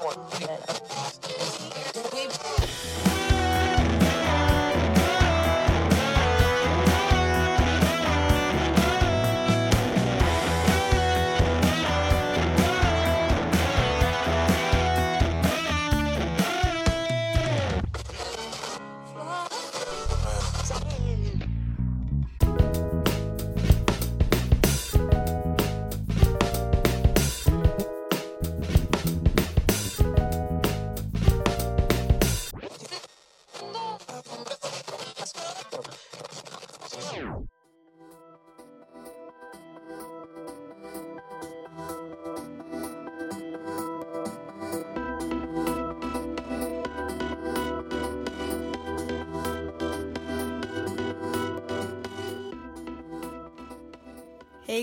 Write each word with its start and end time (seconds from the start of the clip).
Hey 0.00 0.87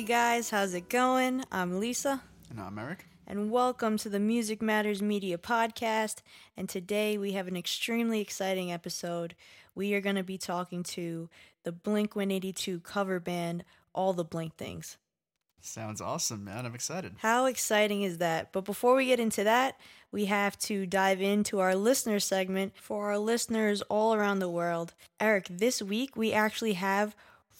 guys, 0.06 0.50
how's 0.50 0.74
it 0.74 0.90
going? 0.90 1.44
I'm 1.52 1.80
Lisa, 1.80 2.22
And 2.50 2.60
I'm 2.60 2.78
Eric. 2.78 3.06
and 3.28 3.50
welcome 3.50 3.98
to 3.98 4.10
the 4.10 4.20
Music 4.20 4.62
Matters 4.62 5.02
Media 5.02 5.38
Podcast. 5.38 6.18
And 6.56 6.70
today 6.70 7.18
we 7.18 7.32
have 7.34 7.48
an 7.48 7.58
extremely 7.58 8.22
exciting 8.22 8.72
episode. 8.72 9.36
We 9.74 9.94
are 9.94 10.02
going 10.02 10.16
to 10.16 10.24
be 10.24 10.38
talking 10.38 10.84
to 10.84 11.30
the 11.64 11.72
Blink 11.72 12.16
182 12.16 12.82
cover 12.82 13.20
band, 13.20 13.64
All 13.94 14.14
the 14.14 14.24
Blink 14.24 14.56
Things. 14.58 14.98
Sounds 15.62 16.00
awesome, 16.00 16.44
man. 16.44 16.66
I'm 16.68 16.76
excited. 16.76 17.16
How 17.18 17.46
exciting 17.46 18.04
is 18.04 18.20
that? 18.20 18.52
But 18.54 18.66
before 18.66 18.96
we 18.96 19.08
get 19.08 19.20
into 19.20 19.44
that, 19.46 19.80
we 20.12 20.26
have 20.26 20.60
to 20.60 20.86
dive 20.86 21.22
into 21.22 21.60
our 21.60 21.76
listener 21.76 22.20
segment 22.20 22.74
for 22.80 23.08
our 23.08 23.18
listeners 23.18 23.82
all 23.84 24.14
around 24.14 24.38
the 24.40 24.50
world. 24.50 24.94
Eric, 25.20 25.48
this 25.50 25.82
week 25.82 26.16
we 26.16 26.32
actually 26.32 26.74
have 26.74 27.16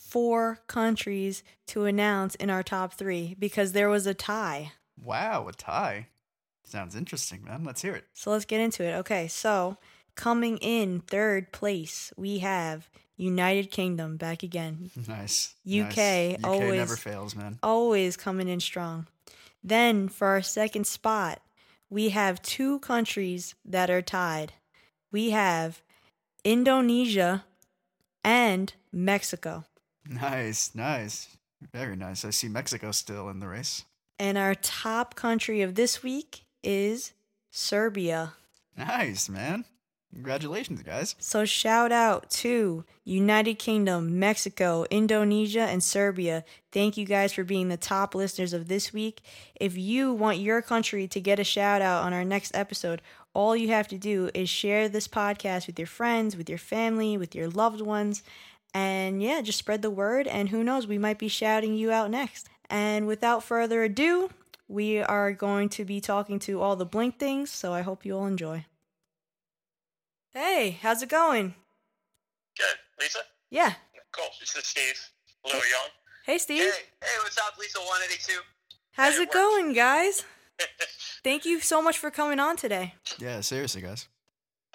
four 0.08 0.60
countries 0.68 1.44
to 1.68 1.86
announce 1.86 2.36
in 2.36 2.50
our 2.50 2.64
top 2.64 2.94
three 2.94 3.36
because 3.40 3.72
there 3.72 3.90
was 3.90 4.06
a 4.06 4.14
tie. 4.14 4.72
Wow, 5.02 5.48
a 5.48 5.54
tie. 5.54 6.08
Sounds 6.64 6.96
interesting, 6.96 7.44
man. 7.44 7.64
Let's 7.64 7.82
hear 7.82 7.96
it. 7.96 8.06
So 8.14 8.32
let's 8.32 8.46
get 8.46 8.62
into 8.62 8.84
it. 8.84 8.94
Okay, 9.00 9.28
so 9.28 9.78
coming 10.16 10.58
in 10.58 11.02
third 11.02 11.52
place, 11.52 12.14
we 12.18 12.40
have 12.40 12.90
United 13.18 13.72
Kingdom 13.72 14.18
back 14.18 14.44
again. 14.44 14.92
Nice. 15.08 15.56
UK, 15.66 15.98
nice. 15.98 16.36
UK 16.40 16.46
always- 16.46 16.80
never 16.80 16.96
fails, 16.96 17.36
man. 17.36 17.60
always 17.64 18.16
coming 18.18 18.48
in 18.48 18.60
strong. 18.60 19.08
Then 19.64 20.08
for 20.10 20.28
our 20.28 20.42
second 20.42 20.86
spot, 20.86 21.42
we 21.90 22.10
have 22.10 22.42
two 22.42 22.80
countries 22.80 23.56
that 23.66 23.90
are 23.90 24.02
tied. 24.02 24.54
We 25.12 25.32
have 25.32 25.82
Indonesia 26.44 27.46
and 28.24 28.74
Mexico. 28.92 29.66
Nice, 30.08 30.74
nice. 30.76 31.38
Very 31.74 31.96
nice. 31.96 32.26
I 32.26 32.30
see 32.30 32.48
Mexico 32.48 32.92
still 32.92 33.30
in 33.30 33.40
the 33.40 33.48
race. 33.48 33.86
And 34.20 34.38
our 34.38 34.56
top 34.56 35.16
country 35.16 35.62
of 35.62 35.76
this 35.76 36.04
week 36.04 36.46
is 36.64 37.14
Serbia. 37.52 38.34
Nice, 38.78 39.30
man. 39.30 39.66
Congratulations, 40.14 40.82
guys. 40.82 41.16
So 41.20 41.44
shout 41.44 41.92
out 41.92 42.30
to 42.30 42.86
United 43.04 43.60
Kingdom, 43.60 44.18
Mexico, 44.18 44.86
Indonesia, 44.90 45.64
and 45.64 45.84
Serbia. 45.84 46.46
Thank 46.72 46.96
you 46.96 47.06
guys 47.06 47.34
for 47.34 47.44
being 47.44 47.68
the 47.68 47.76
top 47.76 48.16
listeners 48.16 48.54
of 48.54 48.70
this 48.70 48.94
week. 48.94 49.22
If 49.56 49.78
you 49.78 50.14
want 50.14 50.38
your 50.38 50.62
country 50.62 51.06
to 51.10 51.20
get 51.20 51.40
a 51.40 51.44
shout 51.44 51.82
out 51.82 52.04
on 52.04 52.14
our 52.14 52.24
next 52.24 52.56
episode, 52.56 53.02
all 53.34 53.58
you 53.58 53.68
have 53.68 53.90
to 53.90 53.98
do 53.98 54.30
is 54.34 54.48
share 54.48 54.88
this 54.88 55.10
podcast 55.10 55.68
with 55.68 55.78
your 55.78 55.88
friends, 55.88 56.38
with 56.38 56.50
your 56.50 56.60
family, 56.60 57.18
with 57.18 57.36
your 57.36 57.50
loved 57.50 57.82
ones. 57.82 58.24
And 58.76 59.24
yeah, 59.24 59.40
just 59.42 59.58
spread 59.58 59.82
the 59.82 59.90
word. 59.90 60.28
And 60.28 60.50
who 60.50 60.62
knows, 60.62 60.86
we 60.86 60.98
might 60.98 61.18
be 61.18 61.30
shouting 61.30 61.76
you 61.76 61.94
out 61.94 62.12
next. 62.12 62.50
And 62.70 63.08
without 63.08 63.42
further 63.42 63.84
ado, 63.86 64.30
we 64.68 65.00
are 65.00 65.32
going 65.32 65.70
to 65.70 65.86
be 65.86 66.02
talking 66.02 66.40
to 66.40 66.62
all 66.62 66.76
the 66.76 66.86
Blink 66.86 67.18
things. 67.18 67.50
So 67.50 67.72
I 67.72 67.82
hope 67.84 68.06
you 68.06 68.18
all 68.18 68.26
enjoy. 68.26 68.66
Hey, 70.34 70.78
how's 70.82 71.02
it 71.02 71.08
going? 71.08 71.56
Good. 72.58 72.76
Lisa? 73.00 73.20
Yeah. 73.50 73.76
Cool. 74.12 74.26
This 74.42 74.54
is 74.58 74.66
Steve. 74.66 75.10
Lou 75.46 75.54
Young. 75.54 75.90
Hey, 76.26 76.38
Steve. 76.38 76.64
Hey, 76.64 76.84
hey, 77.02 77.18
what's 77.24 77.38
up, 77.38 77.58
Lisa 77.58 77.80
182? 77.80 78.42
How's 78.92 79.16
hey, 79.16 79.22
it 79.22 79.30
it 79.30 79.34
going, 79.34 79.72
guys? 79.72 80.26
Thank 81.24 81.46
you 81.46 81.62
so 81.62 81.82
much 81.82 81.98
for 81.98 82.12
coming 82.12 82.42
on 82.42 82.58
today. 82.58 82.96
Yeah, 83.20 83.40
seriously, 83.40 83.82
guys. 83.82 84.10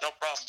no 0.01 0.09
problem. 0.19 0.47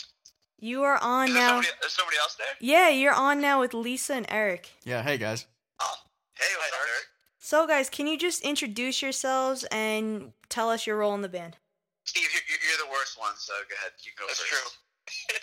You 0.65 0.85
are 0.85 0.97
on 1.03 1.27
Is 1.27 1.35
now. 1.35 1.49
somebody, 1.49 1.69
is 1.85 1.93
somebody 1.93 2.17
else 2.19 2.37
there? 2.37 2.55
Yeah, 2.61 2.89
you're 2.89 3.13
on 3.13 3.41
now 3.41 3.59
with 3.59 3.75
Lisa 3.75 4.15
and 4.15 4.27
Eric. 4.29 4.71
Yeah, 4.85 5.03
hey, 5.03 5.19
guys. 5.19 5.47
Oh, 5.81 5.97
hey, 6.39 6.45
what's 6.57 6.71
up, 6.73 6.79
Eric? 6.79 7.07
So, 7.41 7.67
guys, 7.67 7.91
can 7.91 8.07
you 8.07 8.17
just 8.17 8.43
introduce 8.43 9.03
yourselves 9.03 9.65
and 9.73 10.31
tell 10.49 10.71
us 10.71 10.87
your 10.87 10.99
role 10.99 11.17
in 11.17 11.23
the 11.23 11.29
band? 11.29 11.57
Steve, 12.05 12.29
you're, 12.33 12.43
you're- 12.47 12.63
you're 12.63 12.87
the 12.87 12.93
worst 12.93 13.19
one, 13.19 13.35
so 13.37 13.55
go 13.69 13.75
ahead. 13.75 13.91
You 14.07 14.13
go 14.17 14.25
That's 14.29 14.39
first. 14.39 14.55
true. 14.55 14.71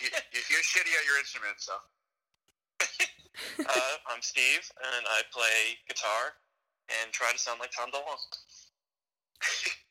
you, 0.00 0.08
you- 0.32 0.46
you're 0.56 0.64
shitty 0.64 0.88
at 0.96 1.04
your 1.04 1.18
instrument, 1.20 1.60
so. 1.60 1.74
uh, 3.60 3.94
I'm 4.08 4.22
Steve, 4.22 4.64
and 4.96 5.04
I 5.06 5.20
play 5.36 5.76
guitar 5.86 6.32
and 7.04 7.12
try 7.12 7.30
to 7.30 7.38
sound 7.38 7.60
like 7.60 7.72
Tom 7.76 7.90
DeLonge. 7.92 8.24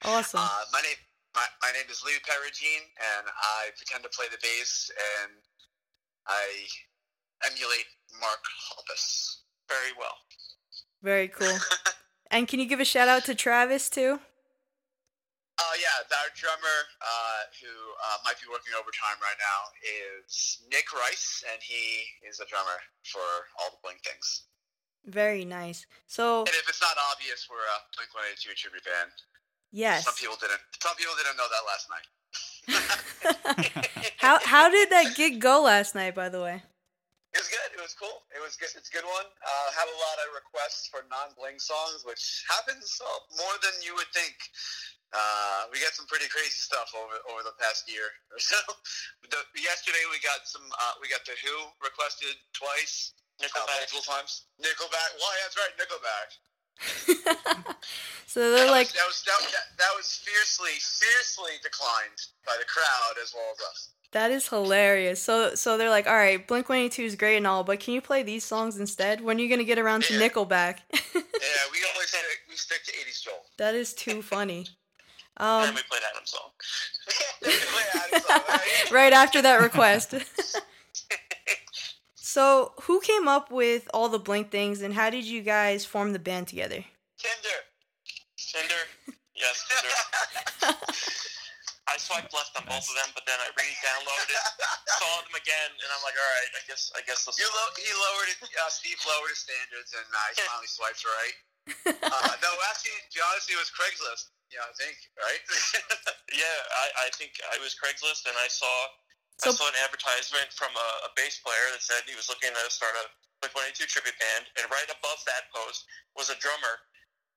Awesome. 0.06 0.40
Uh, 0.41 0.50
my 0.73 0.81
name 0.81 0.97
my, 1.39 1.47
my 1.63 1.72
name 1.72 1.88
is 1.88 2.03
Lou 2.03 2.11
Perugine, 2.27 2.83
and 3.16 3.23
I 3.31 3.72
pretend 3.79 4.03
to 4.03 4.11
play 4.11 4.27
the 4.27 4.41
bass, 4.44 4.91
and 5.23 5.39
I 6.27 6.44
emulate 7.47 7.88
Mark 8.19 8.44
Hoppus 8.44 9.47
very 9.72 9.95
well. 9.95 10.19
Very 11.01 11.29
cool. 11.31 11.55
And 12.29 12.45
can 12.45 12.61
you 12.61 12.69
give 12.69 12.78
a 12.78 12.85
shout 12.85 13.09
out 13.09 13.25
to 13.25 13.33
Travis 13.33 13.89
too? 13.89 14.22
Oh 14.22 15.75
yeah, 15.81 15.97
our 16.13 16.29
drummer, 16.38 16.78
uh, 17.01 17.41
who 17.57 17.73
uh, 17.73 18.22
might 18.22 18.38
be 18.38 18.45
working 18.45 18.78
overtime 18.78 19.17
right 19.17 19.41
now, 19.41 19.73
is 19.81 20.61
Nick 20.69 20.94
Rice, 20.94 21.41
and 21.49 21.57
he 21.57 22.05
is 22.22 22.38
a 22.38 22.45
drummer 22.45 22.78
for 23.01 23.49
all 23.57 23.73
the 23.73 23.81
Blink 23.81 24.05
things. 24.05 24.45
Very 25.09 25.41
nice. 25.41 25.89
So, 26.05 26.45
And 26.45 26.53
if 26.53 26.69
it's 26.69 26.85
not 26.85 26.94
obvious, 27.09 27.49
we're 27.49 27.66
a 27.66 27.81
Blink 27.97 28.13
One 28.13 28.29
Eighty 28.29 28.45
Two 28.45 28.53
tribute 28.53 28.85
band. 28.85 29.09
Yes. 29.72 30.06
Some 30.06 30.16
people 30.16 30.35
didn't. 30.40 30.62
Some 30.81 30.96
people 30.96 31.13
didn't 31.18 31.38
know 31.38 31.47
that 31.50 31.66
last 31.68 31.85
night. 31.90 32.07
how 34.18 34.40
how 34.46 34.69
did 34.69 34.90
that 34.91 35.16
gig 35.16 35.40
go 35.41 35.63
last 35.63 35.96
night, 35.96 36.13
by 36.16 36.30
the 36.30 36.41
way? 36.41 36.62
It 37.30 37.38
was 37.38 37.50
good. 37.50 37.69
It 37.78 37.81
was 37.81 37.94
cool. 37.94 38.25
It 38.34 38.41
was 38.41 38.58
good. 38.58 38.74
It's 38.74 38.90
a 38.90 38.96
good 38.96 39.06
one. 39.06 39.29
Uh, 39.46 39.68
have 39.78 39.85
a 39.85 40.00
lot 40.02 40.18
of 40.25 40.34
requests 40.34 40.90
for 40.90 41.06
non-Blink 41.13 41.62
songs, 41.62 42.02
which 42.02 42.41
happens 42.50 42.90
uh, 42.97 43.06
more 43.38 43.53
than 43.62 43.78
you 43.85 43.94
would 43.94 44.09
think. 44.18 44.34
Uh, 45.13 45.69
we 45.69 45.78
got 45.78 45.94
some 45.94 46.09
pretty 46.09 46.25
crazy 46.29 46.58
stuff 46.58 46.90
over 46.97 47.18
over 47.29 47.41
the 47.46 47.53
past 47.62 47.85
year 47.85 48.09
or 48.34 48.41
so. 48.50 48.58
The, 49.29 49.38
yesterday 49.58 50.02
we 50.09 50.18
got 50.25 50.46
some. 50.50 50.66
Uh, 50.66 50.97
we 51.02 51.09
got 51.09 51.22
the 51.25 51.38
Who 51.46 51.53
requested 51.85 52.34
twice, 52.53 53.13
uh, 53.38 53.46
Nickelback. 53.46 53.78
multiple 53.78 54.06
times. 54.06 54.50
Nickelback. 54.58 55.09
Well, 55.22 55.29
yeah, 55.38 55.46
that's 55.46 55.58
right, 55.62 55.74
Nickelback. 55.78 56.29
so 58.25 58.51
they're 58.51 58.66
that 58.66 58.72
like, 58.72 58.88
was, 58.88 58.94
that 58.94 59.06
was 59.07 59.23
that, 59.25 59.41
that, 59.51 59.78
that 59.78 59.90
was 59.97 60.22
fiercely 60.23 60.72
fiercely 60.79 61.53
declined 61.63 62.20
by 62.46 62.53
the 62.59 62.66
crowd 62.66 63.16
as 63.22 63.34
well 63.35 63.46
as 63.53 63.59
us. 63.72 63.90
That 64.11 64.31
is 64.31 64.47
hilarious. 64.47 65.22
So 65.22 65.53
so 65.55 65.78
they're 65.78 65.90
like, 65.90 66.08
all 66.08 66.16
right, 66.16 66.46
Blink 66.47 66.67
One 66.70 66.79
Eighty 66.79 66.90
Two 66.90 67.03
is 67.03 67.16
great 67.16 67.37
and 67.37 67.46
all, 67.47 67.64
but 67.64 67.79
can 67.79 67.93
you 67.93 68.02
play 68.02 68.23
these 68.23 68.43
songs 68.43 68.79
instead? 68.79 69.22
When 69.22 69.37
are 69.37 69.41
you 69.41 69.49
gonna 69.49 69.64
get 69.64 69.78
around 69.79 70.03
to 70.03 70.14
Yeah. 70.14 70.28
Nickelback? 70.29 70.78
Yeah, 71.41 71.72
we 71.72 71.78
always 71.93 72.09
stick, 72.09 72.22
we 72.49 72.55
stick 72.55 72.84
to 72.85 72.91
'80s 72.91 73.23
Joel. 73.23 73.46
that 73.58 73.73
is 73.73 73.93
too 73.93 74.22
funny. 74.34 74.67
and 75.37 75.47
Um, 75.47 75.64
then 75.67 75.76
we 75.76 75.81
played 75.90 76.02
Adam's 76.11 76.31
song. 76.31 76.52
right 78.91 79.14
after 79.14 79.41
that 79.41 79.61
request. 79.61 80.14
So 82.29 82.78
who 82.85 83.02
came 83.02 83.26
up 83.26 83.49
with 83.49 83.90
all 83.90 84.05
the 84.05 84.22
Blink 84.22 84.53
things, 84.53 84.85
and 84.85 84.93
how 84.93 85.09
did 85.09 85.26
you 85.26 85.41
guys 85.41 85.81
form 85.81 86.14
the 86.14 86.22
band 86.22 86.46
together? 86.46 86.85
Tinder. 87.17 87.58
Tinder. 88.37 88.84
Yes, 89.34 89.58
Tinder. 89.66 89.96
I 91.90 91.97
swiped 91.97 92.29
left 92.37 92.53
on 92.53 92.70
both 92.70 92.85
of 92.85 92.93
them, 93.02 93.09
but 93.17 93.26
then 93.26 93.41
I 93.41 93.49
re-downloaded 93.58 94.29
it, 94.29 94.46
saw 95.02 95.26
them 95.26 95.34
again, 95.34 95.73
and 95.73 95.90
I'm 95.90 96.03
like, 96.05 96.14
all 96.14 96.31
right, 96.37 96.53
I 96.53 96.61
guess 96.70 96.93
I 96.93 97.02
guess 97.02 97.26
this. 97.26 97.34
You 97.41 97.49
lo- 97.49 97.73
he 97.81 97.90
lowered 97.97 98.29
it. 98.29 98.37
Uh, 98.46 98.70
Steve 98.70 99.02
lowered 99.09 99.34
his 99.34 99.41
standards, 99.41 99.90
and 99.97 100.05
uh, 100.05 100.22
he 100.29 100.46
finally 100.46 100.70
swiped 100.70 101.02
right. 101.02 101.37
Uh, 101.90 102.34
no, 102.41 102.49
actually, 102.70 102.97
to 103.09 103.14
be 103.14 103.22
honest, 103.29 103.46
it 103.49 103.58
was 103.58 103.70
Craigslist. 103.70 104.34
Yeah, 104.49 104.66
I 104.66 104.73
think 104.78 104.97
right. 105.22 105.41
Yeah, 106.34 106.46
I, 106.46 106.85
I 107.05 107.09
I 107.09 107.14
think 107.17 107.37
I 107.46 107.58
was 107.61 107.73
Craigslist, 107.78 108.26
and 108.29 108.34
I 108.37 108.49
saw 108.49 108.70
So- 109.40 109.52
I 109.52 109.56
saw 109.56 109.68
an 109.72 109.80
advertisement 109.84 110.52
from 110.52 110.72
a, 110.76 110.90
a 111.08 111.09
bass 111.16 111.40
player 111.40 111.66
that 111.72 111.80
said 111.82 112.03
he 112.08 112.16
was 112.20 112.28
looking 112.28 112.52
to 112.52 112.64
start 112.72 112.91
a 113.00 113.08
Blink 113.40 113.56
One 113.56 113.64
Eighty 113.72 113.84
Two 113.84 113.88
tribute 113.88 114.20
band, 114.20 114.52
and 114.59 114.68
right 114.68 114.90
above 114.91 115.20
that 115.28 115.47
post 115.56 115.88
was 116.20 116.28
a 116.28 116.36
drummer 116.44 116.84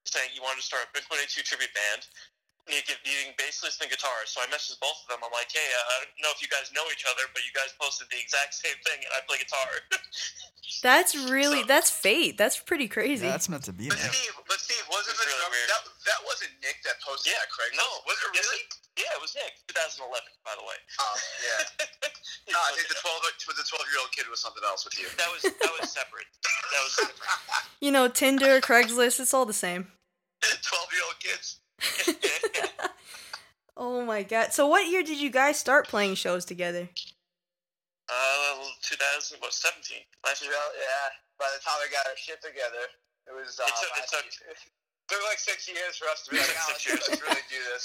saying 0.03 0.35
he 0.35 0.43
wanted 0.43 0.59
to 0.63 0.67
start 0.67 0.83
a 0.83 0.91
Blink 0.91 1.07
One 1.11 1.23
Eighty 1.23 1.31
Two 1.41 1.47
tribute 1.47 1.71
band. 1.75 2.07
Needing, 2.71 2.95
needing 3.03 3.35
bassist 3.35 3.83
and 3.83 3.91
guitarist, 3.91 4.39
so 4.39 4.39
I 4.39 4.47
messaged 4.47 4.79
both 4.79 4.95
of 5.03 5.11
them. 5.11 5.19
I'm 5.27 5.35
like, 5.35 5.51
"Hey, 5.51 5.67
uh, 5.67 5.83
I 5.83 6.07
don't 6.07 6.15
know 6.23 6.31
if 6.31 6.39
you 6.39 6.47
guys 6.47 6.71
know 6.71 6.87
each 6.95 7.03
other, 7.11 7.27
but 7.35 7.43
you 7.43 7.51
guys 7.51 7.75
posted 7.75 8.07
the 8.07 8.15
exact 8.23 8.55
same 8.55 8.79
thing, 8.87 9.03
and 9.03 9.11
I 9.11 9.19
play 9.27 9.43
guitar." 9.43 9.67
That's 10.87 11.15
really 11.27 11.67
So- 11.67 11.71
that's 11.71 11.91
fate. 11.91 12.39
That's 12.39 12.59
pretty 12.63 12.87
crazy. 12.87 13.27
That's 13.27 13.49
meant 13.51 13.67
to 13.67 13.75
be, 13.75 13.91
But 13.91 13.99
man. 13.99 14.11
Steve, 14.15 14.35
but 14.47 14.59
Steve, 14.63 14.79
wasn't 14.91 15.15
It's 15.15 15.19
the 15.19 15.27
really 15.27 15.43
drummer 15.43 15.63
that, 15.75 15.83
that 16.07 16.21
wasn't 16.23 16.55
Nick 16.63 16.79
that 16.87 17.03
posted 17.03 17.35
Yeah, 17.35 17.43
that 17.43 17.51
Craigslist? 17.51 17.83
no, 17.83 17.89
was 18.07 18.17
it 18.23 18.31
Yes, 18.35 18.47
really? 18.47 18.63
Yeah, 18.99 19.09
it 19.17 19.21
was 19.23 19.33
Nick, 19.35 19.57
2011, 19.73 20.05
by 20.45 20.53
the 20.59 20.65
way. 20.65 20.77
Oh, 21.01 21.17
yeah. 21.47 21.87
No, 22.51 22.59
I 22.59 22.75
think 22.75 22.89
the 22.89 22.99
twelve 23.01 23.23
with 23.47 23.57
the 23.57 23.63
twelve 23.65 23.87
year 23.89 24.03
old 24.03 24.11
kid 24.11 24.27
was 24.29 24.41
something 24.43 24.63
else 24.67 24.85
with 24.85 24.99
you. 24.99 25.07
that 25.17 25.31
was 25.31 25.43
that 25.47 25.73
was 25.79 25.89
separate. 25.89 26.27
That 26.43 26.83
was 26.83 26.93
separate. 26.99 27.23
you 27.81 27.91
know, 27.95 28.09
Tinder, 28.09 28.61
Craigslist, 28.61 29.21
it's 29.21 29.33
all 29.33 29.47
the 29.47 29.55
same. 29.55 29.87
Twelve 30.43 30.91
year 30.91 31.07
old 31.07 31.19
kids. 31.23 31.63
Oh 33.77 34.05
my 34.05 34.23
god. 34.23 34.53
So 34.53 34.67
what 34.67 34.87
year 34.91 35.03
did 35.03 35.21
you 35.21 35.31
guys 35.31 35.57
start 35.57 35.89
playing 35.89 36.17
shows 36.17 36.45
together? 36.45 36.89
uh, 38.11 38.65
2000 38.83 39.39
what 39.41 39.53
17 39.55 39.99
last 40.27 40.43
year. 40.43 40.53
Yeah. 40.53 41.09
By 41.39 41.47
the 41.57 41.63
time 41.65 41.79
we 41.81 41.89
got 41.95 42.05
our 42.07 42.17
shit 42.19 42.43
together, 42.43 42.85
it 43.27 43.33
was. 43.33 43.59
Uh, 43.59 43.65
It 43.65 43.75
took- 43.81 43.97
it 43.97 44.09
took- 44.11 44.25
year. 44.47 44.51
It 44.51 44.59
took 45.13 45.23
like 45.29 45.39
six 45.41 45.69
years 45.69 46.01
for 46.01 46.09
us 46.09 46.25
to 46.25 46.33
be 46.33 46.41
like, 46.41 46.49
It 46.49 46.57
took 46.57 46.65
"Oh, 46.65 46.73
six 46.73 46.81
let's, 46.81 46.87
years." 46.89 47.03
let's 47.09 47.23
really 47.23 47.47
do 47.53 47.61
this. 47.77 47.85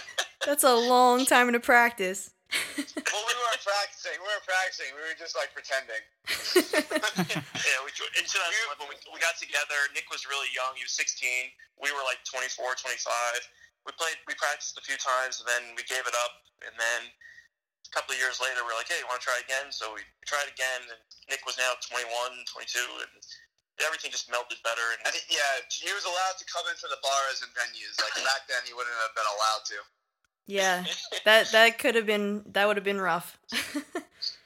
That's 0.48 0.64
a 0.64 0.72
long 0.72 1.28
time 1.28 1.52
to 1.52 1.60
practice. 1.60 2.32
well, 2.52 3.24
we 3.24 3.34
weren't 3.36 3.64
practicing. 3.64 4.16
We 4.20 4.24
weren't 4.24 4.46
practicing. 4.48 4.88
We 4.96 5.00
were 5.04 5.16
just 5.16 5.34
like 5.36 5.50
pretending. 5.52 6.00
yeah, 6.84 7.78
we 7.84 7.90
in 8.16 8.24
2011 8.24 8.88
we, 8.88 8.96
we 9.12 9.18
got 9.20 9.36
together. 9.40 9.76
Nick 9.92 10.08
was 10.12 10.24
really 10.28 10.48
young; 10.52 10.76
he 10.78 10.84
was 10.84 10.94
16. 10.94 11.50
We 11.80 11.90
were 11.90 12.04
like 12.04 12.20
24, 12.28 12.76
25. 12.78 13.00
We 13.84 13.92
played, 14.00 14.16
we 14.24 14.32
practiced 14.38 14.78
a 14.80 14.84
few 14.84 14.96
times, 14.96 15.42
and 15.42 15.48
then 15.48 15.76
we 15.76 15.84
gave 15.84 16.04
it 16.06 16.16
up. 16.24 16.44
And 16.64 16.72
then 16.76 17.10
a 17.10 17.90
couple 17.92 18.14
of 18.16 18.20
years 18.20 18.38
later, 18.40 18.62
we 18.62 18.70
are 18.70 18.78
like, 18.78 18.88
"Hey, 18.88 19.00
you 19.02 19.08
want 19.08 19.18
to 19.20 19.26
try 19.26 19.40
again?" 19.42 19.72
So 19.74 19.90
we 19.96 20.04
tried 20.28 20.46
again, 20.46 20.86
and 20.88 21.00
Nick 21.32 21.42
was 21.48 21.58
now 21.58 21.74
21, 21.82 22.06
22, 22.06 23.02
and 23.02 23.12
everything 23.82 24.10
just 24.14 24.30
melted 24.30 24.58
better. 24.62 24.84
And 24.94 25.00
I 25.06 25.10
think, 25.10 25.26
yeah, 25.26 25.64
he 25.66 25.90
was 25.90 26.06
allowed 26.06 26.36
to 26.38 26.46
come 26.46 26.66
into 26.70 26.86
the 26.86 27.00
bars 27.02 27.42
and 27.42 27.50
venues. 27.56 27.98
Like 27.98 28.14
back 28.22 28.46
then, 28.46 28.62
he 28.68 28.72
wouldn't 28.76 28.94
have 29.02 29.14
been 29.18 29.26
allowed 29.26 29.64
to. 29.74 29.78
yeah. 30.46 30.76
That 31.24 31.50
that 31.56 31.78
could 31.80 31.94
have 31.96 32.04
been 32.06 32.44
that 32.52 32.68
would 32.68 32.76
have 32.76 32.84
been 32.86 33.00
rough. 33.00 33.40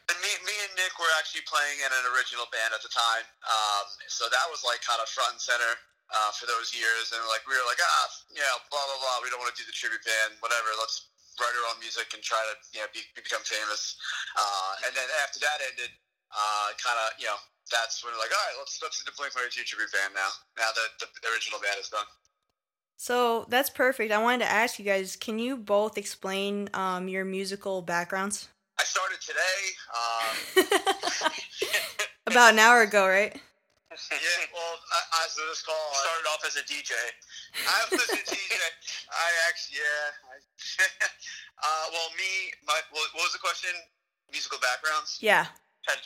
And 0.08 0.16
me, 0.24 0.32
me 0.48 0.56
and 0.64 0.72
Nick 0.80 0.96
were 0.96 1.12
actually 1.20 1.44
playing 1.44 1.84
in 1.84 1.90
an 1.92 2.04
original 2.16 2.48
band 2.48 2.72
at 2.72 2.80
the 2.80 2.88
time, 2.88 3.28
um, 3.44 3.84
so 4.08 4.24
that 4.32 4.46
was 4.48 4.64
like 4.64 4.80
kind 4.80 5.04
of 5.04 5.08
front 5.12 5.36
and 5.36 5.42
center 5.42 5.68
uh, 6.08 6.32
for 6.32 6.48
those 6.48 6.72
years. 6.72 7.12
And 7.12 7.20
like 7.28 7.44
we 7.44 7.52
were 7.52 7.66
like, 7.68 7.76
ah, 7.76 8.04
yeah, 8.32 8.48
blah 8.72 8.80
blah 8.88 8.96
blah. 9.04 9.20
We 9.20 9.28
don't 9.28 9.36
want 9.36 9.52
to 9.52 9.58
do 9.60 9.68
the 9.68 9.76
tribute 9.76 10.00
band, 10.08 10.40
whatever. 10.40 10.72
Let's 10.80 11.12
write 11.36 11.52
our 11.60 11.66
own 11.68 11.78
music 11.84 12.08
and 12.16 12.24
try 12.24 12.40
to 12.40 12.54
you 12.72 12.80
know 12.80 12.88
be, 12.96 13.04
become 13.20 13.44
famous. 13.44 14.00
Uh, 14.32 14.88
and 14.88 14.96
then 14.96 15.04
after 15.20 15.44
that 15.44 15.60
ended, 15.60 15.92
uh, 16.32 16.72
kind 16.80 16.96
of 17.04 17.12
you 17.20 17.28
know 17.28 17.36
that's 17.70 18.04
when 18.04 18.12
we're 18.12 18.18
like, 18.18 18.30
all 18.30 18.44
right, 18.48 18.56
let's 18.58 18.80
let's 18.82 19.02
do 19.02 19.10
the 19.10 19.16
Blink 19.16 19.34
One 19.34 19.44
Eighty 19.44 19.60
Two 19.60 19.64
tribute 19.64 19.92
band 19.92 20.14
now. 20.14 20.30
Now 20.56 20.70
that 20.74 20.88
the 21.00 21.28
original 21.28 21.60
band 21.60 21.76
is 21.80 21.88
done. 21.88 22.06
so 22.96 23.46
that's 23.48 23.70
perfect. 23.70 24.12
I 24.12 24.22
wanted 24.22 24.44
to 24.44 24.50
ask 24.50 24.78
you 24.78 24.84
guys, 24.84 25.16
can 25.16 25.38
you 25.38 25.56
both 25.56 25.98
explain 25.98 26.68
um, 26.74 27.08
your 27.08 27.24
musical 27.24 27.82
backgrounds? 27.82 28.48
I 28.78 28.84
started 28.84 29.18
today. 29.20 29.58
Um, 29.90 30.34
About 32.26 32.52
an 32.52 32.58
hour 32.60 32.82
ago, 32.82 33.08
right? 33.08 33.34
yeah, 34.12 34.38
well, 34.54 34.74
I, 34.94 35.26
as 35.26 35.34
of 35.34 35.48
this 35.50 35.64
call, 35.64 35.74
I, 35.74 35.98
started 36.06 36.26
off 36.30 36.42
as 36.46 36.54
a 36.54 36.64
DJ. 36.68 36.94
I 37.66 37.78
was 37.90 38.04
a 38.04 38.14
DJ. 38.14 38.36
I 39.10 39.28
actually, 39.48 39.82
yeah. 39.82 40.30
I, 40.30 40.36
uh, 41.64 41.84
well, 41.90 42.08
me, 42.14 42.52
my, 42.62 42.78
what 42.94 43.10
what 43.16 43.26
was 43.26 43.32
the 43.32 43.42
question? 43.42 43.74
Musical 44.30 44.58
backgrounds. 44.60 45.18
Yeah. 45.18 45.50
Had 45.88 45.98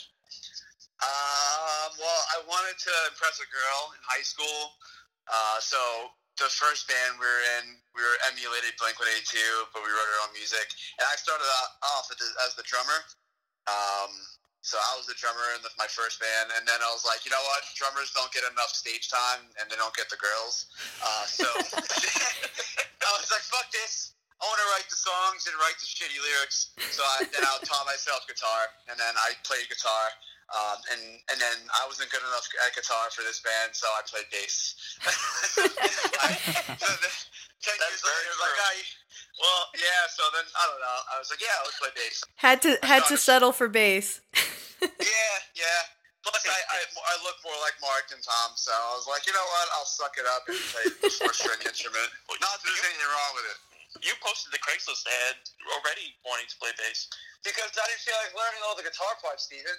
Um, 1.03 1.99
well, 1.99 2.23
I 2.39 2.39
wanted 2.47 2.79
to 2.79 2.95
impress 3.11 3.43
a 3.43 3.49
girl 3.51 3.81
in 3.95 4.01
high 4.07 4.23
school. 4.23 4.79
Uh, 5.27 5.59
so 5.59 5.79
the 6.39 6.47
first 6.47 6.87
band 6.87 7.19
we 7.19 7.27
were 7.27 7.45
in, 7.59 7.75
we 7.95 8.03
were 8.03 8.19
emulated 8.31 8.75
Blink 8.79 8.97
182, 9.03 9.35
but 9.75 9.83
we 9.83 9.91
wrote 9.91 10.09
our 10.15 10.21
own 10.27 10.33
music. 10.33 10.65
And 11.03 11.05
I 11.11 11.19
started 11.19 11.45
off 11.99 12.07
as 12.09 12.19
the, 12.23 12.29
as 12.47 12.53
the 12.55 12.65
drummer. 12.65 12.99
Um, 13.67 14.11
so 14.63 14.79
I 14.79 14.95
was 14.95 15.11
the 15.11 15.19
drummer 15.19 15.43
in 15.59 15.61
the, 15.67 15.75
my 15.75 15.91
first 15.91 16.23
band, 16.23 16.55
and 16.55 16.63
then 16.63 16.79
I 16.79 16.91
was 16.95 17.03
like, 17.03 17.27
you 17.27 17.35
know 17.35 17.43
what? 17.51 17.67
Drummers 17.75 18.15
don't 18.15 18.31
get 18.31 18.47
enough 18.47 18.71
stage 18.71 19.11
time, 19.11 19.43
and 19.59 19.67
they 19.67 19.75
don't 19.75 19.95
get 19.99 20.07
the 20.07 20.19
girls. 20.23 20.71
Uh, 21.03 21.27
so 21.27 21.47
I 23.07 23.11
was 23.19 23.27
like, 23.27 23.43
fuck 23.51 23.67
this. 23.75 24.15
I 24.39 24.47
want 24.47 24.59
to 24.59 24.69
write 24.75 24.89
the 24.91 24.99
songs 24.99 25.47
and 25.51 25.55
write 25.59 25.79
the 25.79 25.87
shitty 25.87 26.19
lyrics. 26.19 26.75
So 26.95 27.03
I, 27.03 27.27
then 27.31 27.43
I 27.47 27.59
taught 27.63 27.87
myself 27.87 28.27
guitar, 28.27 28.71
and 28.91 28.99
then 28.99 29.15
I 29.15 29.35
played 29.43 29.67
guitar. 29.71 30.11
Um, 30.51 30.79
and 30.93 31.03
and 31.31 31.39
then 31.41 31.57
I 31.79 31.87
wasn't 31.87 32.11
good 32.11 32.21
enough 32.25 32.45
at 32.67 32.75
guitar 32.77 33.09
for 33.15 33.23
this 33.23 33.41
band, 33.41 33.73
so 33.73 33.87
I 33.95 34.03
played 34.05 34.29
bass. 34.35 34.75
I, 35.07 36.29
so 36.77 36.89
then, 36.93 37.13
ten 37.63 37.77
That's 37.79 37.95
years 37.95 38.05
later, 38.05 38.21
very 38.21 38.27
I 38.27 38.35
was 38.35 38.43
like, 38.43 38.57
true. 38.59 38.69
I, 38.69 38.75
well, 39.41 39.63
yeah. 39.81 40.03
So 40.13 40.23
then 40.37 40.45
I 40.45 40.63
don't 40.69 40.83
know. 40.83 40.99
I 41.09 41.17
was 41.17 41.29
like, 41.33 41.41
yeah, 41.41 41.57
let's 41.65 41.79
play 41.81 41.93
bass. 41.97 42.17
Had 42.37 42.59
to 42.69 42.71
had 42.85 43.05
to 43.09 43.17
settle 43.17 43.53
for 43.53 43.69
bass. 43.69 44.21
Yeah, 44.83 45.35
yeah. 45.55 45.81
Plus, 46.27 46.43
I, 46.43 46.59
I 46.59 46.79
I 46.83 47.15
look 47.23 47.39
more 47.47 47.55
like 47.63 47.79
Mark 47.79 48.11
than 48.11 48.19
Tom, 48.19 48.51
so 48.59 48.75
I 48.75 48.99
was 48.99 49.07
like, 49.07 49.23
you 49.31 49.35
know 49.35 49.47
what? 49.47 49.67
I'll 49.79 49.87
suck 49.87 50.19
it 50.19 50.27
up 50.27 50.43
and 50.51 50.59
play 50.75 50.87
the 50.91 51.11
four 51.23 51.31
string 51.31 51.63
instrument. 51.71 52.11
Not 52.43 52.51
that 52.59 52.67
there's 52.67 52.83
anything 52.91 53.07
wrong 53.07 53.33
with 53.39 53.47
it, 53.47 53.59
you 54.03 54.11
posted 54.19 54.51
the 54.51 54.59
Craigslist 54.59 55.07
ad 55.07 55.39
already 55.71 56.19
wanting 56.27 56.51
to 56.51 56.57
play 56.59 56.75
bass. 56.83 57.07
because 57.47 57.71
I 57.79 57.87
didn't 57.87 58.03
feel 58.03 58.19
like 58.27 58.35
learning 58.35 58.59
all 58.67 58.75
the 58.75 58.83
guitar 58.83 59.15
parts, 59.23 59.47
Steven. 59.47 59.79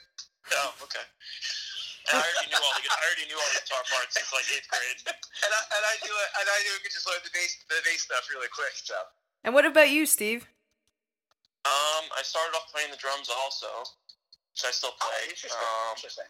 Oh, 0.52 0.76
okay. 0.84 1.06
And 2.12 2.20
I 2.20 2.24
already 2.24 2.52
knew 2.52 2.60
all 2.60 2.76
the 2.76 2.84
I 2.84 3.00
already 3.08 3.26
knew 3.32 3.40
all 3.40 3.52
the 3.56 3.64
guitar 3.64 3.84
parts 3.88 4.12
since 4.20 4.28
like 4.36 4.48
eighth 4.52 4.68
grade. 4.68 5.00
And 5.44 5.52
I 5.52 5.60
and 5.76 5.84
I 5.84 5.96
knew 6.04 6.16
and 6.16 6.48
I 6.48 6.58
knew 6.68 6.74
we 6.80 6.82
could 6.84 6.96
just 6.96 7.08
learn 7.08 7.20
the 7.24 7.32
bass 7.32 7.64
the 7.68 7.80
bass 7.84 8.04
stuff 8.08 8.28
really 8.32 8.52
quick. 8.52 8.76
So 8.76 8.96
And 9.44 9.56
what 9.56 9.64
about 9.64 9.88
you, 9.92 10.04
Steve? 10.08 10.48
Um, 11.64 12.12
I 12.12 12.24
started 12.28 12.52
off 12.60 12.68
playing 12.76 12.92
the 12.92 13.00
drums 13.00 13.32
also, 13.32 13.88
which 14.52 14.68
I 14.68 14.72
still 14.76 14.92
play. 15.00 15.32
Um, 15.48 15.96
interesting. 15.96 16.28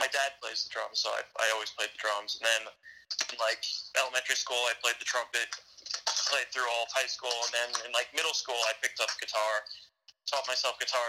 my 0.00 0.08
dad 0.08 0.40
plays 0.40 0.64
the 0.64 0.72
drums, 0.72 1.04
so 1.04 1.12
I, 1.12 1.20
I 1.44 1.52
always 1.52 1.68
played 1.76 1.92
the 1.92 2.00
drums. 2.00 2.40
And 2.40 2.48
then, 2.48 2.62
in, 3.28 3.36
like 3.36 3.60
elementary 4.00 4.40
school, 4.40 4.60
I 4.72 4.72
played 4.80 4.96
the 4.96 5.04
trumpet. 5.04 5.52
Played 6.32 6.48
through 6.56 6.64
all 6.72 6.88
of 6.88 6.92
high 6.96 7.08
school, 7.08 7.36
and 7.36 7.52
then 7.52 7.68
in 7.84 7.92
like 7.92 8.08
middle 8.16 8.32
school, 8.32 8.56
I 8.64 8.72
picked 8.80 8.96
up 9.04 9.12
guitar. 9.20 9.60
Taught 10.24 10.48
myself 10.48 10.80
guitar, 10.80 11.04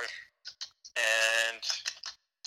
and 0.99 1.63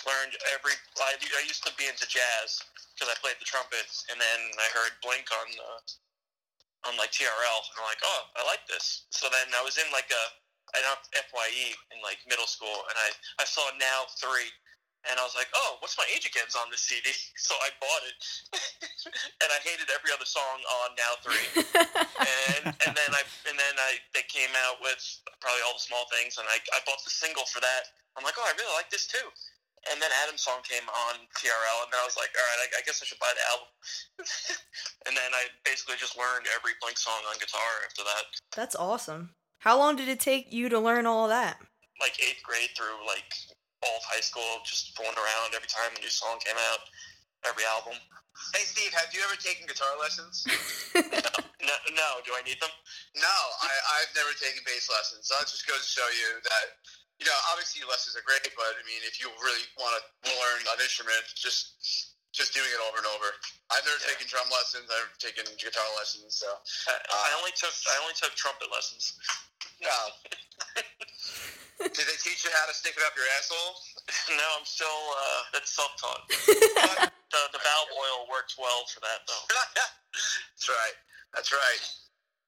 learned 0.06 0.34
every. 0.54 0.74
I, 1.00 1.16
I 1.18 1.42
used 1.46 1.64
to 1.66 1.72
be 1.74 1.86
into 1.88 2.06
jazz 2.06 2.62
because 2.94 3.10
I 3.10 3.16
played 3.22 3.38
the 3.38 3.48
trumpet, 3.48 3.86
and 4.10 4.18
then 4.18 4.40
I 4.58 4.68
heard 4.74 4.92
Blink 5.02 5.26
on 5.30 5.48
uh, 5.54 5.80
on 6.90 6.94
like 6.98 7.10
TRL, 7.10 7.60
and 7.72 7.76
I'm 7.78 7.88
like, 7.88 8.02
oh, 8.04 8.22
I 8.38 8.42
like 8.46 8.62
this. 8.70 9.08
So 9.10 9.26
then 9.30 9.50
I 9.54 9.62
was 9.62 9.78
in 9.78 9.88
like 9.90 10.10
a 10.10 10.24
I 10.76 10.84
don't 10.84 11.00
FYE 11.32 11.74
in 11.94 11.98
like 12.04 12.20
middle 12.28 12.48
school, 12.48 12.84
and 12.90 12.96
I 12.98 13.08
I 13.42 13.46
saw 13.48 13.64
Now 13.80 14.06
Three, 14.20 14.50
and 15.08 15.16
I 15.16 15.24
was 15.24 15.34
like, 15.34 15.48
oh, 15.54 15.80
what's 15.80 15.96
my 15.96 16.06
age 16.12 16.26
against 16.28 16.58
on 16.58 16.68
this 16.70 16.84
CD? 16.84 17.08
So 17.38 17.56
I 17.64 17.70
bought 17.80 18.04
it, 18.04 18.18
and 19.40 19.48
I 19.48 19.58
hated 19.64 19.88
every 19.94 20.12
other 20.12 20.28
song 20.28 20.58
on 20.84 20.88
Now 20.98 21.12
Three, 21.24 21.48
and 21.56 22.62
and 22.84 22.92
then 22.92 23.10
I 23.14 23.22
and 23.48 23.56
then 23.56 23.74
I 23.78 23.98
they 24.12 24.26
came 24.28 24.52
out 24.68 24.82
with 24.84 25.00
probably 25.40 25.62
all 25.64 25.78
the 25.78 25.86
small 25.86 26.04
things, 26.12 26.36
and 26.36 26.44
I 26.46 26.60
I 26.76 26.82
bought 26.84 27.00
the 27.02 27.14
single 27.14 27.48
for 27.48 27.62
that. 27.64 27.94
I'm 28.18 28.26
like, 28.26 28.36
oh, 28.36 28.44
I 28.44 28.52
really 28.58 28.74
like 28.74 28.90
this 28.90 29.06
too. 29.06 29.30
And 29.90 29.96
then 30.02 30.10
Adam's 30.24 30.44
song 30.44 30.60
came 30.68 30.84
on 30.84 31.14
TRL, 31.38 31.78
and 31.84 31.90
then 31.92 32.00
I 32.00 32.06
was 32.06 32.16
like, 32.20 32.28
all 32.36 32.44
right, 32.44 32.60
I, 32.68 32.80
I 32.80 32.82
guess 32.84 33.00
I 33.00 33.08
should 33.08 33.18
buy 33.18 33.32
the 33.32 33.44
album. 33.52 33.68
and 35.08 35.16
then 35.16 35.30
I 35.32 35.48
basically 35.64 35.96
just 35.96 36.16
learned 36.18 36.44
every 36.52 36.76
Blink 36.80 36.98
song 37.00 37.18
on 37.28 37.40
guitar 37.40 37.84
after 37.88 38.04
that, 38.04 38.24
That's 38.54 38.76
awesome. 38.76 39.32
How 39.64 39.76
long 39.78 39.96
did 39.96 40.08
it 40.08 40.20
take 40.20 40.52
you 40.52 40.68
to 40.68 40.78
learn 40.78 41.06
all 41.06 41.26
that? 41.28 41.58
like 41.98 42.14
eighth 42.22 42.38
grade 42.46 42.70
through 42.78 42.94
like 43.10 43.26
all 43.82 43.98
of 43.98 44.06
high 44.06 44.22
school, 44.22 44.62
just 44.62 44.94
fooling 44.94 45.18
around 45.18 45.50
every 45.50 45.66
time 45.66 45.90
a 45.90 45.98
new 45.98 46.06
song 46.10 46.38
came 46.38 46.54
out, 46.70 46.78
every 47.42 47.66
album. 47.66 47.98
Hey 48.54 48.62
Steve, 48.62 48.94
have 48.94 49.10
you 49.10 49.18
ever 49.26 49.34
taken 49.34 49.66
guitar 49.66 49.98
lessons? 49.98 50.46
No, 51.58 51.74
no, 51.92 52.08
do 52.24 52.32
I 52.32 52.40
need 52.48 52.56
them? 52.64 52.70
No, 53.18 53.28
I, 53.60 54.00
I've 54.00 54.12
never 54.16 54.30
taken 54.38 54.62
bass 54.64 54.88
lessons. 54.88 55.26
So 55.28 55.36
that 55.36 55.50
just 55.50 55.66
goes 55.68 55.82
to 55.84 55.90
show 56.00 56.08
you 56.16 56.40
that, 56.40 56.66
you 57.18 57.26
know, 57.26 57.34
obviously 57.50 57.82
lessons 57.86 58.14
are 58.14 58.22
great, 58.22 58.46
but 58.54 58.72
I 58.78 58.82
mean, 58.86 59.02
if 59.02 59.18
you 59.18 59.26
really 59.42 59.64
want 59.78 59.98
to 59.98 60.02
learn 60.30 60.60
an 60.62 60.78
instrument, 60.82 61.22
just 61.34 62.14
just 62.30 62.52
doing 62.54 62.68
it 62.70 62.78
over 62.86 63.00
and 63.02 63.08
over. 63.18 63.28
I've 63.72 63.82
never 63.88 63.98
Yeah. 64.04 64.14
taken 64.14 64.28
drum 64.28 64.46
lessons. 64.52 64.86
I've 64.92 65.16
taken 65.18 65.48
guitar 65.58 65.88
lessons. 65.98 66.36
So 66.38 66.46
I, 66.86 66.94
I 66.94 67.30
only 67.40 67.50
took 67.56 67.72
I 67.90 67.96
only 68.04 68.14
took 68.14 68.34
trumpet 68.38 68.70
lessons. 68.70 69.16
No. 69.82 69.98
Did 71.78 71.94
they 72.10 72.18
teach 72.22 72.42
you 72.42 72.50
how 72.58 72.66
to 72.66 72.74
stick 72.74 72.94
it 72.98 73.02
up 73.06 73.14
your 73.14 73.26
asshole? 73.38 73.78
no, 74.34 74.46
I'm 74.58 74.66
still 74.66 74.98
uh, 75.14 75.40
that's 75.54 75.70
self-taught. 75.74 76.26
the 77.34 77.40
the 77.54 77.60
valve 77.62 77.90
oil 77.94 78.26
works 78.30 78.58
well 78.58 78.82
for 78.92 79.00
that 79.00 79.22
though. 79.26 79.44
That's 80.54 80.68
right. 80.68 80.96
That's 81.34 81.52
right. 81.52 81.82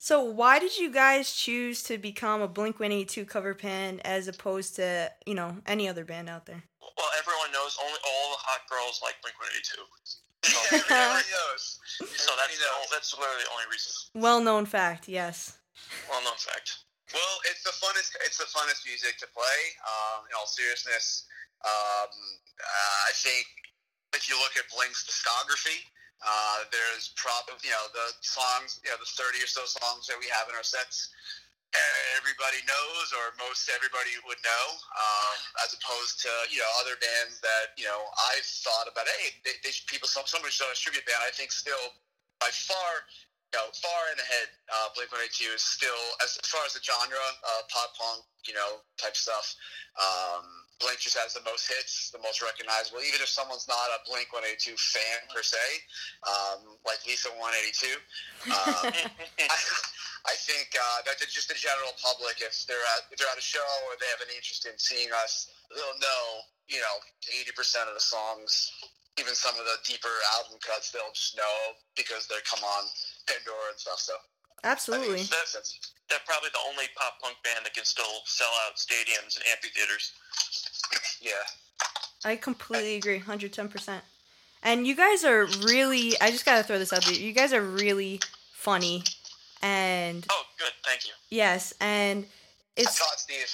So 0.00 0.24
why 0.24 0.58
did 0.58 0.78
you 0.78 0.90
guys 0.90 1.36
choose 1.36 1.82
to 1.84 1.98
become 1.98 2.40
a 2.40 2.48
Blink 2.48 2.80
One 2.80 2.90
Eight 2.90 3.12
Two 3.12 3.26
cover 3.28 3.52
band 3.52 4.00
as 4.00 4.28
opposed 4.28 4.76
to 4.76 5.12
you 5.26 5.34
know 5.36 5.60
any 5.68 5.92
other 5.92 6.06
band 6.08 6.30
out 6.32 6.46
there? 6.46 6.64
Well, 6.80 7.12
everyone 7.20 7.52
knows 7.52 7.76
only 7.84 8.00
all 8.08 8.32
the 8.32 8.40
hot 8.40 8.64
girls 8.72 9.04
like 9.04 9.20
Blink 9.20 9.36
182. 9.36 9.76
So, 10.40 10.56
Everybody 10.72 11.28
knows. 11.28 11.76
so 12.16 12.32
that's 12.32 12.56
the, 12.56 12.64
that's 12.88 13.12
literally 13.12 13.44
the 13.44 13.52
only 13.52 13.68
reason. 13.68 13.92
Well 14.16 14.40
known 14.40 14.64
fact, 14.64 15.04
yes. 15.04 15.60
Well 16.08 16.24
known 16.24 16.40
fact. 16.40 16.80
Well, 17.12 17.34
it's 17.52 17.60
the 17.60 17.76
funnest. 17.76 18.16
It's 18.24 18.40
the 18.40 18.48
funnest 18.48 18.88
music 18.88 19.20
to 19.20 19.28
play. 19.36 19.60
Um, 19.84 20.24
in 20.24 20.32
all 20.32 20.48
seriousness, 20.48 21.28
um, 21.60 22.08
uh, 22.56 22.98
I 23.04 23.12
think 23.20 23.44
if 24.16 24.32
you 24.32 24.40
look 24.40 24.56
at 24.56 24.64
Blink's 24.72 25.04
discography, 25.04 25.84
uh, 26.20 26.58
there's 26.68 27.16
probably 27.16 27.56
you 27.64 27.72
know 27.72 27.86
the 27.96 28.12
songs, 28.20 28.80
you 28.84 28.92
know 28.92 29.00
the 29.00 29.08
thirty 29.16 29.40
or 29.40 29.50
so 29.50 29.64
songs 29.64 30.04
that 30.06 30.16
we 30.20 30.28
have 30.28 30.48
in 30.48 30.54
our 30.54 30.66
sets. 30.66 31.12
Everybody 32.18 32.58
knows, 32.66 33.14
or 33.14 33.30
most 33.38 33.70
everybody 33.70 34.10
would 34.26 34.42
know, 34.42 34.66
um, 34.74 35.38
as 35.62 35.70
opposed 35.70 36.18
to 36.26 36.30
you 36.50 36.58
know 36.58 36.70
other 36.82 36.98
bands 36.98 37.38
that 37.40 37.78
you 37.78 37.86
know 37.86 38.00
I've 38.34 38.44
thought 38.44 38.90
about. 38.90 39.06
Hey, 39.22 39.38
they, 39.46 39.54
they 39.62 39.72
people, 39.86 40.10
some, 40.10 40.26
somebody 40.26 40.50
a 40.50 40.76
tribute 40.76 41.06
band. 41.06 41.22
I 41.22 41.30
think 41.30 41.54
still 41.54 41.94
by 42.42 42.50
far 42.50 43.06
you 43.50 43.58
know, 43.58 43.66
far 43.82 44.02
and 44.14 44.18
ahead. 44.22 44.48
Uh, 44.70 44.94
Blink 44.94 45.10
One 45.10 45.26
Eight 45.26 45.34
Two 45.34 45.50
is 45.50 45.62
still, 45.62 45.98
as, 46.22 46.38
as 46.38 46.46
far 46.46 46.62
as 46.62 46.78
the 46.78 46.82
genre, 46.82 47.18
uh, 47.18 47.62
pop 47.66 47.90
punk, 47.98 48.22
you 48.46 48.54
know, 48.54 48.78
type 48.94 49.18
stuff. 49.18 49.42
Um, 49.98 50.46
Blink 50.78 51.02
just 51.02 51.18
has 51.18 51.34
the 51.34 51.42
most 51.42 51.66
hits, 51.66 52.14
the 52.14 52.22
most 52.22 52.38
recognizable. 52.38 53.02
Even 53.02 53.18
if 53.18 53.26
someone's 53.26 53.66
not 53.66 53.90
a 53.90 53.98
Blink 54.06 54.30
One 54.30 54.46
Eight 54.46 54.62
Two 54.62 54.78
fan 54.78 55.18
per 55.34 55.42
se, 55.42 55.58
um, 56.30 56.78
like 56.86 57.02
Lisa 57.10 57.34
One 57.42 57.50
Eighty 57.58 57.74
Two, 57.74 57.96
um, 58.54 58.94
I, 59.50 59.58
I 60.30 60.34
think 60.38 60.70
uh, 60.78 61.02
that 61.10 61.18
just 61.26 61.50
the 61.50 61.58
general 61.58 61.90
public, 61.98 62.38
if 62.38 62.54
they're 62.70 62.86
at 62.94 63.10
if 63.10 63.18
they're 63.18 63.34
at 63.34 63.40
a 63.40 63.44
show 63.44 63.66
or 63.90 63.98
they 63.98 64.06
have 64.14 64.22
an 64.22 64.30
interest 64.30 64.62
in 64.70 64.78
seeing 64.78 65.10
us, 65.26 65.50
they'll 65.74 65.98
know, 65.98 66.22
you 66.70 66.78
know, 66.78 66.96
eighty 67.34 67.50
percent 67.50 67.90
of 67.90 67.98
the 67.98 68.04
songs 68.04 68.70
even 69.18 69.34
some 69.34 69.54
of 69.58 69.64
the 69.64 69.76
deeper 69.86 70.12
album 70.38 70.58
cuts 70.62 70.90
they'll 70.90 71.12
just 71.14 71.36
know 71.36 71.56
because 71.96 72.26
they 72.28 72.36
come 72.48 72.62
on 72.62 72.84
Pandora 73.26 73.70
and 73.74 73.78
stuff. 73.78 73.98
So 74.00 74.12
Absolutely. 74.64 75.24
think 75.24 75.32
it 75.32 75.34
makes 75.40 75.52
sense. 75.52 75.78
They're 76.08 76.18
probably 76.26 76.50
the 76.52 76.62
only 76.68 76.84
pop 76.96 77.20
punk 77.20 77.36
band 77.44 77.64
that 77.64 77.74
can 77.74 77.84
still 77.84 78.22
sell 78.24 78.50
out 78.66 78.76
stadiums 78.76 79.36
and 79.36 79.44
amphitheaters. 79.50 80.12
Yeah. 81.22 81.32
I 82.24 82.36
completely 82.36 82.96
agree, 82.96 83.20
110%. 83.20 84.00
And 84.62 84.86
you 84.86 84.94
guys 84.96 85.22
are 85.24 85.44
really, 85.66 86.18
I 86.20 86.30
just 86.30 86.44
gotta 86.46 86.62
throw 86.62 86.78
this 86.78 86.92
out 86.94 87.04
there. 87.04 87.12
You 87.14 87.32
guys 87.32 87.52
are 87.52 87.62
really 87.62 88.20
funny. 88.52 89.04
And 89.62 90.26
Oh, 90.30 90.42
good, 90.58 90.72
thank 90.84 91.04
you. 91.06 91.12
yes, 91.28 91.74
and 91.80 92.24
I 92.24 92.80
it's. 92.82 92.98
taught 92.98 93.18
Steve. 93.20 93.46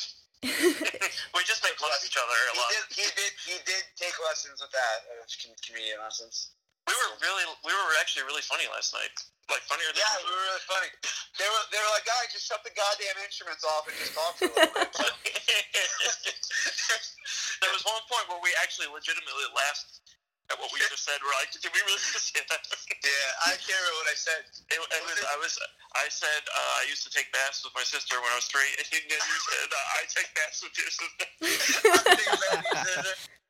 We 0.45 1.40
just 1.49 1.62
make 1.64 1.76
fun 1.81 1.88
of 1.93 2.00
each 2.05 2.16
other 2.19 2.35
a 2.35 2.52
He 2.52 2.59
lot. 2.61 2.69
did. 2.73 2.85
He 2.93 3.07
did. 3.16 3.33
He 3.47 3.57
did 3.64 3.83
take 3.97 4.16
lessons 4.28 4.61
with 4.61 4.71
that 4.75 4.97
com- 5.40 5.57
comedian 5.64 6.00
lessons. 6.02 6.50
We 6.87 6.95
were 6.95 7.19
really, 7.19 7.43
we 7.66 7.73
were 7.75 7.95
actually 7.99 8.23
really 8.31 8.43
funny 8.47 8.69
last 8.71 8.95
night. 8.95 9.11
Like 9.50 9.62
funnier 9.71 9.87
than 9.95 10.02
Yeah, 10.02 10.16
we 10.26 10.31
were 10.35 10.43
really 10.43 10.64
funny. 10.66 10.90
They 11.38 11.47
were. 11.47 11.64
They 11.71 11.78
were 11.78 11.93
like, 11.95 12.02
guys, 12.07 12.33
just 12.35 12.47
shut 12.50 12.62
the 12.66 12.71
goddamn 12.75 13.14
instruments 13.23 13.62
off 13.62 13.87
and 13.87 13.95
just 13.99 14.11
talk 14.14 14.35
for 14.38 14.50
a 14.50 14.55
little 14.55 14.75
bit. 14.75 14.90
there 17.62 17.71
was 17.71 17.87
one 17.87 18.02
point 18.11 18.26
where 18.26 18.43
we 18.43 18.50
actually 18.62 18.90
legitimately 18.90 19.47
laughed 19.55 20.02
at 20.50 20.56
what 20.58 20.70
we 20.70 20.78
just 20.86 21.02
said. 21.02 21.18
We're 21.22 21.34
like, 21.38 21.50
did 21.62 21.70
we 21.70 21.80
really 21.82 22.02
just 22.12 22.30
say 22.30 22.42
that? 22.42 22.62
yeah, 23.02 23.50
I 23.50 23.58
can't 23.58 23.78
remember 23.78 24.00
what 24.06 24.10
I 24.10 24.18
said. 24.18 24.42
It, 24.70 24.78
it 24.78 25.02
was, 25.02 25.18
I 25.26 25.36
was, 25.38 25.52
I 25.98 26.06
said 26.10 26.42
uh, 26.46 26.82
I 26.82 26.84
used 26.90 27.02
to 27.06 27.12
take 27.12 27.30
baths 27.34 27.62
with 27.66 27.74
my 27.74 27.86
sister 27.86 28.18
when 28.18 28.30
I 28.30 28.38
was 28.38 28.48
three, 28.50 28.70
and 28.78 28.86
then 28.90 29.02
you 29.10 29.38
said 29.46 29.68
uh, 29.70 29.96
I 29.98 30.00
take 30.06 30.30
baths 30.34 30.60
with 30.62 30.74
your 30.78 30.90
sister. 30.90 31.26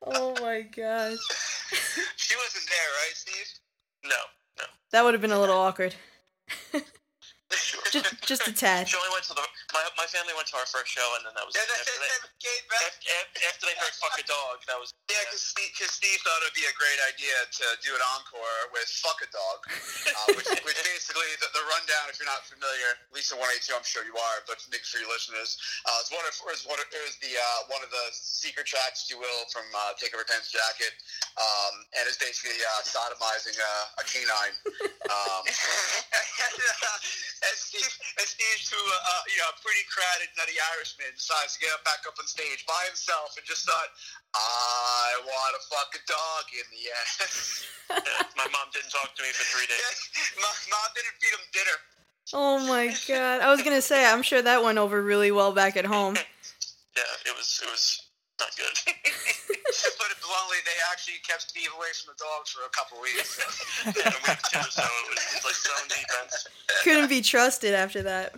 oh 0.09 0.33
my 0.41 0.65
gosh. 0.65 1.21
she 2.17 2.33
wasn't 2.37 2.67
there, 2.67 2.89
right, 3.03 3.15
Steve? 3.15 3.49
No, 4.05 4.21
no. 4.57 4.65
That 4.91 5.03
would 5.03 5.13
have 5.13 5.21
been 5.21 5.35
a 5.35 5.39
little 5.39 5.57
awkward. 5.57 5.95
Sure. 7.55 7.79
Just, 7.95 8.11
just 8.27 8.43
a 8.43 8.51
tad. 8.63 8.91
She 8.91 8.99
only 8.99 9.07
went 9.15 9.23
to 9.31 9.35
the 9.35 9.43
my, 9.71 9.79
my 9.95 10.07
family 10.11 10.35
went 10.35 10.51
to 10.51 10.59
our 10.59 10.67
first 10.67 10.91
show, 10.91 11.03
and 11.15 11.23
then 11.23 11.31
that 11.39 11.47
was 11.47 11.55
Yeah, 11.55 11.63
it. 11.63 11.79
after, 11.79 11.95
they, 11.95 12.11
after, 12.11 13.07
after 13.47 13.63
they 13.71 13.75
heard 13.79 13.95
"fuck 14.03 14.15
a 14.19 14.25
dog," 14.27 14.59
that 14.67 14.75
was 14.75 14.91
Yeah, 15.07 15.23
because 15.23 15.43
Steve, 15.47 15.71
'cause 15.79 15.91
Steve 15.95 16.19
thought 16.27 16.43
it'd 16.43 16.55
be 16.59 16.67
a 16.67 16.75
great 16.75 16.99
idea 17.07 17.35
to 17.63 17.65
do 17.79 17.95
an 17.95 18.03
encore 18.19 18.59
with 18.75 18.87
"Fuck 18.99 19.23
a 19.23 19.29
Dog," 19.31 19.59
uh, 19.63 20.27
which, 20.39 20.47
which 20.67 20.79
basically 20.83 21.27
the, 21.39 21.47
the 21.55 21.63
rundown. 21.71 22.11
If 22.11 22.19
you're 22.19 22.27
not 22.27 22.43
familiar, 22.47 22.99
Lisa 23.15 23.39
One 23.39 23.47
Eight 23.55 23.63
Two, 23.63 23.79
I'm 23.79 23.87
sure 23.87 24.03
you 24.03 24.15
are, 24.15 24.37
but 24.43 24.59
make 24.67 24.83
sure 24.83 24.99
your 24.99 25.11
listeners. 25.11 25.55
Uh, 25.87 26.03
it's 26.03 26.11
one 26.11 26.23
of 26.27 26.35
is 26.51 26.67
one 26.67 26.79
of, 26.83 26.87
it 26.91 26.99
was 27.07 27.15
the 27.23 27.31
uh, 27.31 27.71
one 27.71 27.79
of 27.79 27.91
the 27.91 28.05
secret 28.11 28.67
tracks, 28.67 29.07
if 29.07 29.15
you 29.15 29.19
will, 29.23 29.47
from 29.55 29.63
uh, 29.71 29.95
Take 29.95 30.11
Off 30.11 30.19
Your 30.19 30.27
Pants 30.27 30.51
and 30.51 30.59
Jacket, 30.59 30.91
um, 31.39 31.73
and 31.95 32.03
it's 32.11 32.19
basically 32.19 32.59
uh, 32.59 32.83
sodomizing 32.83 33.55
uh, 33.55 33.99
a 33.99 34.03
canine. 34.03 34.55
Um, 35.07 35.43
and, 37.43 37.49
and 37.49 37.57
Steve, 37.57 37.93
and 38.17 38.27
Steve, 38.27 38.59
who 38.69 38.81
uh, 38.81 39.11
uh, 39.11 39.23
you 39.29 39.37
know, 39.41 39.49
a 39.53 39.57
pretty 39.61 39.83
crowded 39.89 40.29
nutty 40.37 40.57
Irishman, 40.77 41.13
decides 41.13 41.57
to 41.57 41.59
get 41.61 41.73
up 41.73 41.83
back 41.85 42.01
up 42.09 42.17
on 42.17 42.25
stage 42.25 42.65
by 42.65 42.79
himself 42.89 43.37
and 43.37 43.45
just 43.45 43.65
thought, 43.65 43.89
I 44.33 45.21
want 45.21 45.51
to 45.57 45.61
fuck 45.69 45.89
a 45.93 46.01
dog 46.09 46.43
in 46.53 46.65
the 46.73 46.83
ass. 46.89 47.65
my 48.39 48.47
mom 48.49 48.67
didn't 48.73 48.89
talk 48.89 49.13
to 49.13 49.21
me 49.21 49.29
for 49.33 49.45
three 49.53 49.69
days. 49.69 49.97
mom, 50.41 50.55
mom 50.73 50.89
didn't 50.97 51.17
feed 51.21 51.33
him 51.33 51.45
dinner. 51.53 51.77
Oh 52.33 52.57
my 52.67 52.91
god. 53.07 53.41
I 53.41 53.49
was 53.49 53.61
gonna 53.61 53.81
say, 53.81 54.05
I'm 54.05 54.21
sure 54.21 54.41
that 54.41 54.63
went 54.63 54.77
over 54.77 55.01
really 55.01 55.31
well 55.31 55.53
back 55.53 55.77
at 55.77 55.85
home. 55.85 56.17
Yeah, 56.97 57.29
it 57.29 57.37
was 57.37 57.61
it 57.61 57.69
was 57.69 58.06
not 58.39 58.55
good. 58.55 58.75
to 58.75 58.91
put 59.99 60.09
it 60.11 60.19
bluntly, 60.21 60.57
they 60.65 60.77
actually 60.91 61.19
kept 61.27 61.43
Steve 61.49 61.69
away 61.75 61.87
from 61.97 62.13
the 62.13 62.17
dogs 62.21 62.51
for 62.51 62.65
a 62.65 62.69
couple 62.69 63.01
weeks. 63.01 63.37
we 63.85 63.91
two, 63.93 64.69
so 64.69 64.83
it 64.83 65.09
was, 65.09 65.19
it 65.19 65.41
was 65.41 65.45
like 65.45 65.55
zone 65.55 65.87
defense. 65.89 66.47
Couldn't 66.83 67.09
be 67.09 67.21
trusted 67.21 67.73
after 67.73 68.03
that. 68.03 68.35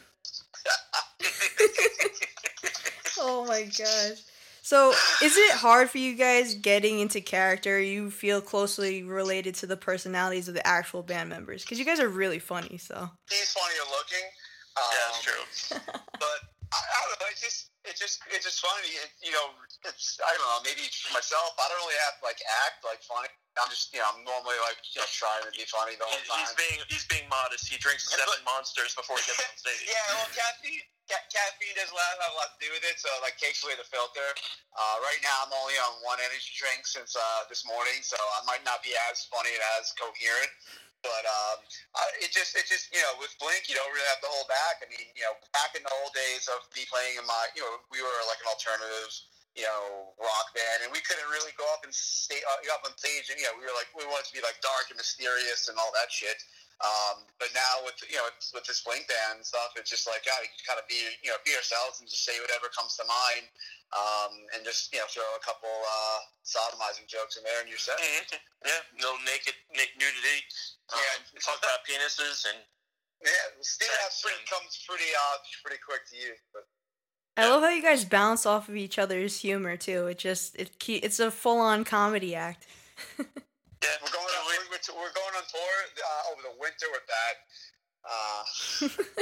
Oh 3.22 3.46
my 3.46 3.63
gosh. 3.63 4.18
So, 4.62 4.91
is 5.24 5.36
it 5.36 5.53
hard 5.56 5.89
for 5.89 5.98
you 5.98 6.15
guys 6.15 6.53
getting 6.53 7.00
into 7.00 7.22
character? 7.22 7.79
You 7.79 8.12
feel 8.12 8.39
closely 8.39 9.01
related 9.03 9.56
to 9.56 9.65
the 9.65 9.75
personalities 9.75 10.48
of 10.48 10.53
the 10.53 10.65
actual 10.65 11.01
band 11.01 11.29
members 11.29 11.63
because 11.63 11.79
you 11.79 11.86
guys 11.86 12.00
are 12.00 12.08
really 12.08 12.38
funny. 12.39 12.77
So, 12.77 13.10
He's 13.29 13.51
funnier 13.51 13.82
looking. 13.89 14.25
Um, 14.77 14.84
Yeah, 14.91 15.00
that's 15.08 15.24
true. 15.24 15.79
but 16.13 16.39
I, 16.72 16.77
I 16.77 17.10
don't 17.10 17.20
know. 17.20 17.25
It's 17.32 17.41
just, 17.41 17.68
it's 17.88 18.00
just, 18.00 18.19
it's 18.27 18.43
just 18.43 18.59
funny. 18.59 18.91
It, 18.91 19.12
you 19.24 19.31
know, 19.31 19.55
it's 19.88 20.19
I 20.19 20.31
don't 20.36 20.43
know. 20.43 20.59
Maybe 20.67 20.83
for 20.91 21.15
myself, 21.15 21.55
I 21.55 21.71
don't 21.71 21.79
really 21.88 22.00
have 22.03 22.19
to 22.19 22.24
like 22.27 22.41
act 22.67 22.83
like 22.83 23.00
funny. 23.00 23.31
I'm 23.55 23.71
just, 23.71 23.91
you 23.95 24.03
know, 24.03 24.07
I'm 24.12 24.24
normally 24.27 24.59
like 24.67 24.79
you 24.91 25.00
know 25.00 25.07
trying 25.07 25.43
to 25.48 25.51
be 25.55 25.63
funny 25.67 25.95
the 25.95 26.03
whole 26.03 26.19
time. 26.27 26.43
he's 26.43 26.55
being 26.59 26.79
he's 26.91 27.07
being 27.07 27.27
modest. 27.31 27.71
He 27.71 27.79
drinks 27.79 28.12
seven 28.12 28.27
but- 28.27 28.43
monsters 28.43 28.91
before 28.95 29.15
he 29.15 29.24
gets 29.24 29.39
on 29.39 29.55
stage. 29.55 29.88
yeah, 29.91 30.03
well, 30.19 30.27
caffeine, 30.36 30.83
ca- 31.07 31.27
caffeine 31.31 31.75
does 31.79 31.91
a 31.91 31.95
lot, 31.95 32.19
have 32.19 32.36
a 32.36 32.39
lot 32.39 32.51
to 32.55 32.59
do 32.59 32.69
with 32.75 32.83
it. 32.83 33.00
So 33.00 33.07
it, 33.07 33.24
like 33.24 33.39
takes 33.39 33.63
away 33.63 33.79
the 33.79 33.88
filter. 33.88 34.27
Uh, 34.75 34.95
right 35.00 35.21
now, 35.24 35.48
I'm 35.48 35.53
only 35.55 35.79
on 35.79 36.03
one 36.03 36.19
energy 36.19 36.51
drink 36.59 36.83
since 36.83 37.15
uh, 37.15 37.48
this 37.48 37.63
morning, 37.63 38.03
so 38.03 38.19
I 38.19 38.43
might 38.43 38.63
not 38.67 38.83
be 38.83 38.91
as 39.07 39.24
funny 39.31 39.55
and 39.55 39.63
as 39.79 39.95
coherent. 39.95 40.51
But 41.00 41.24
um, 41.24 41.58
it 42.20 42.36
just, 42.36 42.60
it 42.60 42.68
just, 42.68 42.91
you 42.91 43.00
know, 43.00 43.15
with 43.24 43.32
Blink, 43.39 43.72
you 43.72 43.75
don't 43.75 43.88
really 43.96 44.10
have 44.12 44.20
to 44.20 44.29
hold 44.29 44.51
back. 44.51 44.84
I 44.84 44.88
mean, 44.91 45.08
you 45.15 45.24
know, 45.24 45.36
back 45.56 45.72
in 45.72 45.84
the 45.84 45.94
old 46.03 46.12
days 46.12 46.51
of 46.51 46.68
me 46.75 46.84
playing 46.91 47.15
in 47.15 47.24
my, 47.24 47.44
you 47.56 47.63
know, 47.63 47.79
we 47.88 48.03
were 48.03 48.20
like 48.27 48.44
an 48.44 48.51
alternative, 48.51 49.08
you 49.56 49.63
know, 49.63 50.12
rock 50.20 50.48
band, 50.51 50.84
and 50.84 50.91
we 50.91 51.00
couldn't 51.08 51.25
really 51.32 51.56
go 51.56 51.63
up 51.72 51.88
and 51.88 51.96
stay 51.96 52.39
uh, 52.44 52.75
up 52.75 52.84
on 52.84 52.94
stage, 53.00 53.32
and 53.32 53.39
you 53.39 53.48
know, 53.48 53.56
we 53.58 53.63
were 53.63 53.75
like, 53.79 53.89
we 53.96 54.03
wanted 54.12 54.27
to 54.27 54.36
be 54.36 54.44
like 54.44 54.60
dark 54.60 54.91
and 54.91 55.00
mysterious 55.00 55.72
and 55.72 55.79
all 55.79 55.89
that 55.96 56.12
shit. 56.12 56.38
Um, 56.79 57.27
but 57.43 57.51
now 57.51 57.83
with 57.83 58.00
you 58.07 58.15
know 58.15 58.27
with, 58.31 58.39
with 58.55 58.63
this 58.63 58.79
Blink 58.88 59.03
band 59.12 59.43
and 59.43 59.45
stuff, 59.45 59.75
it's 59.75 59.91
just 59.91 60.07
like 60.07 60.24
God, 60.24 60.39
we 60.39 60.48
can 60.48 60.63
kind 60.63 60.79
of 60.79 60.88
be 60.88 60.95
you 61.19 61.27
know 61.27 61.39
be 61.43 61.51
ourselves 61.55 62.00
and 62.00 62.07
just 62.07 62.24
say 62.24 62.39
whatever 62.39 62.71
comes 62.71 62.95
to 62.95 63.03
mind, 63.03 63.51
um, 63.91 64.31
and 64.55 64.63
just 64.63 64.88
you 64.95 65.00
know 65.03 65.07
throw 65.12 65.27
a 65.36 65.43
couple 65.43 65.67
uh, 65.67 66.19
sodomizing 66.48 67.03
jokes 67.12 67.36
in 67.36 67.43
there, 67.43 67.59
and 67.59 67.67
you're 67.67 67.81
set. 67.81 68.00
Mhm. 68.00 68.39
Yeah, 68.63 68.79
no 69.03 69.19
naked 69.27 69.59
na- 69.75 69.91
nudity. 70.00 70.39
Um, 70.95 71.03
Yeah. 71.03 71.43
talk 71.43 71.59
about 71.59 71.83
penises 71.83 72.48
and 72.48 72.63
Yeah, 73.19 73.31
Steve 73.59 73.91
that 73.91 74.15
pretty, 74.24 74.39
comes 74.48 74.79
pretty 74.88 75.12
uh 75.12 75.38
pretty 75.59 75.83
quick 75.83 76.07
to 76.12 76.15
you, 76.15 76.31
but 76.55 76.63
I 77.36 77.50
love 77.50 77.62
how 77.63 77.69
you 77.75 77.83
guys 77.83 78.05
bounce 78.05 78.45
off 78.45 78.69
of 78.69 78.75
each 78.75 78.98
other's 79.00 79.39
humor 79.41 79.75
too. 79.75 80.07
It 80.07 80.17
just 80.19 80.55
it 80.55 80.71
it's 80.88 81.19
a 81.19 81.29
full 81.31 81.59
on 81.59 81.83
comedy 81.83 82.36
act. 82.36 82.67
yeah, 83.83 83.95
we're 84.03 84.12
going 84.12 84.27
on, 84.27 84.43
we're, 84.48 84.65
we're, 84.75 84.83
we're 85.00 85.15
going 85.15 85.33
on 85.39 85.45
tour 85.48 85.74
uh, 86.00 86.31
over 86.36 86.41
the 86.43 86.55
winter 86.59 86.88
with 86.91 87.05
that. 87.07 87.36
Uh, 88.03 88.43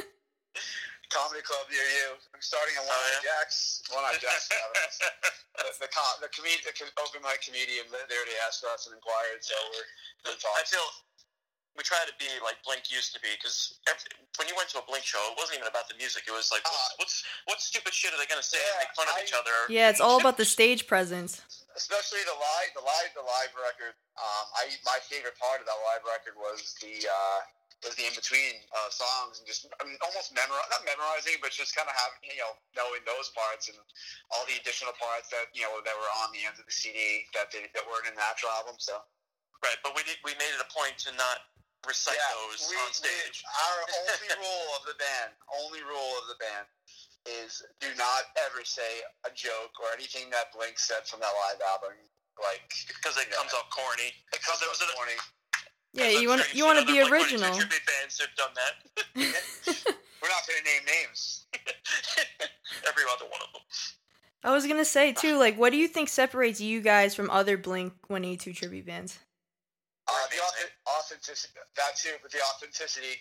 comedy 1.14 1.40
club 1.46 1.66
near 1.72 1.88
you. 2.04 2.20
I'm 2.36 2.44
starting 2.44 2.76
at 2.76 2.84
One 2.84 2.92
Oh, 2.92 3.00
Eye 3.00 3.16
yeah? 3.16 3.28
Jacks. 3.32 3.80
One 3.96 4.04
Eye 4.04 4.20
Jacks. 4.20 4.50
the 5.58 5.88
the, 5.88 5.90
com- 5.90 6.20
the, 6.20 6.30
comed- 6.30 6.64
the 6.68 6.74
com- 6.76 6.94
open 7.00 7.24
mic 7.24 7.42
comedian, 7.46 7.88
they 7.90 8.02
they 8.12 8.16
already 8.18 8.36
asked 8.46 8.66
us 8.68 8.86
and 8.90 8.94
inquired, 8.98 9.40
so 9.42 9.56
we're, 9.72 9.88
we're 10.28 10.36
I 10.36 10.64
feel 10.68 10.84
we 11.80 11.86
try 11.86 12.02
to 12.10 12.16
be 12.18 12.28
like 12.42 12.58
Blink 12.66 12.90
used 12.90 13.14
to 13.14 13.22
be 13.22 13.30
because 13.38 13.78
when 14.42 14.50
you 14.50 14.56
went 14.58 14.68
to 14.74 14.82
a 14.82 14.86
Blink 14.90 15.06
show, 15.06 15.22
it 15.32 15.38
wasn't 15.38 15.62
even 15.62 15.70
about 15.70 15.86
the 15.88 15.96
music. 15.96 16.26
It 16.28 16.34
was 16.34 16.50
like, 16.52 16.66
what's 16.66 16.76
Uh, 16.76 16.90
what's, 17.00 17.16
what 17.46 17.58
stupid 17.62 17.94
shit 17.94 18.12
are 18.12 18.20
they 18.20 18.28
gonna 18.28 18.44
say 18.44 18.58
yeah, 18.60 18.82
and 18.82 18.90
make 18.90 18.94
fun 18.98 19.08
of 19.08 19.16
each 19.22 19.34
other? 19.38 19.56
Yeah, 19.72 19.88
it's 19.94 20.02
all 20.04 20.20
about 20.20 20.36
the 20.42 20.46
stage 20.58 20.90
presence. 20.90 21.40
Especially 21.78 22.26
the 22.26 22.36
live, 22.36 22.70
the 22.76 22.84
live, 22.84 23.12
the 23.14 23.24
live 23.24 23.54
record. 23.56 23.94
Um, 24.18 24.46
I 24.58 24.74
my 24.84 24.98
favorite 25.06 25.38
part 25.38 25.62
of 25.62 25.70
that 25.70 25.80
live 25.86 26.04
record 26.04 26.34
was 26.36 26.74
the 26.82 27.06
uh, 27.06 27.40
was 27.86 27.94
the 27.94 28.10
in 28.10 28.14
between 28.18 28.58
uh, 28.74 28.90
songs 28.90 29.38
and 29.38 29.46
just 29.46 29.70
I 29.78 29.86
mean, 29.86 29.96
almost 30.02 30.34
memorize, 30.34 30.66
not 30.74 30.82
memorizing, 30.84 31.38
but 31.40 31.54
just 31.54 31.78
kind 31.78 31.86
of 31.86 31.94
having 31.94 32.20
you 32.26 32.42
know 32.42 32.58
knowing 32.74 33.06
those 33.06 33.30
parts 33.38 33.70
and 33.70 33.78
all 34.34 34.44
the 34.50 34.58
additional 34.58 34.98
parts 34.98 35.30
that 35.30 35.54
you 35.54 35.62
know 35.64 35.78
that 35.86 35.94
were 35.96 36.14
on 36.26 36.34
the 36.34 36.42
end 36.44 36.58
of 36.58 36.66
the 36.66 36.74
CD 36.74 37.24
that 37.38 37.54
they, 37.54 37.70
that 37.78 37.86
weren't 37.86 38.10
in 38.10 38.18
the 38.18 38.26
actual 38.26 38.50
album. 38.58 38.76
So 38.82 38.98
Right, 39.66 39.78
but 39.82 39.98
we 39.98 40.06
did, 40.06 40.22
we 40.22 40.38
made 40.38 40.54
it 40.54 40.62
a 40.62 40.70
point 40.70 41.02
to 41.02 41.10
not 41.18 41.50
recite 41.90 42.14
yeah, 42.14 42.30
those 42.46 42.62
we- 42.70 42.78
on 42.78 42.94
stage. 42.94 43.42
we- 43.42 43.50
our 43.50 43.78
only 44.06 44.30
rule 44.46 44.70
of 44.78 44.86
the 44.86 44.94
band, 45.02 45.34
only 45.66 45.82
rule 45.82 46.14
of 46.22 46.30
the 46.30 46.38
band. 46.38 46.70
Is 47.44 47.62
do 47.82 47.88
not 47.98 48.32
ever 48.48 48.64
say 48.64 49.04
a 49.28 49.32
joke 49.36 49.76
or 49.84 49.92
anything 49.94 50.30
that 50.32 50.54
Blink 50.56 50.80
said 50.80 51.04
from 51.06 51.20
that 51.20 51.34
live 51.48 51.60
album. 51.76 51.98
Like 52.40 52.64
because 52.88 53.18
it 53.18 53.28
Yeah. 53.30 53.36
comes 53.38 53.54
off 53.54 53.70
corny. 53.70 54.14
Because 54.32 54.40
it 54.40 54.42
comes 54.48 54.60
there 54.60 54.70
was 54.70 54.82
a- 54.82 54.96
corny. 54.96 55.18
Yeah, 55.94 56.08
you 56.20 56.30
want 56.30 56.44
sure 56.44 56.56
you 56.56 56.66
want 56.66 56.80
to 56.80 56.86
be 56.86 57.02
other 57.02 57.10
Blink-182 57.10 57.36
original. 57.36 57.56
Tribute 57.58 57.86
bands 57.86 58.22
have 58.22 58.36
done 58.38 58.54
that. 58.56 58.74
We're 60.22 60.30
not 60.30 60.46
going 60.48 60.60
to 60.60 60.66
name 60.66 60.86
names. 60.86 61.46
Every 62.88 63.04
other 63.12 63.26
one 63.26 63.42
of 63.42 63.52
them. 63.54 63.62
I 64.44 64.52
was 64.52 64.66
gonna 64.68 64.86
say 64.86 65.12
too, 65.12 65.38
like, 65.38 65.58
what 65.58 65.72
do 65.72 65.78
you 65.78 65.88
think 65.88 66.10
separates 66.10 66.62
you 66.62 66.80
guys 66.82 67.16
from 67.16 67.30
other 67.30 67.58
Blink 67.58 67.94
One 68.08 68.24
Eighty 68.24 68.38
Two 68.38 68.54
tribute 68.54 68.86
bands? 68.86 69.20
Uh, 70.08 70.14
the 70.32 70.38
authenticity, 71.00 71.54
that 71.76 71.96
too, 71.98 72.16
but 72.22 72.32
the 72.32 72.38
authenticity, 72.56 73.20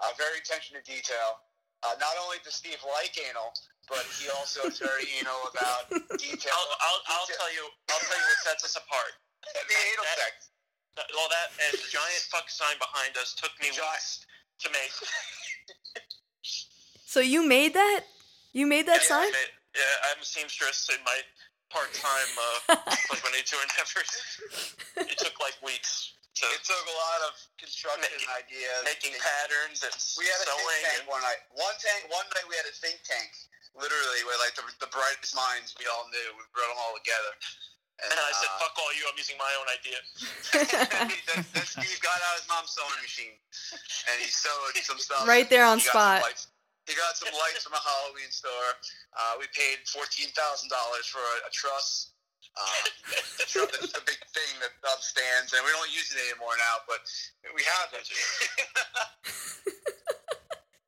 uh, 0.00 0.08
very 0.18 0.38
attention 0.38 0.76
to 0.76 0.82
detail. 0.82 1.40
Uh, 1.86 1.94
not 2.02 2.18
only 2.26 2.42
does 2.42 2.58
Steve 2.58 2.82
like 2.98 3.14
anal, 3.30 3.54
but 3.86 4.02
he 4.18 4.26
also 4.34 4.66
is 4.66 4.82
very 4.82 5.06
anal 5.22 5.38
about 5.54 5.86
detail. 6.18 6.50
I'll, 6.50 6.74
I'll, 6.82 7.00
I'll 7.14 7.26
detail- 7.30 7.38
tell 7.38 7.52
you. 7.54 7.64
I'll 7.94 8.02
tell 8.02 8.18
you 8.18 8.26
what 8.26 8.40
sets 8.42 8.66
us 8.66 8.74
apart. 8.74 9.14
the 9.70 9.78
anal 9.94 10.02
that- 10.10 10.18
sex. 10.18 10.50
All 10.96 11.28
that 11.28 11.52
and 11.60 11.76
the 11.76 11.84
giant 11.92 12.24
fuck 12.32 12.48
sign 12.48 12.72
behind 12.80 13.14
us 13.20 13.36
took 13.36 13.52
me 13.60 13.68
weeks 13.70 14.24
to 14.64 14.70
make. 14.74 14.90
So 17.06 17.20
you 17.20 17.46
made 17.46 17.72
that? 17.72 18.00
You 18.52 18.66
made 18.66 18.86
that 18.88 19.00
yeah, 19.02 19.08
sign? 19.08 19.28
I 19.28 19.30
made- 19.30 19.56
yeah, 19.76 20.10
I'm 20.12 20.20
a 20.20 20.24
seamstress 20.24 20.88
in 20.92 21.00
my 21.04 21.16
part-time 21.70 22.32
uh, 22.68 22.76
Blink 22.84 23.22
182 23.24 23.56
endeavors. 23.56 24.10
It 25.12 25.16
took 25.18 25.38
like 25.40 25.54
weeks 25.64 26.12
to 26.36 26.44
It 26.52 26.62
took 26.64 26.84
a 26.86 26.96
lot 26.96 27.20
of 27.28 27.32
construction 27.56 28.04
Making- 28.12 28.28
ideas. 28.36 28.80
making 28.84 29.12
Think- 29.16 29.24
patterns 29.24 29.82
and 29.82 29.94
We 30.20 30.24
had 30.28 30.40
a 30.40 30.44
think 30.44 30.60
sewing. 30.60 30.82
tank 30.84 30.98
And, 31.00 31.08
one 31.08 31.22
night. 31.24 31.40
One 31.56 31.76
tank. 31.80 32.00
One 32.12 32.26
night 32.36 32.46
we 32.48 32.56
had 32.56 32.66
a 32.68 32.74
think 32.76 33.00
tank. 33.04 33.32
Literally, 33.76 34.24
where 34.24 34.38
like 34.40 34.56
the, 34.56 34.64
the 34.80 34.88
brightest 34.88 35.36
minds 35.36 35.76
we 35.76 35.84
all 35.88 36.08
knew. 36.08 36.28
We 36.36 36.42
brought 36.56 36.68
them 36.72 36.80
all 36.80 36.96
together. 36.96 37.32
and 38.08 38.12
I 38.16 38.32
said, 38.40 38.48
uh, 38.52 38.60
"Fuck 38.64 38.76
all 38.80 38.92
you! 38.96 39.04
I'm 39.08 39.16
using 39.20 39.36
my 39.36 39.52
own 39.60 39.68
idea." 39.72 39.98
then, 41.28 41.44
then 41.52 41.64
Steve 41.64 42.00
got 42.00 42.16
out 42.24 42.40
his 42.40 42.48
mom's 42.48 42.72
sewing 42.72 43.00
machine 43.04 43.36
and 44.08 44.16
he 44.20 44.28
sewed 44.32 44.76
some 44.84 44.96
stuff. 45.00 45.28
Right 45.28 45.48
there 45.48 45.64
on 45.64 45.78
He 45.78 45.88
spot. 45.88 46.24
He 46.88 46.94
got 46.94 47.16
some 47.18 47.32
lights 47.34 47.64
from 47.66 47.74
a 47.74 47.82
Halloween 47.82 48.30
store. 48.30 48.70
Uh, 49.12 49.34
we 49.40 49.46
paid 49.52 49.84
fourteen 49.92 50.28
thousand 50.32 50.68
dollars 50.70 51.04
for 51.08 51.20
a, 51.20 51.48
a 51.48 51.50
truss. 51.52 52.12
Um, 52.56 52.82
the 53.36 53.44
truss 53.44 53.68
is 53.84 53.92
the 53.92 54.00
big 54.08 54.16
thing 54.32 54.52
that 54.64 54.72
up 54.88 55.04
stands, 55.04 55.52
and 55.52 55.60
we 55.60 55.70
don't 55.76 55.92
use 55.92 56.08
it 56.08 56.18
anymore 56.32 56.56
now, 56.56 56.80
but 56.88 57.04
we 57.52 57.60
have 57.64 57.92
it. 57.92 58.08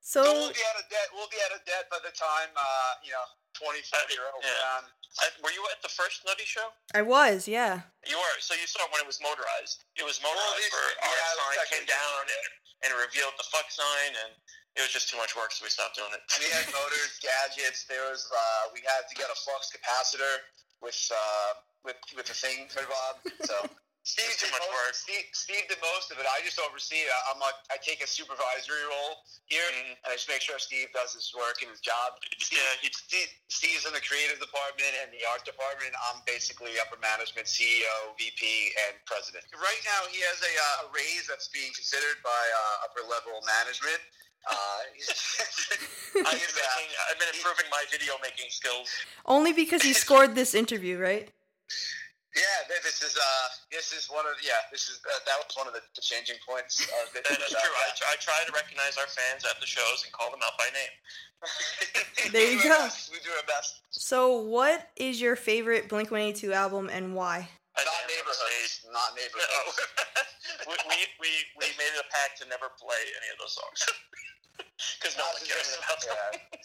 so 0.01 0.25
So 0.25 0.33
we'll 0.33 0.53
be 0.57 0.65
out 0.73 0.79
of 0.81 0.89
debt. 0.89 1.09
We'll 1.13 1.29
be 1.29 1.37
out 1.45 1.53
of 1.53 1.63
debt 1.69 1.85
by 1.93 2.01
the 2.01 2.13
time 2.17 2.49
uh, 2.57 2.93
you 3.05 3.13
know 3.13 3.27
twenty 3.53 3.85
thirty 3.85 4.17
year 4.17 4.25
old 4.33 4.41
Yeah. 4.41 4.57
around. 4.57 4.89
I, 5.19 5.27
were 5.43 5.51
you 5.51 5.61
at 5.75 5.83
the 5.83 5.91
first 5.91 6.23
Nutty 6.25 6.47
show? 6.47 6.71
I 6.95 7.03
was, 7.03 7.51
yeah. 7.51 7.83
You 8.07 8.15
were. 8.15 8.37
So 8.39 8.55
you 8.55 8.71
saw 8.71 8.87
it 8.87 8.93
when 8.95 9.03
it 9.03 9.09
was 9.09 9.19
motorized. 9.19 9.83
It 9.99 10.07
was 10.07 10.23
motorized 10.23 10.63
this- 10.63 10.73
where 10.73 10.95
yeah, 10.95 11.43
our 11.43 11.53
it 11.53 11.59
sign 11.59 11.69
came 11.75 11.87
down 11.91 12.23
and, 12.29 12.49
and 12.87 12.91
revealed 12.97 13.35
the 13.37 13.45
fuck 13.51 13.67
sign, 13.69 14.15
and 14.25 14.31
it 14.79 14.81
was 14.87 14.95
just 14.95 15.11
too 15.11 15.19
much 15.19 15.35
work, 15.35 15.51
so 15.51 15.67
we 15.67 15.73
stopped 15.75 15.99
doing 15.99 16.13
it. 16.15 16.23
We 16.39 16.47
had 16.55 16.71
motors, 16.71 17.19
gadgets. 17.19 17.83
There 17.91 18.07
was 18.07 18.31
uh, 18.31 18.71
we 18.71 18.79
had 18.87 19.11
to 19.11 19.15
get 19.19 19.27
a 19.27 19.37
flux 19.43 19.75
capacitor 19.75 20.39
with 20.83 20.99
uh, 21.11 21.51
with 21.85 21.99
with 22.17 22.27
the 22.27 22.35
thing 22.37 22.69
for 22.71 22.83
Bob. 22.87 23.15
So 23.45 23.57
Steve 24.09 24.41
did 24.41 24.49
much 24.57 24.65
most, 24.65 24.73
work. 24.73 24.95
Steve, 24.97 25.27
Steve 25.37 25.65
did 25.69 25.77
most 25.85 26.09
of 26.09 26.17
it. 26.17 26.25
I 26.25 26.41
just 26.41 26.57
oversee 26.57 27.05
it. 27.05 27.13
I'm 27.29 27.37
like 27.45 27.53
I 27.69 27.77
take 27.77 28.01
a 28.01 28.09
supervisory 28.09 28.81
role 28.89 29.21
here, 29.53 29.61
Mhm. 29.69 29.77
and 29.77 29.87
I 30.09 30.17
just 30.17 30.33
make 30.33 30.41
sure 30.41 30.57
Steve 30.57 30.89
does 30.97 31.13
his 31.13 31.29
work 31.37 31.61
and 31.61 31.69
his 31.69 31.85
job. 31.85 32.17
Steve, 32.41 32.57
Yeah, 32.57 32.89
Steve, 32.89 33.29
Steve's 33.53 33.85
in 33.85 33.93
the 33.93 34.01
creative 34.01 34.41
department 34.41 34.97
and 35.05 35.13
the 35.13 35.21
art 35.29 35.45
department. 35.45 35.93
I'm 36.09 36.25
basically 36.25 36.81
upper 36.81 36.97
management, 37.05 37.49
CEO, 37.53 38.17
VP, 38.17 38.73
and 38.89 38.97
president. 39.05 39.45
Right 39.53 39.83
now, 39.85 40.01
he 40.09 40.25
has 40.25 40.41
a, 40.41 40.53
uh, 40.57 40.85
a 40.89 40.93
raise 40.97 41.29
that's 41.29 41.49
being 41.53 41.73
considered 41.77 42.17
by 42.25 42.33
uh, 42.33 42.85
upper 42.89 43.05
level 43.05 43.37
management. 43.45 44.01
Uh, 44.47 44.53
I've 46.15 46.15
been, 46.15 46.25
uh, 46.25 46.31
making, 46.31 46.91
I've 47.11 47.19
been 47.19 47.29
improving 47.35 47.67
my 47.71 47.85
video 47.91 48.15
making 48.23 48.47
skills. 48.51 48.89
Only 49.27 49.53
because 49.53 49.83
he 49.83 49.93
scored 50.07 50.35
this 50.35 50.55
interview, 50.55 50.99
right? 50.99 51.29
Yeah, 52.37 52.43
this 52.85 53.03
is 53.03 53.17
uh, 53.17 53.49
this 53.73 53.93
is 53.93 54.07
one 54.07 54.25
of 54.27 54.33
yeah, 54.45 54.63
this 54.71 54.89
is 54.89 55.01
uh, 55.05 55.11
that 55.27 55.37
was 55.43 55.51
one 55.57 55.67
of 55.67 55.73
the, 55.75 55.81
the 55.97 56.01
changing 56.01 56.37
points. 56.47 56.81
Of 56.81 57.11
the, 57.15 57.21
That 57.29 57.41
is 57.41 57.49
true. 57.49 57.59
I, 57.59 57.91
try- 57.97 58.13
I 58.13 58.17
try 58.21 58.39
to 58.47 58.53
recognize 58.53 58.97
our 58.97 59.09
fans 59.09 59.45
at 59.45 59.59
the 59.61 59.67
shows 59.67 60.05
and 60.05 60.13
call 60.13 60.31
them 60.31 60.41
out 60.45 60.55
by 60.59 60.69
name. 60.71 60.95
There 62.33 62.51
you 62.51 62.59
We 62.59 62.63
go. 62.65 62.69
best. 62.71 63.11
We 63.11 63.19
do 63.25 63.31
our 63.31 63.47
best. 63.47 63.81
So 63.91 64.39
what 64.39 64.89
is 64.97 65.21
your 65.21 65.37
favorite 65.37 65.89
Blink 65.89 66.11
One 66.11 66.21
Eighty 66.21 66.39
Two 66.47 66.53
album 66.53 66.91
and 66.93 67.15
why? 67.15 67.49
Not 67.77 67.85
damn 67.87 67.95
never 67.95 68.11
neighborhoods. 68.11 68.87
Not 68.93 69.13
stayed. 69.13 69.23
neighborhoods. 69.23 69.79
No. 70.67 70.73
we, 70.73 70.75
we, 70.91 70.99
we, 71.23 71.31
we 71.59 71.67
made 71.79 71.93
it 71.95 72.03
a 72.03 72.09
pact 72.11 72.41
to 72.43 72.49
never 72.49 72.71
play 72.79 73.03
any 73.23 73.29
of 73.31 73.39
those 73.39 73.55
songs. 73.55 73.81
Because 74.99 75.19
no 75.19 75.25
one 75.27 75.43
cares 75.47 75.75
about 75.75 75.99
them. 76.03 76.15
Yeah. 76.15 76.59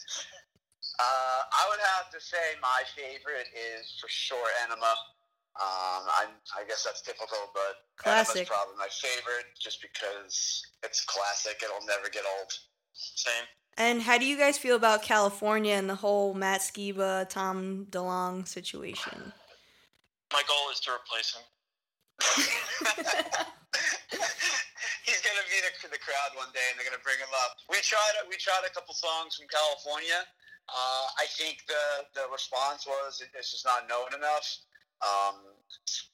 Uh, 0.98 1.40
I 1.50 1.62
would 1.70 1.82
have 1.98 2.10
to 2.10 2.20
say 2.20 2.54
my 2.62 2.82
favorite 2.94 3.50
is 3.54 3.98
for 4.00 4.08
sure 4.08 4.50
Enema. 4.62 4.94
Um, 5.54 6.06
I, 6.10 6.26
I 6.58 6.64
guess 6.66 6.84
that's 6.84 7.02
typical, 7.02 7.50
but 7.54 7.86
Classic. 7.96 8.46
Enema's 8.46 8.48
probably 8.48 8.74
my 8.78 8.88
favorite 8.90 9.46
just 9.58 9.82
because 9.82 10.62
it's 10.84 11.04
classic. 11.04 11.62
It'll 11.62 11.86
never 11.86 12.08
get 12.08 12.22
old. 12.38 12.52
Same. 12.92 13.46
And 13.76 14.02
how 14.02 14.18
do 14.18 14.26
you 14.26 14.38
guys 14.38 14.58
feel 14.58 14.76
about 14.76 15.02
California 15.02 15.74
and 15.74 15.90
the 15.90 15.96
whole 15.96 16.34
Matt 16.34 16.60
Skiba, 16.60 17.28
Tom 17.28 17.86
DeLonge 17.90 18.46
situation? 18.46 19.32
My 20.32 20.42
goal 20.46 20.70
is 20.72 20.80
to 20.80 20.92
replace 20.92 21.34
him. 21.34 21.42
The 25.94 26.02
crowd 26.02 26.34
one 26.34 26.50
day, 26.50 26.66
and 26.66 26.74
they're 26.74 26.90
gonna 26.90 27.06
bring 27.06 27.22
him 27.22 27.30
up. 27.46 27.54
We 27.70 27.78
tried 27.78 28.26
we 28.26 28.34
tried 28.34 28.66
a 28.66 28.72
couple 28.74 28.98
songs 28.98 29.38
from 29.38 29.46
California. 29.46 30.26
Uh, 30.66 31.06
I 31.22 31.30
think 31.38 31.62
the 31.70 32.02
the 32.18 32.26
response 32.34 32.82
was 32.82 33.22
it's 33.22 33.54
just 33.54 33.62
not 33.62 33.86
known 33.86 34.10
enough. 34.10 34.42
Um, 35.06 35.54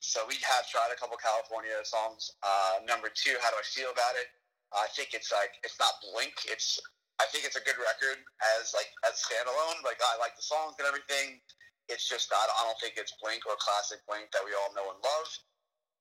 so 0.04 0.28
we 0.28 0.36
have 0.44 0.68
tried 0.68 0.92
a 0.92 1.00
couple 1.00 1.16
California 1.16 1.72
songs. 1.88 2.28
Uh, 2.44 2.84
number 2.84 3.08
two, 3.08 3.32
how 3.40 3.48
do 3.48 3.56
I 3.56 3.64
feel 3.64 3.88
about 3.88 4.20
it? 4.20 4.28
I 4.68 4.84
think 4.92 5.16
it's 5.16 5.32
like 5.32 5.56
it's 5.64 5.80
not 5.80 5.96
Blink. 6.12 6.36
It's 6.44 6.76
I 7.16 7.24
think 7.32 7.48
it's 7.48 7.56
a 7.56 7.64
good 7.64 7.80
record 7.80 8.20
as 8.60 8.76
like 8.76 8.92
as 9.08 9.16
standalone. 9.16 9.80
Like 9.80 9.96
I 10.04 10.20
like 10.20 10.36
the 10.36 10.44
songs 10.44 10.76
and 10.76 10.84
everything. 10.84 11.40
It's 11.88 12.04
just 12.04 12.28
not. 12.28 12.52
I 12.52 12.68
don't 12.68 12.76
think 12.84 13.00
it's 13.00 13.16
Blink 13.16 13.48
or 13.48 13.56
classic 13.56 14.04
Blink 14.04 14.28
that 14.36 14.44
we 14.44 14.52
all 14.60 14.76
know 14.76 14.92
and 14.92 15.00
love. 15.00 15.30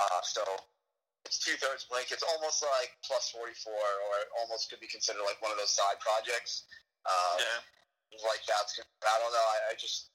Uh, 0.03 0.19
so 0.27 0.43
it's 1.25 1.39
two 1.39 1.55
thirds 1.59 1.85
Blink. 1.89 2.11
It's 2.11 2.23
almost 2.23 2.63
like 2.79 2.91
plus 3.03 3.29
forty 3.33 3.55
four, 3.59 3.73
or 3.75 4.11
it 4.23 4.29
almost 4.39 4.69
could 4.71 4.79
be 4.79 4.87
considered 4.89 5.23
like 5.27 5.39
one 5.43 5.51
of 5.51 5.59
those 5.59 5.73
side 5.73 5.99
projects. 5.99 6.65
Uh, 7.05 7.37
Yeah. 7.39 7.59
Like 8.25 8.41
that's. 8.49 8.73
I 8.81 9.15
don't 9.21 9.29
know. 9.33 9.47
I, 9.53 9.57
I 9.71 9.73
just. 9.77 10.09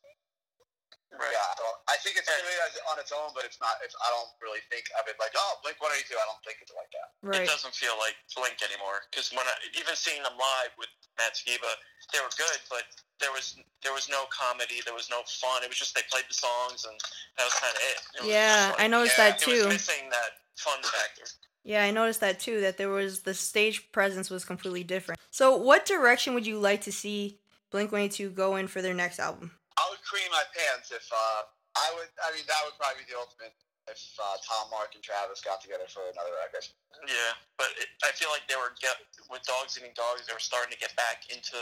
Right. 1.15 1.31
Yeah, 1.31 1.47
I, 1.47 1.55
don't, 1.63 1.79
I 1.87 1.95
think 2.03 2.19
it's 2.19 2.27
good 2.27 2.43
as- 2.43 2.83
on 2.91 2.99
its 2.99 3.15
own, 3.15 3.31
but 3.39 3.47
it's 3.47 3.63
not. 3.63 3.79
It's, 3.87 3.95
I 4.03 4.11
don't 4.11 4.35
really 4.43 4.59
think 4.67 4.91
of 4.99 5.07
it 5.07 5.15
like, 5.23 5.31
oh, 5.39 5.63
Blink 5.63 5.79
One 5.79 5.95
Eighty 5.95 6.11
Two. 6.11 6.19
I 6.19 6.27
don't 6.27 6.43
think 6.43 6.59
it's 6.59 6.75
like 6.75 6.91
that. 6.91 7.09
Right. 7.23 7.47
It 7.47 7.55
doesn't 7.55 7.71
feel 7.71 7.95
like 8.03 8.19
Blink 8.35 8.59
anymore. 8.67 9.07
Because 9.15 9.31
when 9.31 9.47
I 9.47 9.55
even 9.79 9.95
seeing 9.95 10.27
them 10.27 10.35
live 10.35 10.75
with 10.75 10.91
Matt 11.15 11.39
Skiba, 11.39 11.71
they 12.11 12.19
were 12.19 12.35
good, 12.35 12.59
but 12.67 12.83
there 13.23 13.31
was 13.31 13.55
there 13.87 13.95
was 13.95 14.11
no 14.11 14.27
comedy, 14.35 14.83
there 14.83 14.97
was 14.97 15.07
no 15.07 15.23
fun. 15.39 15.63
It 15.63 15.71
was 15.71 15.79
just 15.79 15.95
they 15.95 16.03
played 16.11 16.27
the 16.27 16.35
songs 16.35 16.83
and 16.83 16.99
that 17.39 17.47
was 17.47 17.55
kind 17.63 17.71
of 17.79 17.83
it. 17.95 17.99
It 18.19 18.23
Yeah, 18.35 18.75
just 18.75 18.83
I 18.83 18.87
noticed 18.91 19.15
yeah, 19.15 19.31
that 19.31 19.39
It 19.39 19.47
too. 19.47 19.71
was 19.71 19.79
missing 19.79 20.11
that 20.11 20.43
fun 20.57 20.83
factor. 20.83 21.25
Yeah, 21.65 21.83
I 21.83 21.91
noticed 21.91 22.21
that 22.21 22.41
too. 22.41 22.61
That 22.61 22.77
there 22.77 22.91
was 22.91 23.21
the 23.21 23.35
stage 23.35 23.91
presence 23.93 24.29
was 24.29 24.45
completely 24.45 24.85
different. 24.85 25.21
So, 25.31 25.57
what 25.57 25.87
direction 25.87 26.35
would 26.35 26.47
you 26.47 26.59
like 26.59 26.83
to 26.83 26.93
see 26.93 27.41
Blink 27.71 27.91
182 27.91 28.31
go 28.31 28.57
in 28.57 28.69
for 28.69 28.83
their 28.83 28.95
next 28.95 29.19
album? 29.19 29.51
I 29.79 29.89
would 29.91 30.03
cream 30.05 30.29
my 30.31 30.45
pants 30.53 30.93
if 30.93 31.09
uh, 31.11 31.43
I 31.75 31.89
would. 31.97 32.13
I 32.21 32.37
mean, 32.37 32.45
that 32.47 32.61
would 32.69 32.77
probably 32.77 33.03
be 33.03 33.11
the 33.11 33.19
ultimate 33.19 33.57
if 33.89 34.01
uh, 34.17 34.37
Tom, 34.41 34.73
Mark, 34.73 34.97
and 34.97 35.05
Travis 35.05 35.45
got 35.45 35.61
together 35.61 35.85
for 35.89 36.05
another 36.09 36.33
record. 36.41 36.65
Yeah, 37.05 37.37
but 37.61 37.69
it, 37.77 37.93
I 38.01 38.13
feel 38.17 38.33
like 38.33 38.49
they 38.49 38.57
were 38.57 38.73
get 38.81 38.97
with 39.29 39.45
dogs 39.45 39.77
eating 39.77 39.93
dogs. 39.93 40.25
They 40.25 40.33
were 40.33 40.45
starting 40.45 40.73
to 40.73 40.81
get 40.81 40.97
back 40.97 41.29
into 41.29 41.57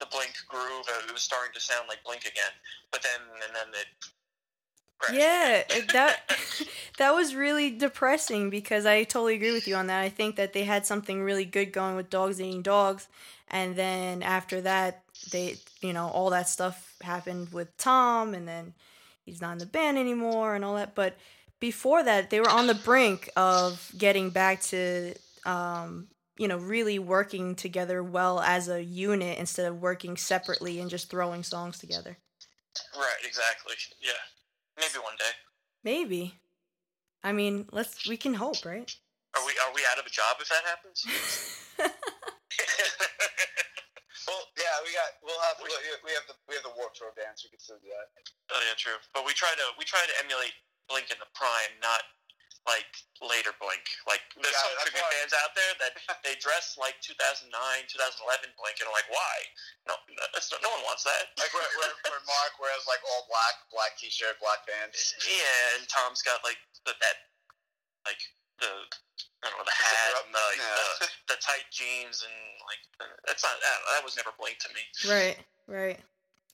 the 0.00 0.08
Blink 0.08 0.36
groove. 0.48 0.88
It 1.04 1.12
was 1.12 1.24
starting 1.24 1.52
to 1.52 1.60
sound 1.60 1.88
like 1.88 2.00
Blink 2.04 2.24
again. 2.24 2.52
But 2.92 3.04
then 3.04 3.20
and 3.44 3.52
then 3.52 3.68
it. 3.76 3.88
Yeah, 5.12 5.62
that 5.92 6.20
that 6.98 7.14
was 7.14 7.34
really 7.34 7.70
depressing 7.70 8.50
because 8.50 8.86
I 8.86 9.04
totally 9.04 9.34
agree 9.34 9.52
with 9.52 9.68
you 9.68 9.76
on 9.76 9.86
that. 9.88 10.00
I 10.00 10.08
think 10.08 10.36
that 10.36 10.52
they 10.52 10.64
had 10.64 10.86
something 10.86 11.22
really 11.22 11.44
good 11.44 11.72
going 11.72 11.96
with 11.96 12.10
dogs 12.10 12.40
eating 12.40 12.62
dogs, 12.62 13.08
and 13.48 13.76
then 13.76 14.22
after 14.22 14.60
that, 14.62 15.02
they 15.30 15.56
you 15.80 15.92
know 15.92 16.08
all 16.08 16.30
that 16.30 16.48
stuff 16.48 16.94
happened 17.02 17.52
with 17.52 17.76
Tom, 17.76 18.34
and 18.34 18.48
then 18.48 18.74
he's 19.24 19.40
not 19.40 19.52
in 19.52 19.58
the 19.58 19.66
band 19.66 19.98
anymore 19.98 20.54
and 20.54 20.64
all 20.64 20.74
that. 20.76 20.94
But 20.94 21.16
before 21.60 22.02
that, 22.02 22.30
they 22.30 22.40
were 22.40 22.50
on 22.50 22.66
the 22.66 22.74
brink 22.74 23.30
of 23.36 23.90
getting 23.96 24.30
back 24.30 24.62
to 24.62 25.14
um, 25.44 26.08
you 26.38 26.48
know 26.48 26.58
really 26.58 26.98
working 26.98 27.54
together 27.54 28.02
well 28.02 28.40
as 28.40 28.68
a 28.68 28.82
unit 28.82 29.38
instead 29.38 29.66
of 29.66 29.80
working 29.80 30.16
separately 30.16 30.80
and 30.80 30.90
just 30.90 31.10
throwing 31.10 31.42
songs 31.42 31.78
together. 31.78 32.18
Right. 32.96 33.16
Exactly. 33.26 33.74
Yeah. 34.00 34.12
Maybe 34.78 34.98
one 35.02 35.16
day. 35.18 35.32
Maybe. 35.84 36.34
I 37.22 37.32
mean, 37.32 37.66
let's 37.72 38.06
we 38.06 38.16
can 38.16 38.34
hope, 38.34 38.64
right? 38.64 38.94
Are 39.36 39.44
we 39.44 39.52
are 39.66 39.72
we 39.74 39.82
out 39.92 39.98
of 39.98 40.06
a 40.06 40.10
job 40.10 40.36
if 40.40 40.48
that 40.48 40.64
happens? 40.64 41.04
Well, 44.26 44.42
yeah, 44.58 44.82
we 44.82 44.90
got. 44.90 45.22
We'll 45.22 45.38
have. 45.46 45.54
We 45.62 45.70
we 46.02 46.10
have 46.10 46.26
the 46.26 46.34
we 46.50 46.58
have 46.58 46.66
the 46.66 46.74
Warped 46.74 46.98
Tour 46.98 47.14
dance. 47.14 47.46
We 47.46 47.54
can 47.54 47.62
still 47.62 47.78
do 47.78 47.86
that. 47.94 48.10
oh 48.50 48.58
yeah, 48.58 48.74
true. 48.74 48.98
But 49.14 49.22
we 49.22 49.30
try 49.38 49.54
to 49.54 49.66
we 49.78 49.86
try 49.86 50.02
to 50.02 50.14
emulate 50.18 50.50
Blink 50.90 51.14
in 51.14 51.18
the 51.22 51.30
prime, 51.38 51.70
not 51.78 52.02
like 52.66 52.90
later 53.22 53.54
Blink. 53.62 53.82
Like 54.10 54.20
there's 54.36 54.50
Yeah, 54.52 54.66
some 54.66 54.74
that's 54.76 54.90
tribute 54.90 55.06
why- 55.06 55.14
bands 55.22 55.34
out 55.38 55.54
there 55.54 55.72
that 55.80 55.92
they 56.26 56.34
dress 56.42 56.74
like 56.76 56.98
2009, 57.00 57.48
2011 57.54 58.52
Blink, 58.58 58.76
and 58.82 58.90
I'm 58.90 58.96
like, 58.96 59.08
why? 59.08 59.36
No, 59.86 59.94
that's 60.34 60.50
no, 60.50 60.58
no 60.60 60.70
one 60.74 60.82
wants 60.84 61.06
that. 61.06 61.30
Like 61.38 61.54
where, 61.54 61.66
where, 61.78 61.94
where 62.10 62.22
Mark 62.26 62.58
wears 62.58 62.84
like 62.90 63.00
all 63.06 63.24
black, 63.30 63.54
black 63.70 63.94
T-shirt, 63.96 64.36
black 64.42 64.66
pants. 64.66 65.14
Yeah, 65.22 65.78
and 65.78 65.86
Tom's 65.86 66.20
got 66.26 66.42
like 66.42 66.58
the, 66.84 66.92
that, 66.98 67.16
like 68.04 68.20
the 68.58 68.70
I 69.46 69.52
don't 69.52 69.58
know 69.62 69.68
the 69.68 69.78
hat 69.78 70.12
and 70.26 70.34
the, 70.34 70.42
like, 70.42 70.58
yeah. 70.58 70.82
the 70.98 71.06
the 71.34 71.38
tight 71.38 71.66
jeans 71.70 72.24
and 72.26 72.36
like 72.66 72.82
that's 73.30 73.44
not 73.46 73.54
that, 73.62 73.78
that 73.94 74.02
was 74.02 74.16
never 74.18 74.34
Blink 74.38 74.58
to 74.66 74.70
me. 74.74 74.82
Right, 75.06 75.38
right. 75.70 75.98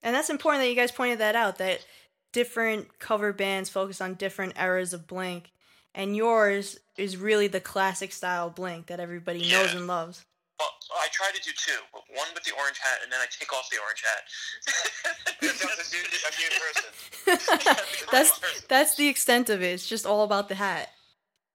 And 0.02 0.14
that's 0.14 0.28
important 0.30 0.62
that 0.62 0.68
you 0.68 0.76
guys 0.76 0.90
pointed 0.92 1.20
that 1.20 1.36
out 1.36 1.58
that 1.58 1.86
different 2.32 2.98
cover 2.98 3.32
bands 3.32 3.68
focus 3.70 4.00
on 4.00 4.14
different 4.14 4.58
eras 4.58 4.92
of 4.92 5.06
Blink, 5.06 5.52
and 5.94 6.16
yours 6.16 6.78
is 6.96 7.16
really 7.16 7.46
the 7.48 7.60
classic 7.60 8.12
style 8.12 8.50
blank 8.50 8.86
that 8.86 9.00
everybody 9.00 9.48
knows 9.50 9.72
and 9.74 9.86
loves. 9.86 10.24
Well, 10.58 10.70
I 10.94 11.08
try 11.10 11.30
to 11.34 11.42
do 11.42 11.50
two. 11.56 11.78
One 12.14 12.28
with 12.34 12.44
the 12.44 12.52
orange 12.54 12.78
hat, 12.78 13.00
and 13.02 13.10
then 13.10 13.18
I 13.20 13.26
take 13.30 13.52
off 13.52 13.68
the 13.70 13.78
orange 13.82 14.02
hat. 14.06 14.22
That's 15.40 15.92
new, 15.92 15.98
new 15.98 17.36
that's 18.12 18.62
that's 18.68 18.94
the 18.96 19.08
extent 19.08 19.50
of 19.50 19.62
it. 19.62 19.72
It's 19.74 19.88
just 19.88 20.06
all 20.06 20.22
about 20.24 20.48
the 20.48 20.54
hat. 20.54 20.90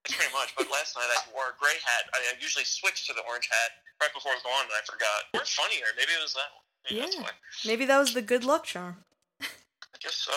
Pretty 0.04 0.32
much. 0.34 0.54
But 0.58 0.68
last 0.72 0.96
night 0.96 1.08
I 1.08 1.20
wore 1.34 1.56
a 1.56 1.56
gray 1.60 1.76
hat. 1.84 2.10
I, 2.14 2.18
I 2.18 2.42
usually 2.42 2.66
switch 2.66 3.08
to 3.08 3.14
the 3.14 3.22
orange 3.30 3.48
hat 3.52 3.72
right 4.02 4.14
before 4.14 4.32
I 4.32 4.40
go 4.44 4.50
on, 4.50 4.64
and 4.66 4.74
I 4.76 4.84
forgot. 4.86 5.24
Or 5.34 5.46
funnier. 5.46 5.88
Maybe 5.96 6.12
it 6.12 6.22
was 6.22 6.34
that 6.34 6.50
one. 6.52 6.64
Maybe 6.90 7.02
that's 7.02 7.16
Yeah. 7.16 7.22
why. 7.24 7.32
Maybe 7.66 7.86
that 7.86 8.00
was 8.00 8.14
the 8.14 8.22
good 8.22 8.44
luck 8.44 8.64
charm. 8.66 9.04
I 9.42 9.98
guess 10.00 10.16
so. 10.16 10.34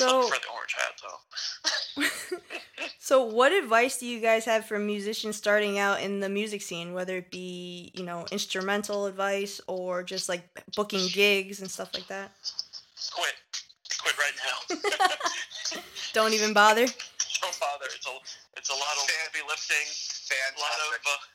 I 0.00 0.04
So- 0.06 0.22
still 0.22 0.28
prefer 0.28 0.42
the 0.46 0.52
orange 0.54 0.74
hat, 0.74 1.00
though. 1.02 2.38
So, 3.00 3.22
what 3.24 3.52
advice 3.52 3.98
do 3.98 4.06
you 4.06 4.20
guys 4.20 4.44
have 4.44 4.66
for 4.66 4.78
musicians 4.78 5.36
starting 5.36 5.78
out 5.78 6.00
in 6.02 6.20
the 6.20 6.28
music 6.28 6.60
scene, 6.60 6.92
whether 6.92 7.16
it 7.16 7.30
be, 7.30 7.90
you 7.94 8.04
know, 8.04 8.26
instrumental 8.30 9.06
advice 9.06 9.60
or 9.66 10.02
just 10.02 10.28
like 10.28 10.42
booking 10.76 11.08
gigs 11.08 11.60
and 11.60 11.70
stuff 11.70 11.88
like 11.94 12.06
that? 12.08 12.30
Quit. 13.14 13.34
Quit 14.02 14.14
right 14.18 14.36
now. 14.44 15.80
Don't 16.12 16.34
even 16.34 16.52
bother. 16.52 16.84
Don't 16.86 17.58
bother. 17.60 17.86
It's 17.94 18.06
a 18.06 18.10
it's 18.56 18.68
a 18.70 18.74
lot 18.74 18.96
of 19.02 19.08
heavy 19.24 19.42
lifting, 19.48 19.86
a 20.56 20.60
lot 20.60 20.70
of 20.84 20.92
Fantastic. 20.92 21.32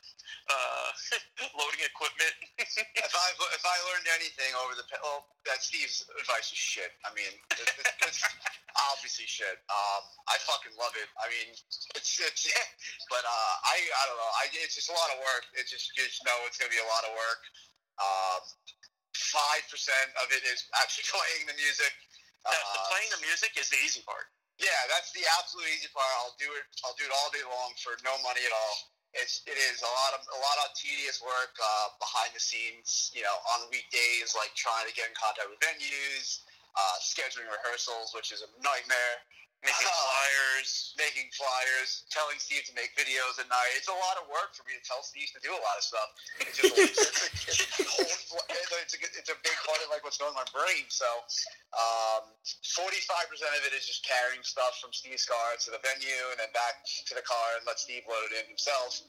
uh, 0.48 0.54
uh, 0.54 1.18
loading 1.52 1.84
equipment. 1.84 2.34
if 2.58 3.12
I 3.12 3.26
if 3.52 3.64
I 3.64 3.76
learned 3.92 4.08
anything 4.16 4.50
over 4.64 4.72
the 4.78 4.84
well, 5.04 5.28
that 5.44 5.60
Steve's 5.60 6.04
advice 6.16 6.48
is 6.48 6.58
shit. 6.60 6.90
I 7.04 7.12
mean, 7.12 7.28
it, 7.60 7.68
it, 7.68 7.86
it's 8.08 8.24
obviously 8.92 9.28
shit. 9.28 9.60
Um, 9.68 10.02
I 10.32 10.36
fucking 10.48 10.72
love 10.80 10.96
it. 10.96 11.08
I 11.20 11.28
mean, 11.28 11.52
it's 11.52 12.16
it's 12.20 12.42
but 13.12 13.24
uh, 13.24 13.54
I 13.68 13.76
I 13.76 14.02
don't 14.08 14.18
know. 14.18 14.32
I 14.40 14.48
it's 14.64 14.74
just 14.78 14.88
a 14.88 14.96
lot 14.96 15.10
of 15.12 15.20
work. 15.20 15.44
It's 15.60 15.68
just 15.70 15.92
you 15.94 16.04
just 16.08 16.24
know 16.24 16.36
it's 16.48 16.56
gonna 16.56 16.72
be 16.72 16.80
a 16.80 16.90
lot 16.90 17.04
of 17.04 17.12
work. 17.12 17.42
Um, 18.00 18.42
Five 19.14 19.62
percent 19.70 20.10
of 20.22 20.30
it 20.34 20.42
is 20.42 20.66
actually 20.82 21.06
playing 21.14 21.46
the 21.46 21.56
music. 21.58 21.92
the, 22.42 22.50
the 22.50 22.80
Uh, 22.82 22.90
playing 22.90 23.10
the 23.14 23.22
music 23.22 23.54
is 23.58 23.70
the 23.70 23.78
easy 23.82 24.02
part. 24.02 24.26
Yeah, 24.58 24.74
that's 24.90 25.10
the 25.14 25.22
absolute 25.38 25.66
easy 25.74 25.90
part. 25.90 26.06
I'll 26.22 26.34
do 26.38 26.46
it. 26.54 26.66
I'll 26.86 26.94
do 26.98 27.06
it 27.06 27.14
all 27.14 27.30
day 27.34 27.42
long 27.46 27.74
for 27.82 27.94
no 28.06 28.14
money 28.22 28.42
at 28.46 28.54
all. 28.54 28.93
It's 29.14 29.46
it 29.46 29.54
is 29.54 29.78
a 29.82 29.90
lot 29.90 30.12
of 30.18 30.22
a 30.26 30.40
lot 30.42 30.56
of 30.66 30.74
tedious 30.74 31.22
work 31.22 31.54
uh, 31.58 31.94
behind 32.02 32.34
the 32.34 32.42
scenes. 32.42 33.14
You 33.14 33.22
know, 33.22 33.36
on 33.54 33.70
weekdays, 33.70 34.34
like 34.34 34.50
trying 34.58 34.90
to 34.90 34.94
get 34.94 35.06
in 35.06 35.14
contact 35.14 35.46
with 35.46 35.62
venues, 35.62 36.42
uh, 36.74 36.96
scheduling 36.98 37.46
rehearsals, 37.46 38.10
which 38.14 38.34
is 38.34 38.42
a 38.42 38.50
nightmare. 38.58 39.16
Making 39.64 39.88
Oh. 39.88 40.04
flyers. 40.12 40.94
Making 40.94 41.28
flyers, 41.34 42.04
telling 42.12 42.38
Steve 42.38 42.64
to 42.70 42.74
make 42.78 42.94
videos 42.94 43.40
at 43.42 43.48
night. 43.50 43.72
It's 43.74 43.90
a 43.90 43.96
lot 43.96 44.14
of 44.20 44.28
work 44.30 44.54
for 44.54 44.62
me 44.68 44.78
to 44.78 44.84
tell 44.86 45.02
Steve 45.02 45.26
to 45.34 45.40
do 45.42 45.50
a 45.50 45.58
lot 45.58 45.74
of 45.76 45.84
stuff. 45.84 46.08
It's 46.38 46.56
just 46.60 46.76
it's, 46.78 46.94
it's, 47.00 47.80
it's, 47.80 48.30
it's, 48.30 48.94
a, 48.94 48.98
it's 49.18 49.30
a 49.32 49.38
big 49.42 49.58
part 49.66 49.80
of 49.82 49.90
like 49.90 50.04
what's 50.06 50.16
going 50.20 50.30
on 50.32 50.38
in 50.38 50.44
my 50.44 50.48
brain. 50.54 50.86
So 50.88 51.08
um, 51.74 52.30
45% 52.44 53.58
of 53.58 53.62
it 53.66 53.74
is 53.74 53.84
just 53.88 54.06
carrying 54.06 54.44
stuff 54.46 54.78
from 54.78 54.94
Steve's 54.94 55.26
car 55.26 55.58
to 55.66 55.68
the 55.74 55.80
venue 55.82 56.24
and 56.30 56.38
then 56.38 56.52
back 56.54 56.84
to 56.86 57.12
the 57.16 57.24
car 57.26 57.58
and 57.58 57.66
let 57.66 57.80
Steve 57.82 58.06
load 58.06 58.30
it 58.30 58.44
in 58.44 58.46
himself. 58.54 59.02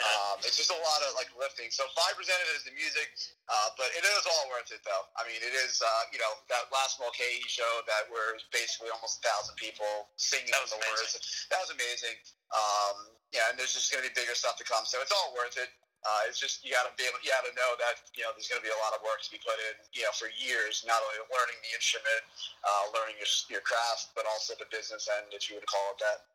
Um, 0.00 0.40
it's 0.40 0.56
just 0.56 0.72
a 0.72 0.80
lot 0.80 1.00
of 1.04 1.12
like 1.20 1.28
lifting. 1.36 1.68
So 1.68 1.84
five 1.92 2.16
percent 2.16 2.40
of 2.40 2.48
it 2.48 2.56
is 2.56 2.64
the 2.64 2.72
music, 2.72 3.12
uh, 3.52 3.76
but 3.76 3.92
it 3.92 4.00
is 4.00 4.24
all 4.24 4.48
worth 4.48 4.72
it 4.72 4.80
though. 4.88 5.04
I 5.20 5.28
mean, 5.28 5.36
it 5.44 5.52
is. 5.52 5.84
Uh, 5.84 6.08
you 6.08 6.16
know, 6.16 6.32
that 6.48 6.72
last 6.72 6.96
Mulcahy 6.96 7.44
show 7.44 7.68
that 7.84 8.08
was 8.08 8.40
basically 8.56 8.88
almost 8.88 9.20
a 9.20 9.28
thousand 9.28 9.52
people 9.60 10.08
singing 10.16 10.48
That 10.48 10.64
was 10.64 10.72
the 10.72 10.80
amazing. 10.80 11.20
words. 11.20 11.46
That 11.52 11.60
was 11.60 11.70
amazing. 11.76 12.16
Um, 12.56 12.96
yeah, 13.36 13.52
and 13.52 13.56
there's 13.60 13.76
just 13.76 13.92
going 13.92 14.00
to 14.00 14.08
be 14.08 14.16
bigger 14.16 14.32
stuff 14.32 14.56
to 14.60 14.64
come. 14.64 14.84
So 14.88 15.00
it's 15.04 15.12
all 15.12 15.36
worth 15.36 15.60
it. 15.60 15.68
Uh, 16.02 16.26
it's 16.26 16.40
just 16.40 16.64
you 16.66 16.74
got 16.74 16.82
to 16.88 16.92
be 16.98 17.06
able, 17.06 17.20
you 17.22 17.30
got 17.30 17.46
to 17.46 17.54
know 17.54 17.78
that 17.78 18.00
you 18.16 18.24
know 18.26 18.32
there's 18.34 18.48
going 18.50 18.58
to 18.58 18.66
be 18.66 18.72
a 18.72 18.80
lot 18.82 18.90
of 18.96 19.04
work 19.06 19.20
to 19.22 19.30
be 19.30 19.38
put 19.38 19.54
in, 19.70 19.76
you 19.92 20.02
know, 20.08 20.10
for 20.16 20.32
years. 20.34 20.82
Not 20.88 20.98
only 21.04 21.20
learning 21.30 21.60
the 21.62 21.72
instrument, 21.76 22.22
uh, 22.64 22.90
learning 22.96 23.20
your 23.20 23.30
your 23.52 23.62
craft, 23.62 24.16
but 24.16 24.24
also 24.26 24.56
the 24.56 24.66
business 24.72 25.06
end, 25.20 25.30
if 25.36 25.46
you 25.52 25.60
would 25.60 25.68
call 25.68 25.94
it 25.94 26.00
that. 26.02 26.31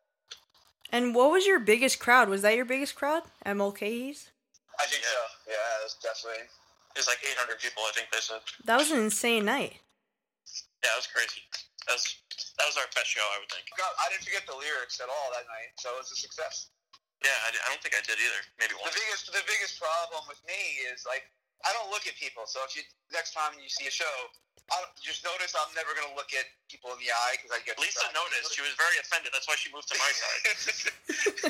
And 0.90 1.14
what 1.14 1.30
was 1.30 1.46
your 1.46 1.60
biggest 1.60 1.98
crowd? 2.00 2.28
Was 2.28 2.42
that 2.42 2.56
your 2.56 2.64
biggest 2.64 2.96
crowd 2.96 3.22
at 3.44 3.56
Mulcahy's? 3.56 4.30
I 4.80 4.86
think 4.86 5.04
so. 5.04 5.20
Yeah, 5.50 5.80
it 5.80 5.84
was 5.84 5.96
definitely. 6.00 6.48
It 6.96 6.98
was 7.04 7.10
like 7.10 7.20
800 7.22 7.60
people, 7.60 7.82
I 7.84 7.92
think 7.92 8.08
they 8.08 8.22
said. 8.22 8.40
That 8.64 8.80
was 8.80 8.90
an 8.90 9.04
insane 9.04 9.44
night. 9.44 9.82
Yeah, 10.80 10.94
it 10.94 10.98
was 10.98 11.10
crazy. 11.10 11.44
That 11.86 11.98
was 11.98 12.06
that 12.58 12.66
was 12.66 12.76
our 12.78 12.88
best 12.94 13.10
show, 13.10 13.22
I 13.22 13.38
would 13.38 13.50
think. 13.50 13.66
God, 13.78 13.90
I 14.02 14.10
didn't 14.10 14.26
forget 14.26 14.46
the 14.46 14.58
lyrics 14.58 14.98
at 14.98 15.06
all 15.06 15.28
that 15.34 15.46
night, 15.46 15.74
so 15.78 15.94
it 15.94 16.02
was 16.02 16.10
a 16.10 16.18
success. 16.18 16.74
Yeah, 17.22 17.34
I, 17.46 17.54
I 17.54 17.66
don't 17.70 17.82
think 17.82 17.98
I 17.98 18.02
did 18.06 18.18
either. 18.18 18.42
Maybe 18.62 18.74
one. 18.78 18.90
The 18.90 18.98
biggest, 18.98 19.30
the 19.30 19.46
biggest 19.46 19.78
problem 19.78 20.22
with 20.30 20.38
me 20.46 20.58
is 20.90 21.02
like 21.06 21.26
I 21.66 21.74
don't 21.74 21.90
look 21.90 22.06
at 22.06 22.14
people. 22.18 22.46
So 22.46 22.62
if 22.62 22.78
you 22.78 22.82
next 23.10 23.34
time 23.34 23.58
you 23.58 23.66
see 23.66 23.90
a 23.90 23.94
show, 23.94 24.06
I 24.06 24.14
don't, 24.14 24.34
just 25.00 25.24
notice 25.24 25.56
I'm 25.56 25.72
never 25.72 25.96
gonna 25.96 26.12
look 26.12 26.28
at 26.36 26.44
people 26.68 26.92
in 26.92 27.00
the 27.00 27.08
eye 27.08 27.40
because 27.40 27.56
I 27.56 27.60
get 27.64 27.80
Lisa 27.80 28.04
distracted. 28.04 28.20
noticed. 28.20 28.52
She 28.52 28.60
was 28.60 28.74
very 28.76 28.96
offended. 29.00 29.32
That's 29.32 29.48
why 29.48 29.56
she 29.56 29.72
moved 29.72 29.88
to 29.88 29.96
my 29.96 30.10
side. 30.12 30.42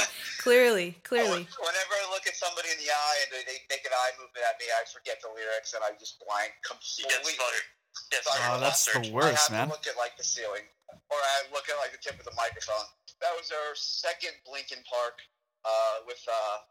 Clearly, 0.42 0.94
clearly. 1.02 1.44
Whenever 1.44 1.92
I 1.98 2.06
look 2.14 2.24
at 2.30 2.38
somebody 2.38 2.70
in 2.70 2.78
the 2.78 2.88
eye 2.88 3.18
and 3.26 3.28
they, 3.34 3.42
they 3.44 3.58
make 3.68 3.82
an 3.84 3.92
eye 3.92 4.14
movement 4.16 4.46
at 4.46 4.54
me, 4.62 4.70
I 4.70 4.86
forget 4.86 5.18
the 5.20 5.28
lyrics 5.34 5.74
and 5.74 5.82
I 5.82 5.92
just 5.98 6.22
blank 6.22 6.54
completely. 6.62 7.34
stuttered. 7.34 7.66
Yeah, 8.14 8.22
Oh, 8.22 8.32
stuttered 8.32 8.62
that's 8.62 8.82
bastard. 8.86 9.02
the 9.10 9.18
I 9.18 9.34
have 9.34 9.50
man. 9.52 9.66
to 9.68 9.74
look 9.74 9.84
at 9.90 9.98
like 9.98 10.14
the 10.14 10.24
ceiling, 10.24 10.64
or 11.10 11.18
I 11.18 11.50
look 11.50 11.66
at 11.68 11.76
like 11.82 11.90
the 11.90 11.98
tip 12.00 12.16
of 12.16 12.24
the 12.24 12.32
microphone. 12.38 12.86
That 13.18 13.34
was 13.34 13.50
our 13.50 13.74
second 13.74 14.38
Linkin 14.46 14.78
Park 14.86 15.18
uh, 15.66 16.06
with 16.06 16.22
uh, 16.30 16.62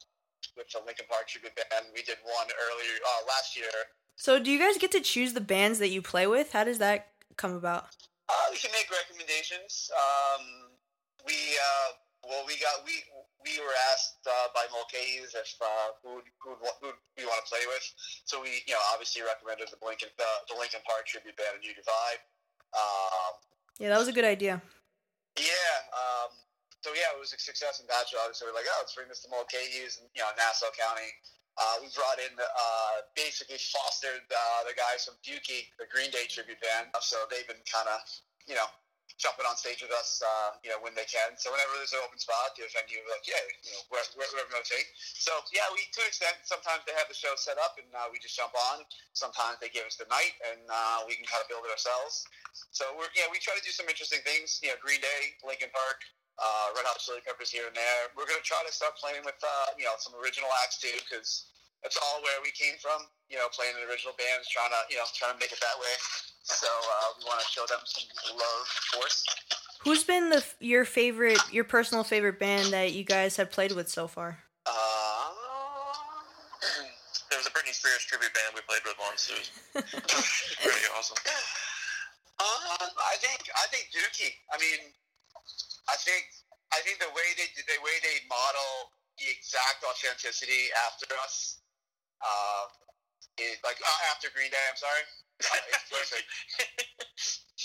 with 0.55 0.71
the 0.71 0.79
Linkin 0.87 1.05
Park 1.11 1.27
tribute 1.27 1.53
band. 1.59 1.91
We 1.91 2.01
did 2.07 2.17
one 2.23 2.47
earlier 2.47 2.95
uh, 3.03 3.21
last 3.27 3.53
year. 3.59 3.69
So, 4.17 4.41
do 4.41 4.49
you 4.49 4.57
guys 4.57 4.81
get 4.81 4.89
to 4.97 4.99
choose 4.99 5.33
the 5.33 5.45
bands 5.45 5.77
that 5.77 5.89
you 5.93 6.01
play 6.01 6.25
with? 6.25 6.51
How 6.51 6.65
does 6.65 6.81
that 6.81 7.13
come 7.37 7.53
about? 7.53 7.85
Uh, 8.27 8.33
we 8.49 8.57
can 8.57 8.73
make 8.73 8.89
recommendations. 8.89 9.93
Um, 9.93 10.73
we 11.21 11.37
uh, 11.37 11.89
well, 12.25 12.41
we 12.49 12.57
got 12.57 12.81
we 12.81 13.05
we 13.45 13.61
were 13.61 13.77
asked 13.93 14.25
uh, 14.25 14.49
by 14.57 14.65
Mulcahy's 14.73 15.37
if 15.37 15.53
uh, 15.61 15.93
who 16.01 16.25
who 16.41 16.57
who 16.81 16.89
we 17.13 17.29
want 17.29 17.45
to 17.45 17.47
play 17.47 17.61
with. 17.69 17.85
So 18.25 18.41
we 18.41 18.65
you 18.65 18.73
know 18.73 18.81
obviously 18.91 19.21
recommended 19.21 19.69
the 19.69 19.77
Linkin 19.85 20.09
the, 20.17 20.29
the 20.49 20.57
Linkin 20.57 20.81
Park 20.89 21.05
tribute 21.05 21.37
band, 21.37 21.55
A 21.55 21.61
New 21.61 21.77
Divide. 21.77 22.19
Um, 22.73 23.33
Yeah, 23.77 23.93
that 23.93 24.01
was 24.01 24.09
a 24.09 24.17
good 24.17 24.25
idea. 24.27 24.59
yeah. 25.37 25.77
Um, 25.93 26.33
so 26.81 26.89
yeah, 26.97 27.13
it 27.13 27.21
was 27.21 27.31
a 27.31 27.39
success 27.39 27.79
in 27.79 27.87
Bachelor. 27.87 28.33
So 28.33 28.49
we're 28.49 28.57
like, 28.57 28.65
oh, 28.65 28.81
let's 28.81 28.97
bring 28.97 29.07
this 29.13 29.21
to 29.23 29.29
Mulcahy's 29.29 30.01
and 30.01 30.09
you 30.17 30.25
know 30.25 30.33
Nassau 30.41 30.73
County. 30.73 31.13
Uh, 31.57 31.81
we 31.81 31.89
brought 31.97 32.21
in 32.21 32.33
uh, 32.37 32.95
basically 33.17 33.57
fostered 33.57 34.25
uh, 34.29 34.61
the 34.69 34.77
guys 34.77 35.09
from 35.09 35.17
Dookie, 35.25 35.73
the 35.81 35.89
Green 35.89 36.13
Day 36.13 36.29
tribute 36.29 36.61
band. 36.61 36.93
So 37.01 37.17
they've 37.33 37.47
been 37.49 37.65
kind 37.65 37.89
of 37.89 37.99
you 38.45 38.55
know 38.55 38.69
jumping 39.17 39.49
on 39.49 39.57
stage 39.57 39.81
with 39.81 39.89
us, 39.97 40.21
uh, 40.21 40.53
you 40.61 40.69
know, 40.69 40.77
when 40.79 40.93
they 40.93 41.05
can. 41.09 41.33
So 41.41 41.49
whenever 41.49 41.73
there's 41.81 41.91
an 41.91 42.05
open 42.05 42.21
spot, 42.21 42.53
the 42.53 42.69
venue, 42.69 43.01
we're 43.01 43.17
like, 43.17 43.25
yeah, 43.25 43.41
you 43.65 43.73
know, 43.73 43.81
wherever 43.89 44.45
they 44.53 44.63
take. 44.63 44.87
So 45.17 45.33
yeah, 45.49 45.65
we 45.73 45.81
to 45.81 45.99
an 46.05 46.09
extent, 46.09 46.37
sometimes 46.45 46.85
they 46.85 46.93
have 46.93 47.09
the 47.09 47.17
show 47.17 47.33
set 47.35 47.57
up 47.57 47.81
and 47.81 47.89
uh, 47.97 48.07
we 48.13 48.21
just 48.21 48.37
jump 48.37 48.53
on. 48.53 48.85
Sometimes 49.17 49.57
they 49.57 49.73
give 49.73 49.89
us 49.89 49.97
the 49.97 50.07
night 50.07 50.37
and 50.53 50.61
uh, 50.69 51.03
we 51.09 51.17
can 51.17 51.25
kind 51.25 51.41
of 51.41 51.49
build 51.49 51.65
it 51.65 51.73
ourselves. 51.73 52.29
So 52.69 52.85
we're 52.93 53.09
yeah, 53.17 53.27
we 53.33 53.41
try 53.41 53.57
to 53.57 53.65
do 53.65 53.73
some 53.73 53.89
interesting 53.89 54.21
things. 54.21 54.61
You 54.61 54.71
know, 54.71 54.77
Green 54.79 55.01
Day, 55.01 55.21
Linkin 55.41 55.73
Park. 55.73 55.99
Uh, 56.37 56.69
Red 56.77 56.85
Hot 56.85 57.01
Chili 57.01 57.19
Peppers 57.25 57.49
here 57.49 57.65
and 57.65 57.73
there. 57.73 58.13
We're 58.13 58.29
gonna 58.29 58.45
try 58.45 58.61
to 58.61 58.69
start 58.73 58.93
playing 59.01 59.25
with 59.25 59.37
uh, 59.41 59.73
you 59.77 59.89
know 59.89 59.97
some 59.97 60.13
original 60.21 60.49
acts 60.61 60.77
too, 60.77 60.93
because 61.01 61.49
that's 61.81 61.97
all 61.97 62.21
where 62.21 62.37
we 62.45 62.53
came 62.53 62.77
from. 62.77 63.09
You 63.29 63.41
know, 63.41 63.49
playing 63.49 63.73
in 63.73 63.81
original 63.89 64.13
bands, 64.21 64.45
trying 64.45 64.69
to 64.69 64.81
you 64.93 65.01
know 65.01 65.07
trying 65.17 65.33
to 65.33 65.39
make 65.41 65.49
it 65.49 65.61
that 65.61 65.77
way. 65.81 65.93
So 66.45 66.69
uh, 66.69 67.07
we 67.17 67.25
want 67.25 67.41
to 67.41 67.49
show 67.49 67.65
them 67.65 67.81
some 67.83 68.05
love, 68.37 68.65
of 68.69 68.85
course. 69.01 69.25
Who's 69.81 70.03
been 70.05 70.29
the 70.29 70.45
your 70.61 70.85
favorite, 70.85 71.41
your 71.51 71.65
personal 71.65 72.03
favorite 72.03 72.39
band 72.39 72.69
that 72.69 72.93
you 72.93 73.03
guys 73.03 73.35
have 73.37 73.49
played 73.49 73.73
with 73.73 73.89
so 73.89 74.07
far? 74.07 74.37
Uh, 74.65 75.33
There 77.29 77.37
was 77.37 77.47
a 77.47 77.51
Britney 77.51 77.75
Spears 77.75 78.07
tribute 78.07 78.31
band 78.31 78.55
we 78.55 78.61
played 78.63 78.81
with 78.87 78.95
once. 79.03 79.27
It 79.27 79.35
was 79.75 79.83
pretty 80.63 80.87
awesome. 80.95 81.17
um, 82.39 82.87
I 82.95 83.19
think 83.19 83.43
I 83.51 83.67
think 83.67 83.91
Dookie. 83.91 84.31
I 84.47 84.57
mean, 84.57 84.95
I 85.87 85.95
think 86.03 86.27
I 86.75 86.79
think 86.83 86.99
the 86.99 87.11
way 87.15 87.27
they 87.39 87.47
the 87.55 87.79
way 87.83 87.95
they 88.03 88.23
model 88.27 88.91
the 89.17 89.27
exact 89.31 89.81
authenticity 89.87 90.69
after 90.87 91.09
us, 91.23 91.59
uh, 92.21 92.65
is 93.39 93.57
like 93.63 93.79
uh, 93.81 93.99
after 94.13 94.29
Green 94.33 94.51
Day. 94.51 94.65
I'm 94.69 94.77
sorry. 94.79 95.03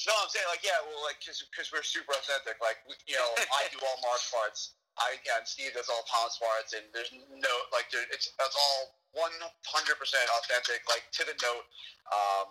No, 0.03 0.11
I'm 0.19 0.27
saying 0.35 0.49
like 0.51 0.67
yeah, 0.67 0.83
well, 0.83 0.99
like 1.07 1.23
because 1.23 1.71
we're 1.71 1.87
super 1.87 2.11
authentic. 2.19 2.59
Like 2.59 2.83
we- 2.91 2.99
you 3.07 3.15
know, 3.15 3.31
I 3.55 3.71
do 3.71 3.79
all 3.87 3.99
Mark 4.03 4.19
parts. 4.35 4.75
I 4.99 5.15
yeah, 5.23 5.39
and 5.39 5.47
Steve 5.47 5.73
does 5.79 5.87
all 5.87 6.03
Tom's 6.11 6.37
parts, 6.43 6.75
and 6.75 6.83
there's 6.91 7.13
no 7.15 7.55
like 7.71 7.87
there, 7.95 8.03
it's 8.11 8.27
it's 8.35 8.57
all 8.59 8.99
100 9.15 9.31
percent 10.03 10.27
authentic, 10.43 10.83
like 10.91 11.07
to 11.15 11.23
the 11.23 11.37
note. 11.39 11.67
Um, 12.11 12.49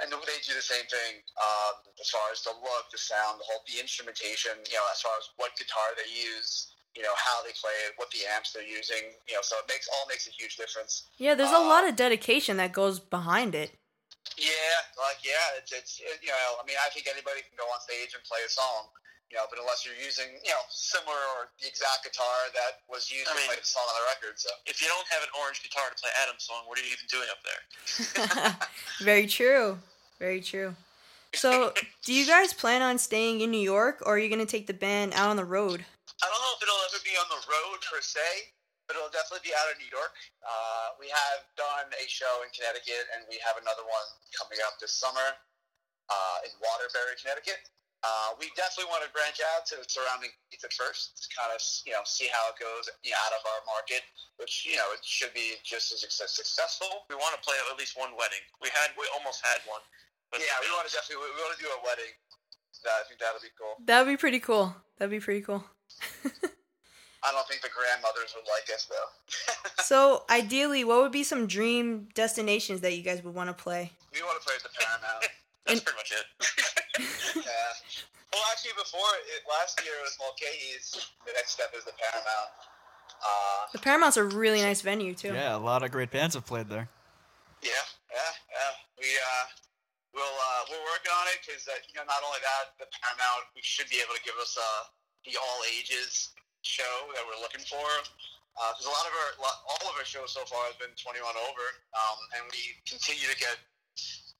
and 0.00 0.08
they 0.08 0.38
do 0.40 0.56
the 0.56 0.64
same 0.64 0.86
thing 0.88 1.20
um, 1.36 1.84
as 2.00 2.08
far 2.08 2.32
as 2.32 2.40
the 2.46 2.54
look, 2.56 2.88
the 2.88 2.96
sound, 2.96 3.36
the 3.42 3.46
whole 3.48 3.60
the 3.68 3.76
instrumentation. 3.76 4.56
You 4.64 4.80
know, 4.80 4.86
as 4.88 5.04
far 5.04 5.12
as 5.20 5.28
what 5.36 5.52
guitar 5.60 5.92
they 6.00 6.08
use, 6.08 6.72
you 6.96 7.04
know, 7.04 7.12
how 7.16 7.44
they 7.44 7.52
play 7.60 7.76
it, 7.84 7.92
what 8.00 8.08
the 8.14 8.24
amps 8.32 8.56
they're 8.56 8.64
using. 8.64 9.12
You 9.28 9.36
know, 9.36 9.44
so 9.44 9.60
it 9.60 9.68
makes 9.68 9.88
all 9.92 10.08
makes 10.08 10.24
a 10.24 10.32
huge 10.32 10.56
difference. 10.56 11.12
Yeah, 11.20 11.36
there's 11.36 11.52
a 11.52 11.60
Uh, 11.60 11.68
lot 11.68 11.84
of 11.84 11.96
dedication 11.96 12.56
that 12.56 12.72
goes 12.72 12.96
behind 13.00 13.52
it. 13.54 13.76
Yeah, 14.38 14.76
like 14.96 15.20
yeah, 15.20 15.58
it's 15.60 15.72
it's 15.72 16.00
it, 16.00 16.22
you 16.24 16.32
know, 16.32 16.56
I 16.56 16.64
mean, 16.64 16.78
I 16.80 16.88
think 16.94 17.04
anybody 17.10 17.42
can 17.44 17.58
go 17.58 17.68
on 17.68 17.80
stage 17.84 18.14
and 18.16 18.22
play 18.24 18.40
a 18.46 18.48
song, 18.48 18.88
you 19.32 19.40
know, 19.40 19.48
but 19.48 19.56
unless 19.56 19.88
you're 19.88 19.96
using 19.96 20.28
you 20.44 20.52
know 20.52 20.60
similar 20.68 21.16
or 21.40 21.48
the 21.56 21.64
exact 21.64 22.04
guitar 22.04 22.52
that 22.52 22.84
was 22.84 23.08
used 23.08 23.32
I 23.32 23.32
to 23.32 23.36
mean- 23.40 23.48
play 23.48 23.56
the 23.56 23.64
song 23.64 23.88
on 23.88 23.96
the 23.96 24.04
record. 24.12 24.36
So 24.36 24.52
If 24.68 24.84
you 24.84 24.92
don't 24.92 25.08
have 25.08 25.24
an 25.24 25.32
orange 25.40 25.64
guitar 25.64 25.88
to 25.88 25.96
play 25.96 26.12
Adam's 26.20 26.44
song, 26.44 26.68
what 26.68 26.76
are 26.76 26.84
you 26.84 26.92
even 26.92 27.08
doing 27.08 27.28
up 27.32 27.40
there? 27.40 27.62
Very 29.00 29.24
true. 29.24 29.80
Very 30.20 30.44
true. 30.44 30.76
So, 31.32 31.72
do 32.04 32.12
you 32.12 32.28
guys 32.28 32.52
plan 32.52 32.84
on 32.84 33.00
staying 33.00 33.40
in 33.40 33.48
New 33.48 33.64
York, 33.64 34.04
or 34.04 34.14
are 34.14 34.20
you 34.20 34.28
gonna 34.28 34.44
take 34.44 34.68
the 34.68 34.76
band 34.76 35.16
out 35.16 35.32
on 35.32 35.40
the 35.40 35.48
road? 35.48 35.80
I 36.20 36.28
don't 36.28 36.42
know 36.44 36.52
if 36.54 36.60
it'll 36.60 36.84
ever 36.92 37.00
be 37.00 37.16
on 37.16 37.26
the 37.32 37.40
road 37.48 37.80
per 37.88 38.04
se, 38.04 38.52
but 38.84 39.00
it'll 39.00 39.10
definitely 39.10 39.48
be 39.48 39.56
out 39.56 39.64
of 39.72 39.80
New 39.80 39.88
York. 39.88 40.12
Uh, 40.44 40.92
we 41.00 41.08
have 41.08 41.40
done 41.56 41.88
a 41.96 42.04
show 42.06 42.44
in 42.44 42.52
Connecticut, 42.52 43.08
and 43.16 43.24
we 43.32 43.40
have 43.40 43.56
another 43.56 43.82
one 43.82 44.06
coming 44.36 44.60
up 44.68 44.76
this 44.76 44.92
summer 44.92 45.24
uh, 46.12 46.44
in 46.44 46.52
Waterbury, 46.60 47.16
Connecticut. 47.16 47.64
Uh, 48.02 48.34
we 48.42 48.50
definitely 48.58 48.90
want 48.90 49.06
to 49.06 49.10
branch 49.14 49.38
out 49.54 49.62
to 49.70 49.78
the 49.78 49.86
surrounding 49.86 50.34
states 50.50 50.66
at 50.66 50.74
first, 50.74 51.22
to 51.22 51.26
kind 51.38 51.54
of 51.54 51.62
you 51.86 51.94
know 51.94 52.02
see 52.02 52.26
how 52.26 52.50
it 52.50 52.58
goes 52.58 52.90
you 53.06 53.14
know, 53.14 53.22
out 53.22 53.32
of 53.34 53.42
our 53.46 53.62
market, 53.70 54.02
which 54.42 54.66
you 54.66 54.74
know 54.74 54.90
it 54.90 55.02
should 55.06 55.30
be 55.30 55.54
just 55.62 55.94
as 55.94 56.02
successful. 56.02 57.06
We 57.06 57.14
want 57.14 57.38
to 57.38 57.42
play 57.46 57.54
at 57.62 57.78
least 57.78 57.94
one 57.94 58.18
wedding. 58.18 58.42
We 58.58 58.74
had, 58.74 58.90
we 58.98 59.06
almost 59.14 59.38
had 59.46 59.62
one. 59.70 59.82
But 60.34 60.42
Yeah, 60.42 60.58
we 60.64 60.68
want 60.74 60.88
to 60.88 60.92
definitely 60.92 61.30
we 61.30 61.38
want 61.38 61.54
to 61.54 61.62
do 61.62 61.70
a 61.70 61.80
wedding. 61.86 62.10
That, 62.82 62.98
I 62.98 63.06
think 63.06 63.20
that'll 63.22 63.38
be 63.38 63.54
cool. 63.54 63.78
That'd 63.86 64.10
be 64.10 64.18
pretty 64.18 64.42
cool. 64.42 64.74
That'd 64.98 65.14
be 65.14 65.22
pretty 65.22 65.46
cool. 65.46 65.62
I 67.22 67.30
don't 67.30 67.46
think 67.46 67.62
the 67.62 67.70
grandmothers 67.70 68.34
would 68.34 68.48
like 68.50 68.66
us 68.74 68.90
though. 68.90 69.10
So, 69.82 70.24
ideally, 70.30 70.84
what 70.84 71.02
would 71.02 71.12
be 71.12 71.24
some 71.24 71.46
dream 71.46 72.08
destinations 72.14 72.80
that 72.82 72.96
you 72.96 73.02
guys 73.02 73.22
would 73.22 73.34
want 73.34 73.50
to 73.50 73.54
play? 73.54 73.90
we 74.14 74.22
want 74.22 74.40
to 74.40 74.46
play 74.46 74.54
at 74.56 74.62
the 74.62 74.70
Paramount. 74.72 75.26
That's 75.66 75.78
And- 75.78 75.84
pretty 75.84 75.98
much 75.98 76.12
it. 76.12 76.26
Yeah. 77.36 77.72
Well, 78.32 78.44
actually, 78.52 78.76
before 78.76 79.08
it, 79.32 79.44
last 79.48 79.80
year 79.84 79.92
it 79.96 80.04
was 80.04 80.16
Mulcahy's. 80.20 80.92
The 81.24 81.32
next 81.36 81.52
step 81.56 81.72
is 81.76 81.84
the 81.84 81.92
Paramount. 81.96 82.50
Uh, 83.20 83.60
The 83.72 83.80
Paramount's 83.80 84.16
a 84.20 84.24
really 84.24 84.60
nice 84.60 84.80
venue 84.84 85.12
too. 85.16 85.32
Yeah, 85.32 85.56
a 85.56 85.60
lot 85.60 85.80
of 85.84 85.88
great 85.92 86.10
bands 86.12 86.34
have 86.36 86.44
played 86.44 86.68
there. 86.68 86.88
yeah, 87.64 87.84
yeah, 88.12 88.32
yeah. 88.52 88.72
We 89.00 89.08
uh, 89.08 89.44
we'll 90.16 90.24
uh, 90.36 90.62
we're 90.68 90.84
working 90.92 91.12
on 91.12 91.24
it 91.32 91.40
because 91.44 91.64
uh, 91.68 91.76
you 91.88 91.96
know 91.96 92.04
not 92.08 92.20
only 92.24 92.40
that, 92.44 92.76
the 92.80 92.88
Paramount 93.00 93.48
we 93.56 93.60
should 93.64 93.88
be 93.88 94.00
able 94.04 94.16
to 94.16 94.24
give 94.24 94.36
us 94.40 94.52
uh, 94.60 94.88
the 95.28 95.36
all 95.40 95.58
ages 95.72 96.32
show 96.64 97.08
that 97.16 97.24
we're 97.24 97.40
looking 97.40 97.64
for. 97.68 97.84
Because 98.52 98.84
a 98.84 98.92
lot 98.92 99.08
of 99.08 99.12
our, 99.16 99.30
lot- 99.40 99.60
all 99.64 99.84
of 99.88 99.96
our 99.96 100.04
shows 100.04 100.28
so 100.36 100.44
far 100.44 100.60
has 100.68 100.76
been 100.76 100.92
21 101.00 101.24
over, 101.24 101.66
um, 101.96 102.18
and 102.36 102.44
we 102.52 102.76
continue 102.84 103.24
to 103.32 103.38
get 103.40 103.56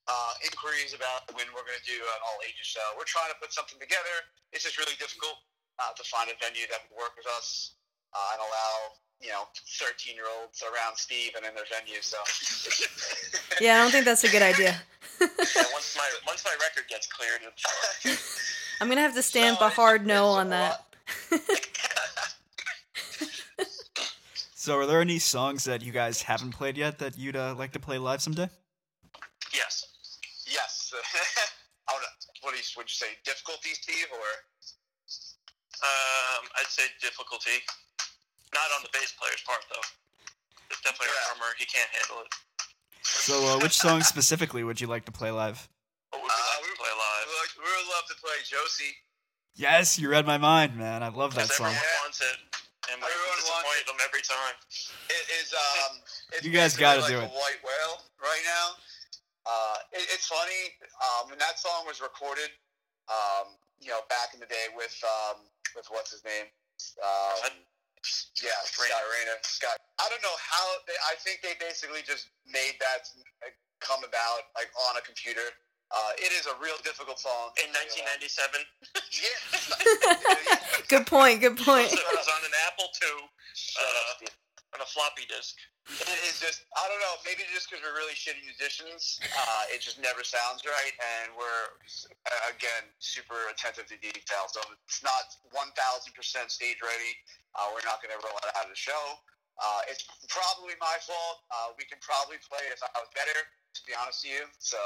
uh, 0.09 0.33
inquiries 0.45 0.93
about 0.95 1.27
when 1.39 1.47
we're 1.55 1.63
going 1.67 1.79
to 1.79 1.89
do 1.89 1.99
an 1.99 2.21
all 2.27 2.39
ages 2.47 2.67
show. 2.67 2.83
We're 2.99 3.09
trying 3.09 3.31
to 3.31 3.39
put 3.39 3.53
something 3.55 3.79
together. 3.79 4.15
It's 4.53 4.65
just 4.67 4.77
really 4.79 4.99
difficult 4.99 5.39
uh, 5.79 5.95
to 5.95 6.03
find 6.05 6.29
a 6.31 6.37
venue 6.43 6.67
that 6.71 6.83
would 6.91 6.97
work 6.99 7.15
with 7.17 7.27
us 7.39 7.79
uh, 8.13 8.35
and 8.35 8.41
allow 8.43 8.75
you 9.23 9.31
know 9.31 9.47
13 9.79 10.15
year 10.19 10.27
olds 10.27 10.63
around 10.67 10.99
Steve 10.99 11.33
and 11.39 11.47
in 11.47 11.55
their 11.55 11.69
venue. 11.71 12.03
So 12.03 12.19
Yeah, 13.63 13.79
I 13.79 13.87
don't 13.87 13.93
think 13.95 14.05
that's 14.05 14.25
a 14.25 14.31
good 14.33 14.43
idea. 14.43 14.75
And 15.21 15.31
once 15.73 15.95
my 16.01 16.09
once 16.27 16.43
my 16.45 16.55
record 16.59 16.91
gets 16.91 17.07
cleared, 17.07 17.43
it's- 17.47 18.59
I'm 18.81 18.89
gonna 18.89 19.01
have 19.07 19.15
to 19.15 19.23
stamp 19.23 19.61
No, 19.61 19.67
a 19.67 19.71
hard 19.71 20.07
no 20.07 20.27
on 20.27 20.51
that. 20.51 20.83
So, 24.55 24.79
are 24.79 24.87
there 24.87 25.01
any 25.01 25.19
songs 25.19 25.65
that 25.65 25.83
you 25.83 25.91
guys 25.91 26.23
haven't 26.23 26.53
played 26.53 26.77
yet 26.77 27.01
that 27.01 27.19
you'd 27.19 27.35
uh, 27.35 27.55
like 27.57 27.73
to 27.73 27.81
play 27.81 27.99
live 27.99 28.23
someday? 28.23 28.49
yes. 29.53 29.87
Yes. 30.93 31.53
I 31.89 31.93
wanna, 31.97 32.07
what 32.43 32.53
do 32.53 32.59
you 32.61 32.67
would 32.77 32.87
you 32.87 32.95
say? 32.95 33.17
Difficulty, 33.25 33.75
Steve, 33.75 34.07
or 34.13 34.29
Um, 35.83 36.43
I'd 36.61 36.71
say 36.71 36.85
difficulty. 37.01 37.59
Not 38.55 38.69
on 38.77 38.83
the 38.85 38.91
bass 38.93 39.13
player's 39.19 39.43
part 39.43 39.65
though. 39.73 39.87
It's 40.71 40.81
definitely 40.83 41.09
Yeah. 41.11 41.31
our 41.33 41.37
drummer. 41.37 41.51
He 41.59 41.67
can't 41.67 41.91
handle 41.91 42.23
it. 42.23 42.31
So, 43.03 43.35
uh, 43.51 43.59
which 43.59 43.75
song 43.77 44.03
specifically 44.03 44.63
would 44.63 44.81
you 44.81 44.87
like 44.87 45.05
to 45.07 45.13
play 45.13 45.31
live? 45.31 45.69
What 46.11 46.23
would 46.23 46.29
we 46.29 46.33
Uh, 46.33 46.39
like 46.39 46.63
we- 46.63 46.71
to 46.71 46.77
play 46.77 46.93
we 46.93 46.99
live? 47.03 47.27
would, 47.29 47.51
we 47.67 47.71
would 47.77 47.89
love 47.91 48.07
to 48.09 48.15
play 48.23 48.39
Josie. 48.47 48.95
Yes, 49.55 49.99
you 49.99 50.09
read 50.09 50.25
my 50.27 50.39
mind, 50.39 50.77
man. 50.77 51.03
I 51.03 51.09
love 51.09 51.35
that 51.35 51.51
Because 51.51 51.57
song. 51.59 51.67
everyone 51.75 51.83
Yeah. 51.93 52.01
wants 52.03 52.21
it, 52.21 52.37
and 52.89 53.03
we 53.03 53.09
Everyone 53.11 53.29
wants 53.29 53.43
disappoint 53.43 53.87
them 53.87 53.99
every 54.07 54.23
time. 54.23 54.55
It 55.11 55.25
is 55.43 55.53
um. 55.53 56.03
It's 56.33 56.45
You 56.47 56.53
guys 56.53 56.77
gotta 56.77 57.01
like 57.01 57.11
do 57.11 57.21
it. 57.21 57.31
white 57.31 57.61
whale 57.65 58.07
right 58.23 58.45
now. 58.45 58.77
Uh, 59.47 59.77
it, 59.93 60.07
it's 60.15 60.27
funny. 60.31 60.63
Um, 61.03 61.31
when 61.35 61.39
that 61.43 61.59
song 61.59 61.83
was 61.87 61.99
recorded, 62.01 62.51
um, 63.11 63.59
you 63.83 63.91
know, 63.91 64.01
back 64.07 64.35
in 64.35 64.41
the 64.41 64.47
day 64.47 64.71
with 64.79 64.95
um, 65.03 65.43
with 65.75 65.87
what's 65.91 66.15
his 66.15 66.23
name, 66.23 66.47
um, 67.03 67.51
yeah, 68.43 68.55
Scott 68.67 69.03
Raynor. 69.19 69.39
Scott. 69.43 69.79
I 69.99 70.07
don't 70.11 70.23
know 70.23 70.39
how. 70.39 70.65
They, 70.87 70.99
I 71.11 71.15
think 71.19 71.43
they 71.43 71.55
basically 71.59 72.03
just 72.07 72.31
made 72.47 72.79
that 72.83 73.07
come 73.83 74.03
about 74.07 74.47
like 74.55 74.71
on 74.91 74.99
a 74.99 75.03
computer. 75.03 75.47
Uh, 75.93 76.13
it 76.17 76.33
is 76.33 76.49
a 76.49 76.57
real 76.57 76.79
difficult 76.83 77.21
song. 77.21 77.53
In 77.61 77.69
1997, 77.69 78.65
Yeah. 79.13 80.89
good 80.89 81.05
point. 81.05 81.45
Good 81.45 81.61
point. 81.61 81.93
it 81.93 82.01
was 82.17 82.29
on 82.33 82.41
an 82.49 82.55
Apple 82.65 82.89
II. 82.97 83.29
Uh, 83.29 83.85
Steve. 84.17 84.42
On 84.73 84.81
a 84.81 84.89
floppy 84.89 85.29
disk. 85.29 85.57
It 86.01 86.21
is 86.31 86.39
just, 86.41 86.65
I 86.79 86.87
don't 86.89 87.03
know, 87.03 87.17
maybe 87.27 87.43
just 87.53 87.69
because 87.69 87.83
we're 87.85 87.93
really 87.99 88.15
shitty 88.17 88.41
musicians, 88.47 89.19
uh, 89.35 89.73
it 89.75 89.83
just 89.85 89.99
never 90.01 90.23
sounds 90.25 90.63
right, 90.65 90.95
and 91.19 91.35
we're, 91.37 91.75
uh, 92.31 92.53
again, 92.55 92.87
super 93.03 93.51
attentive 93.53 93.91
to 93.93 93.99
detail. 94.01 94.47
So 94.49 94.63
it's 94.87 95.03
not 95.05 95.29
1,000% 95.53 95.75
stage 96.49 96.79
ready. 96.81 97.13
Uh, 97.59 97.69
we're 97.75 97.85
not 97.85 98.01
going 98.01 98.15
to 98.15 98.21
roll 98.25 98.39
it 98.41 98.49
out 98.57 98.65
of 98.65 98.73
the 98.73 98.79
show. 98.79 99.19
Uh, 99.61 99.91
it's 99.93 100.07
probably 100.33 100.73
my 100.81 100.97
fault. 101.05 101.45
Uh, 101.53 101.77
we 101.77 101.85
can 101.85 102.01
probably 102.01 102.41
play 102.41 102.63
if 102.73 102.81
I 102.81 102.89
was 102.97 103.11
better, 103.13 103.37
to 103.37 103.81
be 103.85 103.93
honest 103.93 104.25
with 104.25 104.33
you. 104.39 104.43
So, 104.63 104.79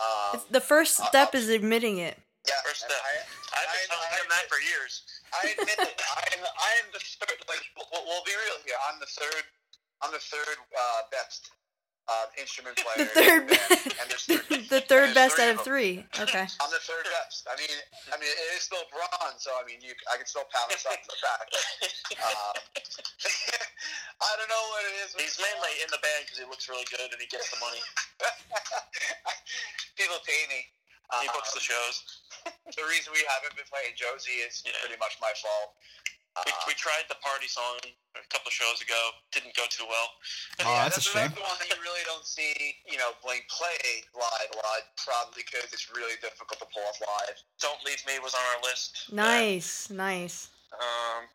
um, 0.00 0.40
the 0.48 0.62
first 0.64 0.96
step 0.96 1.34
I'll- 1.34 1.40
is 1.40 1.50
admitting 1.52 1.98
it. 2.00 2.16
yeah, 2.48 2.56
First 2.64 2.88
step. 2.88 2.94
I, 2.96 3.12
I've 3.58 3.68
been 3.74 3.90
telling 3.92 4.08
I- 4.08 4.16
him 4.22 4.28
that 4.32 4.46
for 4.48 4.56
years. 4.64 5.02
I 5.34 5.52
admit 5.52 5.78
it. 5.78 5.98
I 6.00 6.24
am, 6.36 6.42
I 6.44 6.70
am 6.84 6.88
the 6.92 7.02
third. 7.02 7.38
Like, 7.48 7.64
we'll, 7.76 8.04
we'll 8.06 8.24
be 8.24 8.34
real 8.34 8.58
here. 8.64 8.78
I'm 8.88 8.98
the 9.00 9.10
third. 9.10 9.44
I'm 10.00 10.12
the 10.12 10.22
third 10.22 10.56
uh, 10.72 11.00
best 11.10 11.50
uh, 12.08 12.26
instrument 12.40 12.76
player. 12.82 13.04
The 13.04 13.12
third, 13.12 13.42
in 13.42 13.46
the 13.48 13.58
band, 13.58 13.92
and 14.00 14.06
there's 14.08 14.24
three. 14.24 14.62
the 14.74 14.82
third 14.82 15.12
best 15.12 15.36
three 15.36 15.44
out 15.44 15.52
of 15.52 15.60
of 15.60 15.64
three. 15.64 16.06
Okay. 16.16 16.46
I'm 16.48 16.72
the 16.72 16.82
third 16.82 17.04
best. 17.12 17.44
I 17.46 17.54
mean, 17.60 17.76
I 18.10 18.16
mean, 18.16 18.30
it 18.32 18.48
is 18.56 18.64
still 18.64 18.84
bronze, 18.88 19.44
so 19.44 19.52
I 19.58 19.62
mean, 19.68 19.84
you, 19.84 19.92
I 20.08 20.16
can 20.16 20.26
still 20.26 20.48
pat 20.48 20.66
myself 20.72 20.96
on 20.96 21.08
the 21.08 21.20
back. 21.20 21.46
Um, 22.18 22.54
I 24.18 24.30
don't 24.40 24.50
know 24.50 24.64
what 24.72 24.82
it 24.88 24.94
is. 25.04 25.08
He's 25.14 25.36
mainly 25.38 25.72
in 25.84 25.88
the 25.92 26.00
band 26.00 26.26
because 26.26 26.40
he 26.40 26.46
looks 26.48 26.66
really 26.66 26.88
good 26.90 27.06
and 27.06 27.20
he 27.20 27.28
gets 27.28 27.52
the 27.52 27.60
money. 27.60 27.82
People 29.98 30.18
pay 30.24 30.42
me. 30.50 30.66
He 31.20 31.26
books 31.32 31.52
the 31.56 31.60
Um, 31.60 31.72
shows. 31.72 31.96
the 32.76 32.84
reason 32.84 33.12
we 33.16 33.24
haven't 33.28 33.56
been 33.56 33.66
playing 33.72 33.96
Josie 33.96 34.44
is 34.44 34.62
Yeah. 34.64 34.72
pretty 34.80 34.96
much 35.00 35.16
my 35.20 35.32
fault. 35.40 35.74
We, 36.46 36.52
Uh, 36.52 36.62
we 36.68 36.74
tried 36.74 37.08
the 37.08 37.16
party 37.16 37.48
song 37.48 37.80
a 38.14 38.22
couple 38.28 38.50
shows 38.52 38.80
ago. 38.80 39.10
Didn't 39.32 39.56
go 39.56 39.66
too 39.66 39.86
well. 39.88 40.12
Oh, 40.60 40.70
yeah, 40.70 40.84
that's 40.84 40.98
a 40.98 41.00
that's, 41.00 41.10
shame. 41.10 41.34
the 41.34 41.40
one 41.42 41.58
that 41.58 41.68
you 41.68 41.80
really 41.82 42.04
don't 42.04 42.24
see, 42.26 42.76
you 42.86 42.96
know, 42.96 43.10
Blink 43.24 43.48
play 43.48 44.04
live 44.14 44.50
a 44.52 44.56
lot, 44.56 44.82
probably 45.02 45.42
because 45.42 45.72
it's 45.72 45.90
really 45.90 46.14
difficult 46.20 46.60
to 46.60 46.66
pull 46.72 46.84
off 46.84 47.00
live. 47.00 47.42
Don't 47.58 47.82
Leave 47.84 48.04
Me 48.06 48.20
was 48.20 48.34
on 48.34 48.40
our 48.54 48.60
list. 48.62 49.10
Nice, 49.10 49.90
nice. 49.90 50.48
Um, 50.78 51.26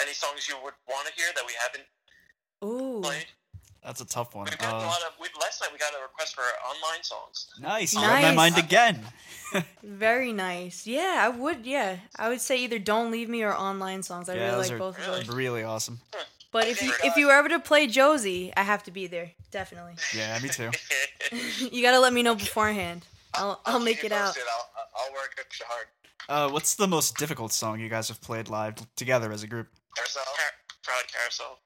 any 0.00 0.14
songs 0.14 0.48
you 0.48 0.56
would 0.64 0.74
want 0.88 1.06
to 1.06 1.12
hear 1.14 1.30
that 1.36 1.46
we 1.46 1.52
haven't 1.54 1.86
Ooh. 2.64 3.00
played? 3.02 3.26
That's 3.84 4.00
a 4.00 4.04
tough 4.06 4.34
one. 4.34 4.44
We've 4.44 4.58
gotten 4.58 4.74
a 4.76 4.78
Uh, 4.82 4.86
lot 4.86 4.98
of. 5.06 5.12
We, 5.20 5.28
last 5.40 5.60
night 5.62 5.70
we 5.72 5.78
got 5.78 5.92
a 5.98 6.02
request 6.02 6.34
for 6.34 6.42
online 6.42 7.02
songs. 7.02 7.46
nice. 7.60 7.94
You 7.94 8.00
read 8.02 8.22
my 8.22 8.34
mind 8.34 8.58
again. 8.58 9.02
Very 9.82 10.32
nice. 10.32 10.86
Yeah, 10.86 11.22
I 11.24 11.28
would. 11.28 11.64
Yeah, 11.66 11.96
I 12.16 12.28
would 12.28 12.40
say 12.40 12.58
either 12.58 12.78
"Don't 12.78 13.10
Leave 13.10 13.28
Me" 13.28 13.42
or 13.42 13.54
"Online 13.54 14.02
Songs." 14.02 14.28
I 14.28 14.34
Yeah, 14.34 14.40
really 14.46 14.50
those 14.56 14.66
like 14.68 14.74
are 14.74 14.78
both 14.78 14.98
of 14.98 15.06
really- 15.06 15.20
those. 15.24 15.34
really 15.34 15.62
awesome. 15.62 16.00
But 16.52 16.66
if 16.66 16.82
you 16.82 16.92
if 17.04 17.16
you 17.16 17.26
were 17.28 17.32
ever 17.32 17.48
to 17.48 17.58
play 17.60 17.86
Josie, 17.86 18.52
I 18.56 18.62
have 18.62 18.82
to 18.84 18.90
be 18.90 19.06
there. 19.06 19.30
Definitely. 19.50 19.94
Yeah, 20.14 20.38
me 20.40 20.48
too. 20.50 20.70
you 21.72 21.82
gotta 21.82 22.00
let 22.00 22.12
me 22.12 22.22
know 22.22 22.34
beforehand. 22.34 23.06
I'll 23.34 23.60
I'll 23.64 23.78
keep 23.78 23.84
make 23.84 24.04
it 24.04 24.12
out. 24.12 24.36
I'll, 24.36 24.70
I'll 25.06 25.12
work 25.12 25.36
extra 25.38 25.66
hard. 25.68 25.86
Uh, 26.28 26.50
what's 26.52 26.74
the 26.74 26.86
most 26.86 27.16
difficult 27.16 27.52
song 27.52 27.80
you 27.80 27.88
guys 27.88 28.08
have 28.08 28.20
played 28.20 28.48
live 28.48 28.74
together 28.96 29.32
as 29.32 29.42
a 29.42 29.46
group? 29.46 29.68
Carousel, 29.96 30.22
Car- 30.24 30.76
Probably 30.82 31.04
Carousel. 31.12 31.58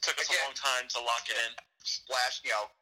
It 0.00 0.08
took 0.08 0.16
us 0.16 0.32
a 0.32 0.36
long 0.48 0.56
time 0.56 0.88
to 0.96 0.98
lock 1.04 1.28
it 1.28 1.36
in. 1.36 1.52
splash, 1.84 2.40
you 2.40 2.56
know, 2.56 2.72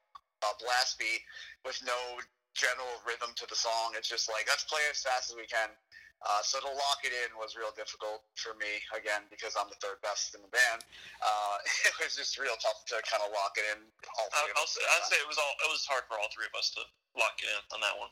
uh, 0.47 0.55
blast 0.63 1.03
beat 1.03 1.27
with 1.67 1.75
no 1.83 2.23
general 2.55 3.03
rhythm 3.03 3.35
to 3.35 3.45
the 3.51 3.59
song. 3.59 3.99
It's 3.99 4.07
just 4.07 4.31
like 4.31 4.47
let's 4.47 4.63
play 4.71 4.83
as 4.87 5.03
fast 5.03 5.31
as 5.31 5.35
we 5.35 5.51
can. 5.51 5.75
Uh, 6.23 6.43
so 6.43 6.59
to 6.59 6.67
lock 6.67 7.03
it 7.07 7.15
in 7.15 7.31
was 7.39 7.55
real 7.55 7.71
difficult 7.75 8.27
for 8.35 8.55
me 8.59 8.83
again 8.91 9.23
because 9.31 9.55
I'm 9.55 9.71
the 9.71 9.79
third 9.79 10.03
best 10.03 10.35
in 10.35 10.43
the 10.43 10.51
band. 10.51 10.83
Uh, 11.23 11.59
it 11.91 11.95
was 11.99 12.15
just 12.15 12.39
real 12.39 12.55
tough 12.63 12.87
to 12.95 13.03
kind 13.07 13.23
of 13.23 13.31
lock 13.35 13.55
it 13.59 13.67
in. 13.75 13.83
All 14.19 14.27
I'll, 14.35 14.47
three 14.47 14.55
of 14.55 14.59
I'll, 14.63 14.71
say, 14.71 14.83
I'd 14.83 15.07
say 15.11 15.19
it 15.19 15.27
was 15.31 15.39
all. 15.39 15.55
It 15.63 15.71
was 15.75 15.83
hard 15.87 16.07
for 16.07 16.19
all 16.19 16.31
three 16.31 16.47
of 16.47 16.55
us 16.55 16.71
to 16.79 16.83
lock 17.19 17.35
it 17.43 17.51
in 17.51 17.63
on 17.75 17.83
that 17.83 17.95
one. 17.99 18.11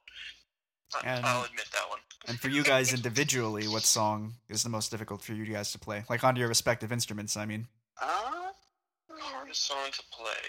I, 0.95 0.99
And- 1.19 1.27
I'll 1.27 1.47
admit 1.47 1.67
that 1.75 1.87
one. 1.91 2.03
And 2.27 2.39
for 2.39 2.51
you 2.51 2.63
guys 2.63 2.95
individually, 2.95 3.67
what 3.71 3.83
song 3.83 4.35
is 4.51 4.63
the 4.63 4.71
most 4.71 4.91
difficult 4.91 5.23
for 5.23 5.31
you 5.35 5.47
guys 5.47 5.71
to 5.75 5.79
play? 5.79 6.03
Like 6.11 6.23
on 6.23 6.35
your 6.35 6.47
respective 6.51 6.91
instruments, 6.91 7.37
I 7.37 7.47
mean. 7.47 7.67
Uh, 8.03 8.51
Hardest 9.11 9.67
song 9.67 9.91
to 9.93 10.03
play. 10.11 10.45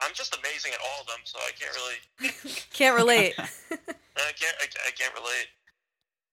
I'm 0.00 0.12
just 0.14 0.36
amazing 0.36 0.72
at 0.72 0.80
all 0.80 1.00
of 1.02 1.06
them, 1.06 1.18
so 1.24 1.38
I 1.38 1.50
can't 1.58 1.74
really. 1.76 2.34
Can't 2.72 2.96
relate. 2.96 3.34
I 3.38 4.32
can't. 4.38 4.56
I, 4.60 4.66
I 4.86 4.90
can't 4.98 5.14
relate. 5.14 5.46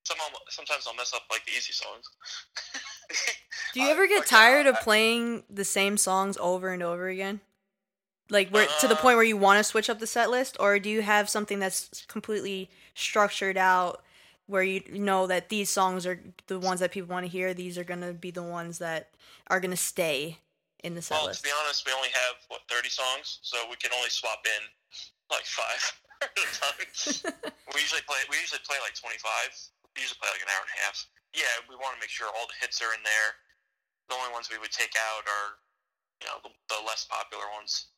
Some 0.03 0.17
sometimes 0.49 0.85
I'll 0.87 0.95
mess 0.95 1.13
up 1.13 1.21
like 1.29 1.45
the 1.45 1.51
easy 1.51 1.73
songs. 1.73 2.05
Do 3.73 3.81
you 3.81 3.89
ever 3.89 4.07
get 4.07 4.25
tired 4.25 4.65
of 4.65 4.79
playing 4.81 5.43
the 5.49 5.65
same 5.65 5.97
songs 5.97 6.37
over 6.37 6.69
and 6.73 6.81
over 6.81 7.07
again? 7.07 7.41
Like 8.31 8.49
where 8.49 8.67
to 8.79 8.87
the 8.87 8.95
Uh, 8.95 9.01
point 9.01 9.17
where 9.17 9.23
you 9.25 9.37
want 9.37 9.59
to 9.59 9.63
switch 9.63 9.89
up 9.89 9.99
the 9.99 10.07
set 10.07 10.29
list, 10.31 10.57
or 10.59 10.79
do 10.79 10.89
you 10.89 11.03
have 11.03 11.29
something 11.29 11.59
that's 11.59 12.05
completely 12.07 12.69
structured 12.95 13.57
out 13.57 14.03
where 14.47 14.63
you 14.63 14.81
know 14.89 15.27
that 15.27 15.49
these 15.49 15.69
songs 15.69 16.05
are 16.07 16.19
the 16.47 16.59
ones 16.59 16.79
that 16.79 16.91
people 16.91 17.09
want 17.09 17.25
to 17.25 17.31
hear? 17.31 17.53
These 17.53 17.77
are 17.77 17.83
gonna 17.83 18.13
be 18.13 18.31
the 18.31 18.43
ones 18.43 18.79
that 18.79 19.09
are 19.47 19.59
gonna 19.59 19.77
stay 19.77 20.37
in 20.83 20.95
the 20.95 21.01
set 21.01 21.17
Well, 21.19 21.27
list. 21.27 21.43
to 21.43 21.49
be 21.49 21.55
honest, 21.63 21.83
we 21.85 21.91
only 21.91 22.09
have 22.13 22.39
what 22.47 22.61
30 22.71 22.87
songs, 22.89 23.39
so 23.43 23.57
we 23.69 23.75
can 23.75 23.91
only 23.95 24.09
swap 24.09 24.43
in 24.47 24.61
like 25.29 25.45
five 25.45 25.81
at 26.23 26.31
a 26.35 26.45
time. 26.55 26.77
we 27.75 27.79
usually 27.83 28.03
play. 28.07 28.19
We 28.31 28.39
usually 28.39 28.63
play 28.63 28.79
like 28.83 28.95
25. 28.95 29.19
We 29.95 30.03
usually 30.05 30.19
play 30.19 30.31
like 30.31 30.43
an 30.43 30.51
hour 30.51 30.63
and 30.63 30.71
a 30.71 30.79
half. 30.83 30.97
Yeah, 31.35 31.51
we 31.69 31.75
want 31.77 31.93
to 31.97 32.01
make 32.01 32.09
sure 32.09 32.27
all 32.33 32.47
the 32.49 32.57
hits 32.57 32.81
are 32.81 32.93
in 32.95 33.03
there. 33.05 33.37
The 34.09 34.17
only 34.17 34.33
ones 34.33 34.49
we 34.49 34.57
would 34.57 34.73
take 34.73 34.95
out 34.97 35.23
are, 35.29 35.61
you 36.23 36.27
know, 36.31 36.41
the, 36.41 36.51
the 36.73 36.79
less 36.87 37.05
popular 37.05 37.45
ones. 37.53 37.93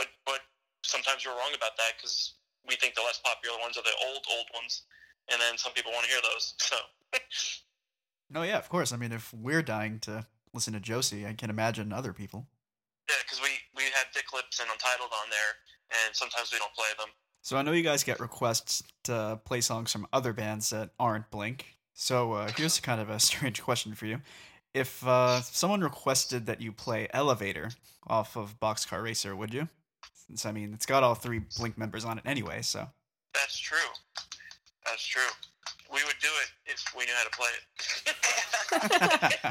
But 0.00 0.08
but 0.24 0.40
sometimes 0.86 1.26
we're 1.26 1.36
wrong 1.36 1.52
about 1.52 1.76
that 1.76 2.00
because 2.00 2.40
we 2.64 2.76
think 2.76 2.94
the 2.96 3.04
less 3.04 3.20
popular 3.20 3.58
ones 3.60 3.76
are 3.76 3.84
the 3.84 3.96
old 4.08 4.24
old 4.32 4.48
ones, 4.56 4.88
and 5.28 5.36
then 5.40 5.58
some 5.60 5.72
people 5.76 5.92
want 5.92 6.06
to 6.06 6.10
hear 6.12 6.22
those. 6.24 6.54
So 6.64 6.76
No, 8.30 8.42
yeah, 8.46 8.58
of 8.58 8.68
course. 8.68 8.92
I 8.92 8.96
mean, 8.96 9.10
if 9.12 9.34
we're 9.34 9.62
dying 9.62 9.98
to 10.06 10.24
listen 10.54 10.72
to 10.74 10.80
Josie, 10.80 11.26
I 11.26 11.32
can 11.32 11.50
imagine 11.50 11.92
other 11.92 12.12
people. 12.12 12.46
yeah, 13.08 13.16
because 13.24 13.40
we 13.42 13.48
we 13.76 13.84
have 13.84 14.06
Dick 14.14 14.32
Lips 14.34 14.60
and 14.60 14.68
Untitled 14.70 15.10
on 15.12 15.30
there, 15.30 15.52
and 16.06 16.14
sometimes 16.14 16.52
we 16.52 16.58
don't 16.58 16.74
play 16.74 16.88
them. 16.98 17.08
So 17.42 17.56
I 17.56 17.62
know 17.62 17.72
you 17.72 17.82
guys 17.82 18.04
get 18.04 18.20
requests 18.20 18.82
to 19.04 19.40
play 19.44 19.60
songs 19.62 19.90
from 19.92 20.06
other 20.12 20.32
bands 20.32 20.70
that 20.70 20.90
aren't 20.98 21.30
Blink. 21.30 21.66
So 21.94 22.32
uh, 22.34 22.50
here's 22.56 22.78
kind 22.80 23.00
of 23.00 23.08
a 23.10 23.18
strange 23.18 23.62
question 23.62 23.94
for 23.94 24.06
you. 24.06 24.20
If 24.74 25.04
uh, 25.06 25.40
someone 25.40 25.80
requested 25.80 26.46
that 26.46 26.60
you 26.60 26.70
play 26.70 27.08
Elevator 27.12 27.70
off 28.06 28.36
of 28.36 28.60
Boxcar 28.60 29.02
Racer, 29.02 29.34
would 29.34 29.52
you? 29.52 29.68
Since 30.26 30.46
I 30.46 30.52
mean, 30.52 30.72
it's 30.74 30.86
got 30.86 31.02
all 31.02 31.14
three 31.14 31.40
Blink 31.58 31.76
members 31.76 32.04
on 32.04 32.18
it 32.18 32.24
anyway, 32.26 32.62
so. 32.62 32.88
That's 33.34 33.58
true. 33.58 33.78
That's 34.84 35.04
true. 35.04 35.22
We 35.90 36.00
would 36.06 36.18
do 36.22 36.30
it 36.46 36.48
if 36.70 36.78
we 36.96 37.04
knew 37.04 37.14
how 37.18 37.26
to 37.26 37.34
play 37.34 37.50
it. 37.50 37.64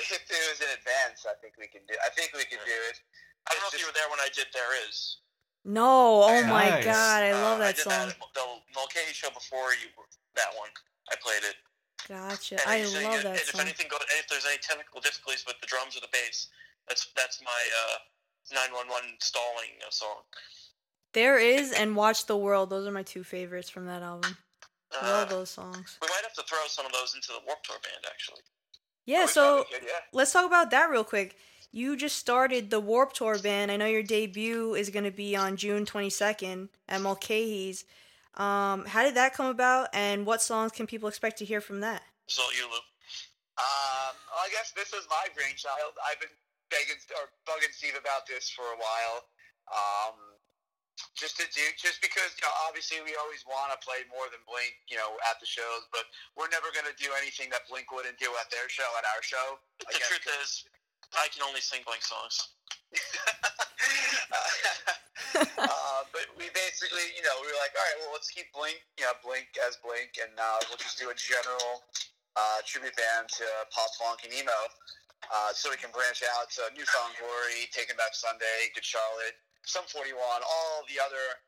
if 0.00 0.20
it 0.24 0.42
was 0.48 0.60
in 0.64 0.70
advance, 0.72 1.28
I 1.28 1.36
think 1.44 1.54
we 1.60 1.66
can 1.68 1.82
do. 1.86 1.94
I 2.00 2.08
think 2.16 2.32
we 2.32 2.44
can 2.48 2.58
do 2.64 2.78
it. 2.90 2.96
I 3.48 3.52
don't 3.52 3.60
know 3.62 3.70
if 3.72 3.78
you 3.80 3.86
were 3.86 3.92
there 3.94 4.08
when 4.10 4.20
I 4.20 4.28
did 4.34 4.46
There 4.56 4.72
Is. 4.88 5.18
no, 5.64 6.24
oh 6.24 6.42
my 6.48 6.80
god, 6.82 7.22
I 7.22 7.30
Uh, 7.30 7.42
love 7.42 7.60
I 7.60 7.70
that 7.70 7.76
did 7.76 7.84
song. 7.84 8.08
That, 8.08 8.16
the 8.34 8.46
Mulcahy 8.74 9.12
show 9.12 9.30
before 9.30 9.70
you, 9.78 9.92
that 10.34 10.50
one. 10.56 10.70
I 11.12 11.16
played 11.20 11.44
it. 11.44 11.56
Gotcha. 12.08 12.56
And 12.66 12.70
I 12.70 12.82
love 13.04 13.20
and 13.22 13.24
that 13.36 13.36
if 13.36 13.50
song. 13.52 13.60
anything 13.60 13.86
goes, 13.90 14.00
if 14.18 14.26
there's 14.28 14.46
any 14.46 14.58
technical 14.58 15.00
difficulties 15.00 15.44
with 15.46 15.60
the 15.60 15.66
drums 15.66 15.96
or 15.96 16.00
the 16.00 16.10
bass, 16.12 16.48
that's 16.88 17.06
that's 17.16 17.42
my 17.42 17.60
uh, 17.92 17.98
911 18.54 19.16
stalling 19.20 19.76
uh, 19.86 19.90
song. 19.90 20.22
There 21.12 21.38
is 21.38 21.72
and 21.72 21.94
Watch 21.96 22.26
the 22.26 22.36
World. 22.36 22.70
Those 22.70 22.86
are 22.86 22.92
my 22.92 23.02
two 23.02 23.24
favorites 23.24 23.70
from 23.70 23.86
that 23.86 24.02
album. 24.02 24.36
Uh, 25.02 25.06
Love 25.06 25.28
those 25.28 25.50
songs. 25.50 25.98
we 26.00 26.08
might 26.08 26.22
have 26.22 26.34
to 26.34 26.42
throw 26.42 26.58
some 26.68 26.86
of 26.86 26.92
those 26.92 27.14
into 27.14 27.28
the 27.28 27.40
Warp 27.46 27.62
Tour 27.62 27.76
band, 27.82 28.04
actually. 28.10 28.42
Yeah, 29.04 29.26
so 29.26 29.64
probably 29.68 29.88
yeah. 29.88 30.00
let's 30.12 30.32
talk 30.32 30.46
about 30.46 30.70
that 30.70 30.90
real 30.90 31.04
quick. 31.04 31.36
You 31.72 31.96
just 31.96 32.16
started 32.16 32.70
the 32.70 32.80
Warp 32.80 33.12
Tour 33.12 33.38
band. 33.38 33.70
I 33.70 33.76
know 33.76 33.86
your 33.86 34.02
debut 34.02 34.74
is 34.74 34.90
going 34.90 35.04
to 35.04 35.10
be 35.10 35.36
on 35.36 35.56
June 35.56 35.84
22nd 35.84 36.68
at 36.88 37.00
Mulcahy's. 37.00 37.84
Um, 38.34 38.84
how 38.84 39.02
did 39.02 39.14
that 39.14 39.32
come 39.34 39.46
about, 39.46 39.88
and 39.94 40.26
what 40.26 40.42
songs 40.42 40.72
can 40.72 40.86
people 40.86 41.08
expect 41.08 41.38
to 41.38 41.44
hear 41.44 41.60
from 41.60 41.80
that? 41.80 42.02
So 42.26 42.42
you, 42.56 42.64
Lou. 42.64 42.76
Um, 43.56 44.12
well, 44.28 44.44
I 44.44 44.48
guess 44.52 44.72
this 44.76 44.92
is 44.92 45.06
my 45.08 45.24
brainchild. 45.32 45.96
I've 46.04 46.20
been 46.20 46.36
begging 46.68 47.00
or 47.16 47.32
bugging 47.48 47.72
Steve 47.72 47.96
about 47.98 48.26
this 48.28 48.50
for 48.50 48.64
a 48.64 48.76
while. 48.76 49.24
Um, 49.72 50.35
just 51.16 51.40
to 51.40 51.48
do, 51.50 51.64
just 51.80 51.98
because 52.04 52.36
you 52.36 52.44
know, 52.44 52.52
obviously 52.68 53.00
we 53.02 53.16
always 53.16 53.42
want 53.48 53.72
to 53.72 53.78
play 53.80 54.04
more 54.12 54.28
than 54.28 54.40
Blink, 54.44 54.76
you 54.86 55.00
know, 55.00 55.16
at 55.26 55.40
the 55.40 55.48
shows, 55.48 55.88
but 55.90 56.04
we're 56.36 56.52
never 56.52 56.68
going 56.76 56.86
to 56.86 56.94
do 57.00 57.08
anything 57.16 57.48
that 57.50 57.64
Blink 57.66 57.88
wouldn't 57.90 58.20
do 58.20 58.28
at 58.36 58.52
their 58.52 58.68
show 58.68 58.86
at 59.00 59.04
our 59.16 59.22
show. 59.24 59.56
The 59.80 59.96
Again, 59.96 60.08
truth 60.12 60.28
is, 60.44 60.68
I 61.16 61.26
can 61.32 61.42
only 61.42 61.64
sing 61.64 61.80
Blink 61.88 62.04
songs. 62.04 62.36
uh, 65.36 66.02
but 66.12 66.26
we 66.36 66.46
basically, 66.52 67.06
you 67.16 67.24
know, 67.24 67.34
we 67.42 67.48
were 67.50 67.60
like, 67.60 67.72
all 67.74 67.82
right, 67.82 67.98
well, 68.04 68.12
let's 68.14 68.30
keep 68.30 68.52
Blink, 68.52 68.78
you 69.00 69.04
know, 69.08 69.16
Blink 69.24 69.48
as 69.66 69.80
Blink, 69.80 70.20
and 70.20 70.32
uh, 70.36 70.60
we'll 70.68 70.80
just 70.80 71.00
do 71.00 71.08
a 71.10 71.16
general 71.16 71.82
uh, 72.36 72.60
tribute 72.68 72.94
band 72.96 73.28
to 73.40 73.46
pop, 73.72 73.88
punk, 73.96 74.20
and 74.28 74.32
emo. 74.36 74.52
uh, 75.32 75.50
so 75.52 75.70
we 75.72 75.76
can 75.80 75.90
branch 75.90 76.22
out 76.38 76.48
to 76.52 76.62
New 76.76 76.84
Found 76.86 77.16
Glory, 77.18 77.66
Taking 77.72 77.96
Back 77.96 78.14
Sunday, 78.14 78.70
Good 78.76 78.84
Charlotte, 78.86 79.36
Sum 79.66 79.82
41, 79.90 80.14
all 80.22 80.86
the 80.86 81.02
other 81.02 81.42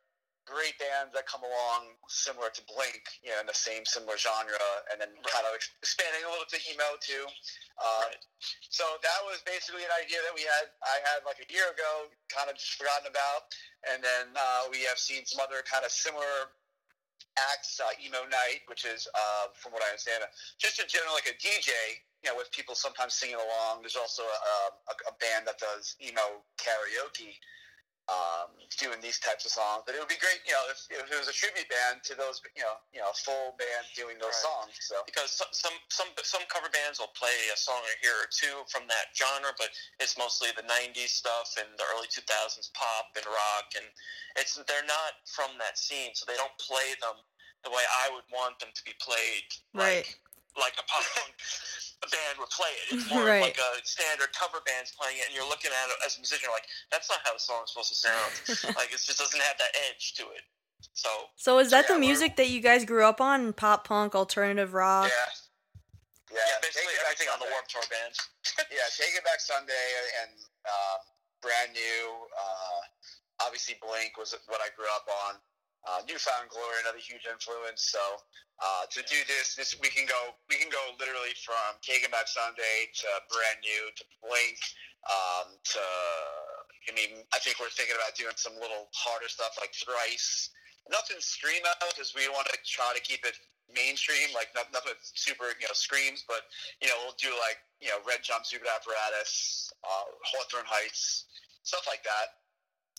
great 0.48 0.74
bands 0.80 1.12
that 1.12 1.28
come 1.28 1.44
along 1.44 1.92
similar 2.08 2.48
to 2.48 2.64
Blink, 2.64 3.04
you 3.20 3.28
know, 3.28 3.38
in 3.44 3.46
the 3.46 3.54
same 3.54 3.84
similar 3.84 4.16
genre, 4.16 4.64
and 4.88 4.96
then 4.96 5.12
kind 5.28 5.44
of 5.44 5.52
expanding 5.84 6.24
a 6.24 6.28
little 6.32 6.48
to 6.48 6.58
emo 6.72 6.96
too. 7.04 7.28
Uh, 7.76 8.10
Right. 8.10 8.24
So 8.70 8.84
that 9.02 9.20
was 9.28 9.42
basically 9.44 9.82
an 9.84 9.92
idea 9.98 10.18
that 10.24 10.32
we 10.32 10.42
had. 10.46 10.70
I 10.82 10.98
had 11.04 11.26
like 11.26 11.38
a 11.42 11.48
year 11.52 11.68
ago, 11.70 12.08
kind 12.30 12.48
of 12.48 12.56
just 12.56 12.78
forgotten 12.78 13.10
about, 13.10 13.50
and 13.86 14.02
then 14.02 14.34
uh, 14.34 14.70
we 14.70 14.82
have 14.88 14.98
seen 14.98 15.26
some 15.26 15.42
other 15.42 15.62
kind 15.66 15.84
of 15.84 15.90
similar 15.92 16.54
acts. 17.52 17.78
Uh, 17.78 17.90
emo 18.02 18.26
night, 18.30 18.62
which 18.70 18.86
is, 18.86 19.06
uh, 19.14 19.50
from 19.54 19.74
what 19.74 19.82
I 19.82 19.90
understand, 19.94 20.22
just 20.58 20.78
in 20.82 20.86
general 20.90 21.14
like 21.14 21.28
a 21.30 21.36
DJ. 21.38 21.70
You 22.22 22.30
know, 22.30 22.36
with 22.38 22.50
people 22.50 22.74
sometimes 22.74 23.14
singing 23.14 23.38
along. 23.38 23.86
There's 23.86 23.94
also 23.98 24.26
a, 24.26 24.38
a, 24.90 24.94
a 25.06 25.14
band 25.22 25.46
that 25.46 25.58
does 25.62 25.94
emo 26.02 26.42
karaoke 26.58 27.38
um, 28.08 28.48
doing 28.80 28.98
these 29.04 29.20
types 29.20 29.44
of 29.44 29.52
songs. 29.52 29.84
But 29.84 29.94
it 29.94 30.00
would 30.00 30.08
be 30.10 30.16
great, 30.20 30.40
you 30.48 30.56
know, 30.56 30.64
if, 30.72 30.80
if 30.88 31.04
it 31.12 31.18
was 31.18 31.28
a 31.28 31.36
tribute 31.36 31.68
band 31.68 32.00
to 32.08 32.16
those, 32.16 32.40
you 32.56 32.64
know, 32.64 32.76
you 32.92 33.00
know, 33.04 33.12
full 33.12 33.52
band 33.60 33.84
doing 33.92 34.16
those 34.16 34.32
Right. 34.40 34.48
songs. 34.48 34.74
So 34.80 35.04
because 35.04 35.28
some, 35.32 35.52
some 35.52 35.76
some 35.92 36.10
some 36.24 36.44
cover 36.48 36.72
bands 36.72 36.98
will 36.98 37.12
play 37.12 37.36
a 37.52 37.56
song 37.56 37.80
or 37.84 37.94
here 38.00 38.16
or 38.16 38.28
two 38.32 38.64
from 38.72 38.88
that 38.88 39.12
genre, 39.12 39.52
but 39.60 39.68
it's 40.00 40.16
mostly 40.16 40.48
the 40.56 40.64
'90s 40.64 41.12
stuff 41.20 41.52
and 41.60 41.68
the 41.76 41.86
early 41.94 42.08
2000s 42.08 42.72
pop 42.72 43.12
and 43.16 43.26
rock, 43.28 43.68
and 43.76 43.86
it's 44.40 44.56
they're 44.68 44.88
not 44.88 45.20
from 45.28 45.52
that 45.60 45.76
scene, 45.76 46.16
so 46.16 46.24
they 46.24 46.36
don't 46.36 46.54
play 46.56 46.96
them 47.04 47.16
the 47.64 47.70
way 47.70 47.82
I 48.06 48.14
would 48.14 48.24
want 48.32 48.58
them 48.60 48.70
to 48.72 48.82
be 48.84 48.94
played. 49.02 49.48
Right. 49.74 50.06
Like, 50.06 50.18
like 50.60 50.74
a 50.78 50.84
pop 50.86 51.02
punk 51.16 51.32
band 52.10 52.38
would 52.38 52.50
play 52.50 52.70
it. 52.86 52.98
It's 52.98 53.06
more 53.14 53.26
Right. 53.26 53.42
like 53.42 53.58
a 53.58 53.70
standard 53.84 54.30
cover 54.36 54.62
band's 54.66 54.92
playing 54.94 55.18
it, 55.18 55.26
and 55.30 55.34
you're 55.34 55.48
looking 55.48 55.70
at 55.74 55.86
it 55.90 55.98
as 56.06 56.16
a 56.16 56.20
musician, 56.20 56.46
you're 56.46 56.54
like, 56.54 56.68
that's 56.90 57.08
not 57.10 57.18
how 57.24 57.32
the 57.34 57.42
song's 57.42 57.70
supposed 57.74 57.90
to 57.90 57.98
sound. 57.98 58.32
like 58.78 58.90
it 58.94 59.00
just 59.02 59.18
doesn't 59.18 59.42
have 59.42 59.58
that 59.58 59.72
edge 59.90 60.14
to 60.18 60.24
it. 60.34 60.42
So 60.94 61.10
So 61.36 61.58
is 61.58 61.70
that 61.74 61.86
Yeah, 61.88 61.94
the 61.94 62.00
music 62.00 62.36
that 62.36 62.48
you 62.50 62.60
guys 62.62 62.84
grew 62.84 63.02
up 63.04 63.20
on? 63.20 63.52
Pop 63.52 63.86
punk, 63.86 64.14
alternative 64.14 64.74
rock? 64.74 65.10
yeah, 65.10 66.38
yeah, 66.38 66.38
yeah, 66.38 66.58
Take 66.62 66.70
basically 66.70 66.94
It 66.94 67.02
Back 67.02 67.06
everything 67.18 67.28
on 67.34 67.38
the 67.42 67.46
Sunday. 67.50 67.54
Warp 67.58 67.66
Tour 67.68 67.86
bands. 67.90 68.18
yeah, 68.70 68.86
Take 68.94 69.14
It 69.18 69.24
Back 69.26 69.40
Sunday 69.42 69.86
and 70.22 70.32
um, 70.70 71.00
Brand 71.42 71.70
New. 71.74 72.02
Uh, 72.30 72.80
obviously, 73.42 73.74
Blink 73.82 74.14
was 74.18 74.34
what 74.46 74.60
I 74.62 74.70
grew 74.78 74.86
up 74.94 75.06
on. 75.26 75.42
Uh, 75.88 76.04
New 76.04 76.20
Found 76.20 76.52
Glory, 76.52 76.84
another 76.84 77.00
huge 77.00 77.24
influence. 77.24 77.88
So 77.88 78.02
uh, 78.60 78.84
to 78.92 79.00
do 79.08 79.16
this, 79.24 79.56
this 79.56 79.72
we 79.80 79.88
can 79.88 80.04
go 80.04 80.36
we 80.52 80.60
can 80.60 80.68
go 80.68 80.82
literally 81.00 81.32
from 81.40 81.80
Taking 81.80 82.12
Back 82.12 82.28
Sunday 82.28 82.92
to 83.00 83.08
Brand 83.32 83.64
New 83.64 83.88
to 83.96 84.04
Blink 84.20 84.60
um, 85.08 85.56
to 85.56 85.84
I 86.88 86.92
mean 86.92 87.24
I 87.32 87.40
think 87.40 87.56
we're 87.56 87.72
thinking 87.72 87.96
about 87.96 88.12
doing 88.20 88.36
some 88.36 88.52
little 88.60 88.92
harder 88.92 89.32
stuff 89.32 89.56
like 89.56 89.72
Thrice. 89.72 90.52
Nothing 90.92 91.24
screamo 91.24 91.72
because 91.88 92.12
we 92.12 92.28
want 92.28 92.52
to 92.52 92.56
try 92.68 92.92
to 92.92 93.00
keep 93.00 93.24
it 93.24 93.36
mainstream, 93.72 94.32
like 94.32 94.48
not, 94.56 94.68
nothing 94.72 94.96
super 95.00 95.56
you 95.56 95.68
know 95.68 95.76
screams, 95.76 96.24
but 96.28 96.48
you 96.80 96.88
know 96.88 96.96
we'll 97.04 97.16
do 97.16 97.32
like 97.40 97.60
you 97.80 97.88
know 97.88 98.00
Red 98.04 98.20
Jumpsuit 98.20 98.64
Apparatus, 98.64 99.72
uh, 99.84 100.08
Hawthorne 100.24 100.68
Heights, 100.68 101.28
stuff 101.62 101.84
like 101.88 102.02
that. 102.04 102.37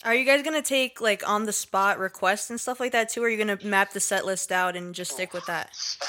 Are 0.05 0.15
you 0.15 0.23
guys 0.23 0.43
gonna 0.43 0.61
take 0.61 1.01
like 1.01 1.27
on 1.27 1.45
the 1.45 1.51
spot 1.51 1.99
requests 1.99 2.49
and 2.49 2.59
stuff 2.59 2.79
like 2.79 2.93
that 2.93 3.09
too? 3.09 3.21
Or 3.21 3.25
are 3.25 3.29
you 3.29 3.37
gonna 3.37 3.59
map 3.63 3.91
the 3.91 3.99
set 3.99 4.25
list 4.25 4.51
out 4.51 4.77
and 4.77 4.95
just 4.95 5.11
stick 5.11 5.33
with 5.33 5.45
that? 5.47 5.69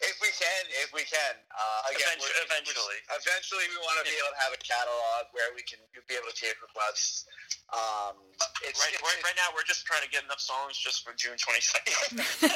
if 0.00 0.18
we 0.20 0.28
can, 0.28 0.66
if 0.82 0.92
we 0.92 1.02
can. 1.02 1.47
Uh, 1.58 1.90
again, 1.90 2.06
Eventu- 2.14 2.22
we're- 2.22 2.46
eventually. 2.46 2.98
eventually, 3.18 3.66
we 3.66 3.78
want 3.82 3.98
to 3.98 4.06
be 4.06 4.14
able 4.14 4.30
to 4.30 4.38
have 4.46 4.54
a 4.54 4.60
catalog 4.62 5.26
where 5.34 5.50
we 5.58 5.62
can 5.66 5.82
be 6.06 6.14
able 6.14 6.30
to 6.30 6.38
take 6.38 6.54
requests. 6.62 7.26
Um, 7.74 8.14
it's, 8.62 8.78
Right, 8.78 8.94
it's, 8.94 9.02
right, 9.02 9.18
right 9.26 9.34
now, 9.34 9.50
we're 9.50 9.66
just 9.66 9.82
trying 9.82 10.06
to 10.06 10.10
get 10.14 10.22
enough 10.22 10.38
songs 10.38 10.78
just 10.78 11.02
for 11.02 11.10
June 11.18 11.34
22nd. 11.34 12.14
we 12.14 12.48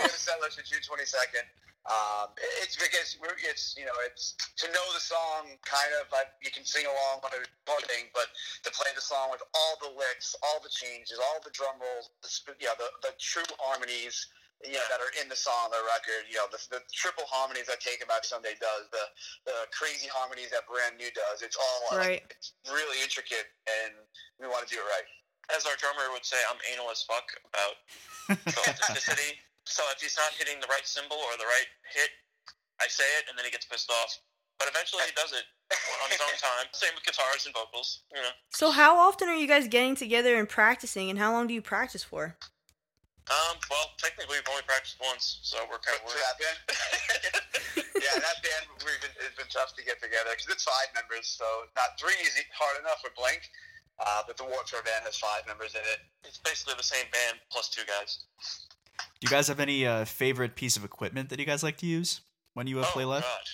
have 0.00 0.08
a 0.08 0.16
set 0.16 0.40
list 0.40 0.56
for 0.56 0.64
June 0.64 0.80
twenty 0.88 1.04
second. 1.04 1.44
Um, 1.88 2.28
it's 2.60 2.76
because 2.76 3.16
we're, 3.20 3.36
it's 3.40 3.72
you 3.76 3.88
know 3.88 3.96
it's 4.04 4.36
to 4.60 4.68
know 4.68 4.84
the 4.92 5.00
song 5.00 5.56
kind 5.64 5.88
of 6.00 6.12
like 6.12 6.28
you 6.44 6.52
can 6.52 6.60
sing 6.64 6.84
along 6.84 7.24
on 7.24 7.32
a 7.32 7.40
recording, 7.40 8.12
but 8.12 8.28
to 8.64 8.70
play 8.72 8.92
the 8.92 9.00
song 9.00 9.32
with 9.32 9.40
all 9.56 9.80
the 9.80 9.88
licks, 9.96 10.36
all 10.44 10.60
the 10.60 10.68
changes, 10.68 11.16
all 11.16 11.40
the 11.40 11.48
drum 11.56 11.80
rolls, 11.80 12.12
the, 12.20 12.28
sp- 12.28 12.60
yeah, 12.60 12.76
the 12.76 12.88
the 13.00 13.12
true 13.16 13.48
harmonies. 13.60 14.28
You 14.60 14.76
know, 14.76 14.84
that 14.92 15.00
are 15.00 15.08
in 15.16 15.24
the 15.32 15.38
song, 15.40 15.72
the 15.72 15.80
record, 15.88 16.28
you 16.28 16.36
know, 16.36 16.44
the, 16.52 16.60
the 16.68 16.84
triple 16.92 17.24
harmonies 17.24 17.64
that 17.72 17.80
Taking 17.80 18.04
Back 18.12 18.28
Sunday 18.28 18.52
does, 18.60 18.92
the 18.92 19.04
the 19.48 19.56
crazy 19.72 20.04
harmonies 20.12 20.52
that 20.52 20.68
Brand 20.68 21.00
New 21.00 21.08
does. 21.16 21.40
It's 21.40 21.56
all 21.56 21.80
uh, 21.96 22.04
Right. 22.04 22.20
like, 22.20 22.36
it's 22.36 22.52
really 22.68 23.00
intricate, 23.00 23.48
and 23.64 23.96
we 24.36 24.44
want 24.52 24.68
to 24.68 24.70
do 24.70 24.76
it 24.76 24.84
right. 24.84 25.08
As 25.56 25.64
our 25.64 25.74
drummer 25.80 26.12
would 26.12 26.28
say, 26.28 26.36
I'm 26.44 26.60
anal 26.76 26.92
as 26.92 27.00
fuck 27.08 27.24
about 27.48 27.80
the 28.28 28.60
authenticity. 28.68 29.40
So 29.64 29.80
if 29.96 30.04
he's 30.04 30.16
not 30.20 30.28
hitting 30.36 30.60
the 30.60 30.68
right 30.68 30.84
cymbal 30.84 31.16
or 31.16 31.34
the 31.40 31.48
right 31.48 31.70
hit, 31.96 32.12
I 32.84 32.86
say 32.92 33.08
it, 33.16 33.32
and 33.32 33.40
then 33.40 33.48
he 33.48 33.50
gets 33.50 33.64
pissed 33.64 33.88
off. 33.88 34.12
But 34.60 34.68
eventually 34.68 35.08
he 35.08 35.12
does 35.16 35.32
it 35.32 35.48
on 36.04 36.12
his 36.12 36.20
own 36.20 36.36
time. 36.36 36.68
Same 36.76 36.92
with 36.94 37.04
guitars 37.08 37.48
and 37.48 37.54
vocals. 37.56 38.04
You 38.12 38.20
know. 38.20 38.36
So 38.52 38.70
how 38.76 39.00
often 39.00 39.28
are 39.32 39.34
you 39.40 39.48
guys 39.48 39.68
getting 39.72 39.96
together 39.96 40.36
and 40.36 40.44
practicing, 40.48 41.08
and 41.08 41.18
how 41.18 41.32
long 41.32 41.48
do 41.48 41.54
you 41.56 41.62
practice 41.62 42.04
for? 42.04 42.36
Um. 43.30 43.56
Well, 43.70 43.94
technically 43.94 44.42
we've 44.42 44.50
only 44.50 44.66
practiced 44.66 44.98
once, 44.98 45.38
so 45.46 45.62
we're 45.70 45.78
kind 45.78 46.02
For, 46.02 46.10
of 46.10 46.18
for 46.18 46.18
that 46.18 46.36
band, 46.42 46.58
yeah, 48.02 48.16
that 48.18 48.38
band 48.42 48.66
we've 48.82 48.98
been, 48.98 49.14
it's 49.22 49.38
been 49.38 49.46
tough 49.54 49.70
to 49.78 49.82
get 49.86 50.02
together 50.02 50.34
because 50.34 50.50
it's 50.50 50.66
five 50.66 50.90
members, 50.98 51.30
so 51.30 51.46
not 51.78 51.94
three 51.94 52.18
is 52.26 52.34
hard 52.50 52.82
enough 52.82 52.98
for 52.98 53.14
Blink. 53.14 53.46
Uh, 54.00 54.22
but 54.26 54.36
the 54.36 54.44
Warped 54.44 54.68
Tour 54.68 54.82
band 54.82 55.04
has 55.04 55.16
five 55.18 55.46
members 55.46 55.74
in 55.74 55.84
it. 55.84 56.00
It's 56.24 56.38
basically 56.38 56.74
the 56.76 56.82
same 56.82 57.04
band 57.12 57.36
plus 57.52 57.68
two 57.68 57.82
guys. 57.86 58.24
Do 59.20 59.28
you 59.28 59.28
guys 59.28 59.48
have 59.48 59.60
any 59.60 59.86
uh, 59.86 60.04
favorite 60.06 60.56
piece 60.56 60.76
of 60.76 60.84
equipment 60.84 61.28
that 61.28 61.38
you 61.38 61.44
guys 61.44 61.62
like 61.62 61.76
to 61.78 61.86
use 61.86 62.22
when 62.54 62.66
you 62.66 62.80
uh, 62.80 62.84
play 62.84 63.04
oh 63.04 63.08
live? 63.08 63.22
God. 63.22 63.46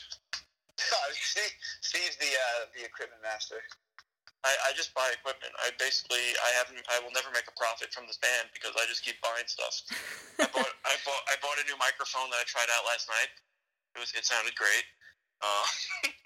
Steve, 1.13 1.43
Steve's 1.81 2.17
the 2.17 2.31
uh, 2.31 2.67
the 2.79 2.85
equipment 2.85 3.21
master. 3.23 3.57
I, 4.47 4.71
I 4.71 4.71
just 4.79 4.95
buy 4.95 5.11
equipment. 5.11 5.51
I 5.59 5.75
basically 5.75 6.23
I 6.39 6.51
haven't 6.63 6.79
I 6.87 7.03
will 7.03 7.11
never 7.11 7.29
make 7.35 7.51
a 7.51 7.55
profit 7.59 7.91
from 7.91 8.07
this 8.07 8.17
band 8.23 8.55
because 8.55 8.71
I 8.79 8.87
just 8.87 9.03
keep 9.03 9.19
buying 9.19 9.45
stuff. 9.51 9.75
I 10.39 10.47
bought 10.55 10.71
I 10.87 10.95
bought 11.03 11.23
I 11.27 11.35
bought 11.43 11.59
a 11.59 11.67
new 11.67 11.75
microphone 11.83 12.31
that 12.31 12.39
I 12.39 12.47
tried 12.47 12.71
out 12.71 12.87
last 12.87 13.11
night. 13.11 13.31
It 13.95 14.01
was 14.01 14.15
it 14.15 14.23
sounded 14.23 14.55
great. 14.55 14.87
Uh, 15.43 15.67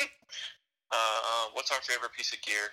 uh, 0.95 1.45
what's 1.57 1.73
our 1.73 1.81
favorite 1.83 2.13
piece 2.13 2.31
of 2.37 2.41
gear? 2.45 2.69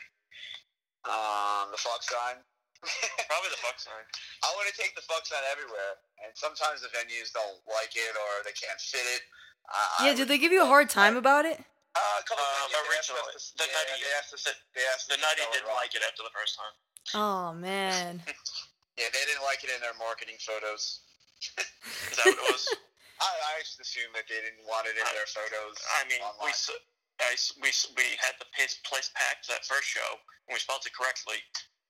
Um, 1.08 1.72
the 1.72 1.80
fuck 1.80 2.04
sign. 2.04 2.44
Probably 3.32 3.50
the 3.50 3.62
fuck 3.64 3.80
sign. 3.80 4.06
I 4.44 4.54
want 4.54 4.70
to 4.70 4.76
take 4.78 4.94
the 4.94 5.02
fuck 5.08 5.26
sign 5.26 5.42
everywhere, 5.50 5.98
and 6.22 6.30
sometimes 6.36 6.82
the 6.86 6.92
venues 6.94 7.32
don't 7.34 7.58
like 7.66 7.96
it 7.96 8.14
or 8.14 8.32
they 8.46 8.54
can't 8.54 8.78
fit 8.82 9.02
it. 9.18 9.22
Uh, 9.66 10.06
Yeah, 10.06 10.12
I 10.12 10.14
do 10.14 10.22
would- 10.22 10.28
they 10.30 10.38
give 10.38 10.52
you 10.52 10.62
a 10.62 10.70
hard 10.70 10.90
time 10.90 11.18
about 11.18 11.46
it? 11.46 11.64
Uh, 11.98 12.22
a 12.22 12.24
couple 12.30 12.46
Um, 12.46 12.54
venues, 12.54 12.70
they 12.70 12.82
originally, 12.94 13.34
to- 13.34 13.58
the 13.58 13.66
yeah, 13.66 13.74
Nutty- 13.74 14.04
they 14.06 14.14
asked 14.22 14.34
us. 14.38 14.44
the- 14.46 14.60
they 14.78 14.86
asked 14.94 15.08
The 15.10 15.18
Nutty 15.18 15.42
didn't 15.52 15.66
wrong. 15.66 15.82
like 15.82 15.96
it 15.98 16.04
after 16.06 16.22
the 16.22 16.30
first 16.30 16.54
time. 16.56 16.76
Oh 17.18 17.54
man. 17.58 18.22
Yeah, 18.98 19.10
they 19.14 19.26
didn't 19.30 19.44
like 19.46 19.62
it 19.64 19.70
in 19.70 19.78
their 19.80 19.94
marketing 20.02 20.38
photos. 20.42 21.02
Is 21.58 22.18
that 22.18 22.26
what 22.26 22.34
it 22.34 22.50
was? 22.50 22.66
I, 23.22 23.30
I 23.54 23.62
just 23.62 23.78
assumed 23.80 24.10
that 24.18 24.26
they 24.26 24.42
didn't 24.42 24.66
want 24.66 24.90
it 24.90 24.98
in 24.98 25.06
their 25.14 25.30
photos. 25.30 25.78
I 26.02 26.06
mean, 26.10 26.18
we 26.42 26.50
online. 26.50 26.50
s- 26.50 26.82
I 27.22 27.34
s- 27.38 27.54
we 27.62 27.70
we 27.94 28.18
had 28.18 28.34
the 28.42 28.50
place 28.58 28.82
place 28.90 29.10
packed 29.14 29.46
that 29.54 29.66
first 29.70 29.86
show 29.86 30.18
and 30.50 30.54
we 30.54 30.58
spelled 30.58 30.82
it 30.86 30.94
correctly. 30.98 31.38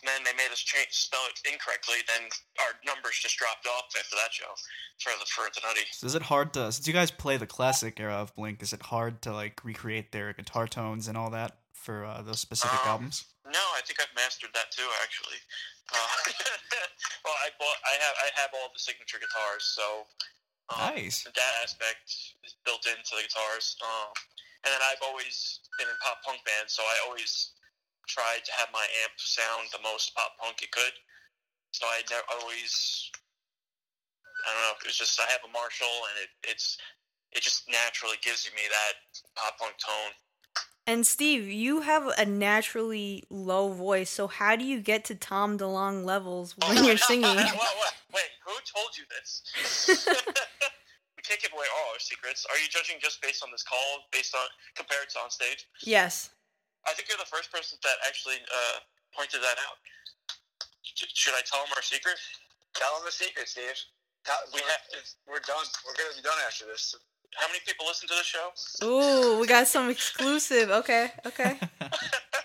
Then 0.06 0.22
they 0.24 0.34
made 0.38 0.52
us 0.52 0.60
change 0.60 0.90
spell 0.92 1.22
it 1.30 1.42
incorrectly. 1.52 1.96
Then 2.08 2.30
our 2.62 2.78
numbers 2.86 3.18
just 3.18 3.38
dropped 3.38 3.66
off 3.66 3.86
after 3.98 4.16
that 4.16 4.32
show 4.32 4.54
for 5.02 5.12
the 5.20 5.26
for 5.26 5.50
the 5.54 5.62
nutty. 5.66 5.86
So 5.92 6.06
is 6.06 6.14
it 6.16 6.22
hard 6.22 6.54
to 6.54 6.72
since 6.72 6.88
you 6.88 6.94
guys 6.94 7.10
play 7.10 7.38
the 7.38 7.48
classic 7.48 8.00
era 8.00 8.14
of 8.16 8.36
Blink? 8.36 8.62
Is 8.62 8.74
it 8.74 8.82
hard 8.84 9.22
to 9.24 9.34
like 9.34 9.60
recreate 9.66 10.12
their 10.12 10.34
guitar 10.34 10.68
tones 10.68 11.08
and 11.08 11.18
all 11.18 11.30
that 11.32 11.58
for 11.74 12.06
uh, 12.06 12.22
those 12.22 12.40
specific 12.40 12.80
Um, 12.86 12.92
albums? 13.02 13.26
No, 13.46 13.64
I 13.74 13.82
think 13.86 14.00
I've 14.00 14.14
mastered 14.16 14.52
that 14.54 14.70
too. 14.70 14.86
Actually, 15.02 15.40
uh, 15.90 15.98
well, 17.26 17.38
I 17.42 17.50
bought 17.58 17.80
I 17.88 17.96
have 18.04 18.16
I 18.22 18.30
have 18.42 18.50
all 18.54 18.70
the 18.74 18.80
signature 18.80 19.18
guitars, 19.18 19.66
so 19.74 20.06
um, 20.70 20.94
Nice. 20.94 21.24
that 21.24 21.54
aspect 21.64 22.06
is 22.46 22.54
built 22.66 22.86
into 22.86 23.16
the 23.18 23.24
guitars. 23.26 23.76
Um, 23.82 24.12
and 24.66 24.70
then 24.74 24.82
I've 24.84 25.00
always 25.02 25.62
been 25.80 25.88
in 25.88 25.96
pop 26.04 26.20
punk 26.28 26.44
bands, 26.44 26.74
so 26.76 26.84
I 26.84 26.96
always 27.08 27.56
tried 28.08 28.44
to 28.46 28.52
have 28.58 28.70
my 28.74 28.86
amp 29.04 29.14
sound 29.18 29.68
the 29.72 29.84
most 29.84 30.16
pop 30.16 30.38
punk 30.40 30.64
it 30.64 30.72
could. 30.72 30.96
So 31.72 31.86
I 31.86 32.02
never 32.10 32.24
always, 32.40 33.12
I 34.48 34.54
don't 34.54 34.64
know, 34.64 34.76
it 34.82 34.88
was 34.88 34.98
just 34.98 35.20
I 35.20 35.30
have 35.30 35.44
a 35.46 35.52
Marshall, 35.52 35.98
and 36.12 36.24
it 36.24 36.32
it's 36.50 36.78
it 37.32 37.44
just 37.44 37.70
naturally 37.70 38.18
gives 38.24 38.46
you 38.46 38.52
me 38.56 38.64
that 38.70 38.94
pop 39.36 39.60
punk 39.60 39.78
tone. 39.78 40.16
And 40.88 41.06
Steve, 41.06 41.50
you 41.50 41.82
have 41.82 42.08
a 42.18 42.26
naturally 42.26 43.26
low 43.30 43.74
voice, 43.74 44.10
so 44.10 44.28
how 44.28 44.56
do 44.56 44.64
you 44.64 44.80
get 44.80 45.04
to 45.06 45.16
Tom 45.16 45.58
DeLonge 45.58 46.06
levels 46.06 46.56
when 46.58 46.78
oh, 46.78 46.82
you're 46.82 46.98
singing? 47.12 47.36
wait, 47.36 47.52
wait, 47.52 47.94
wait, 48.14 48.32
who 48.46 48.54
told 48.64 48.96
you 48.98 49.04
this? 49.12 49.44
we 50.08 51.24
can't 51.24 51.42
give 51.42 51.52
away 51.52 51.66
all 51.76 51.92
our 51.92 52.00
secrets. 52.00 52.46
Are 52.50 52.58
you 52.58 52.70
judging 52.70 52.96
just 53.02 53.22
based 53.22 53.44
on 53.44 53.52
this 53.52 53.64
call, 53.64 54.08
based 54.14 54.34
on 54.34 54.48
compared 54.78 55.10
to 55.10 55.20
on 55.20 55.30
stage? 55.30 55.68
Yes. 55.84 56.30
I 56.88 56.94
think 56.96 57.10
you're 57.12 57.20
the 57.20 57.28
first 57.30 57.52
person 57.52 57.78
that 57.84 57.98
actually 58.08 58.40
uh, 58.48 58.80
pointed 59.16 59.42
that 59.44 59.58
out. 59.68 59.78
Should 60.96 61.36
I 61.36 61.44
tell 61.46 61.60
him 61.62 61.72
our 61.76 61.84
secret? 61.84 62.16
Tell 62.74 62.96
them 62.98 63.04
the 63.06 63.12
secret, 63.12 63.48
Steve. 63.48 63.76
Tell, 64.26 64.38
We 64.54 64.62
we're, 64.62 64.68
have- 64.72 64.88
we're 65.28 65.44
done. 65.46 65.66
We're 65.86 65.94
gonna 66.00 66.16
be 66.16 66.22
done 66.24 66.40
after 66.48 66.66
this. 66.66 66.96
How 67.36 67.48
many 67.48 67.60
people 67.68 67.86
listen 67.86 68.08
to 68.08 68.16
the 68.16 68.24
show? 68.24 68.50
Ooh, 68.88 69.38
we 69.40 69.48
got 69.48 69.68
some 69.68 69.90
exclusive. 69.90 70.70
Okay, 70.72 71.12
okay. 71.26 71.60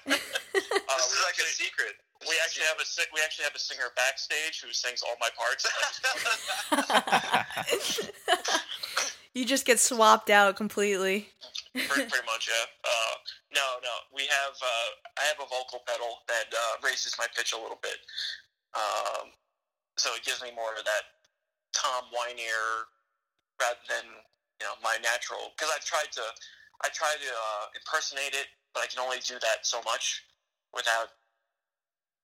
Uh, 0.04 0.96
This 0.98 1.08
we, 1.08 1.16
is 1.16 1.24
like 1.24 1.38
a 1.38 1.46
actually, 1.48 1.64
secret. 1.64 1.94
we 2.28 2.34
actually 2.44 2.64
have 2.66 2.76
a 2.76 2.84
we 3.14 3.20
actually 3.24 3.44
have 3.44 3.54
a 3.54 3.58
singer 3.58 3.88
backstage 3.96 4.60
who 4.60 4.70
sings 4.72 5.02
all 5.02 5.16
my 5.20 5.30
parts. 5.32 5.64
you 9.34 9.44
just 9.46 9.64
get 9.64 9.80
swapped 9.80 10.28
out 10.28 10.56
completely. 10.56 11.28
pretty, 11.72 11.88
pretty 12.10 12.26
much, 12.26 12.48
yeah. 12.48 12.66
Uh, 12.84 13.14
no, 13.54 13.78
no, 13.84 13.94
we 14.12 14.24
have 14.28 14.56
uh, 14.58 14.88
I 15.20 15.24
have 15.28 15.40
a 15.40 15.48
vocal 15.48 15.84
pedal 15.86 16.24
that 16.28 16.48
uh, 16.50 16.74
raises 16.82 17.14
my 17.20 17.28
pitch 17.36 17.52
a 17.52 17.60
little 17.60 17.78
bit, 17.80 18.00
um, 18.74 19.32
so 19.96 20.12
it 20.16 20.24
gives 20.24 20.42
me 20.42 20.50
more 20.56 20.72
of 20.74 20.84
that 20.84 21.04
Tom 21.76 22.08
Whinier 22.12 22.88
rather 23.60 23.84
than 23.88 24.04
you 24.60 24.64
know 24.66 24.76
my 24.80 24.96
natural. 25.04 25.52
Because 25.56 25.72
I've 25.72 25.84
tried 25.84 26.10
to 26.16 26.24
I 26.82 26.88
try 26.90 27.14
to 27.14 27.30
uh, 27.30 27.64
impersonate 27.78 28.34
it, 28.34 28.50
but 28.74 28.82
I 28.82 28.86
can 28.90 28.98
only 28.98 29.22
do 29.22 29.38
that 29.38 29.62
so 29.62 29.80
much 29.84 30.24
without. 30.74 31.14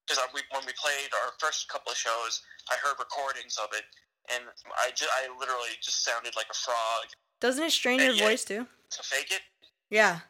Because 0.07 0.25
we, 0.33 0.41
when 0.51 0.65
we 0.65 0.73
played 0.75 1.13
our 1.13 1.37
first 1.39 1.69
couple 1.69 1.93
of 1.93 1.99
shows, 1.99 2.43
I 2.73 2.77
heard 2.81 2.97
recordings 2.99 3.61
of 3.61 3.69
it, 3.77 3.85
and 4.33 4.45
I, 4.81 4.91
I 4.91 5.29
literally 5.39 5.77
just 5.83 6.03
sounded 6.03 6.35
like 6.35 6.49
a 6.51 6.57
frog. 6.57 7.13
Doesn't 7.41 7.63
it 7.63 7.73
strain 7.73 8.01
Yeah, 8.01 8.07
your 8.07 8.17
voice 8.17 8.45
too? 8.45 8.67
To 8.67 9.03
fake 9.03 9.31
it, 9.31 9.43
Yeah. 9.91 10.21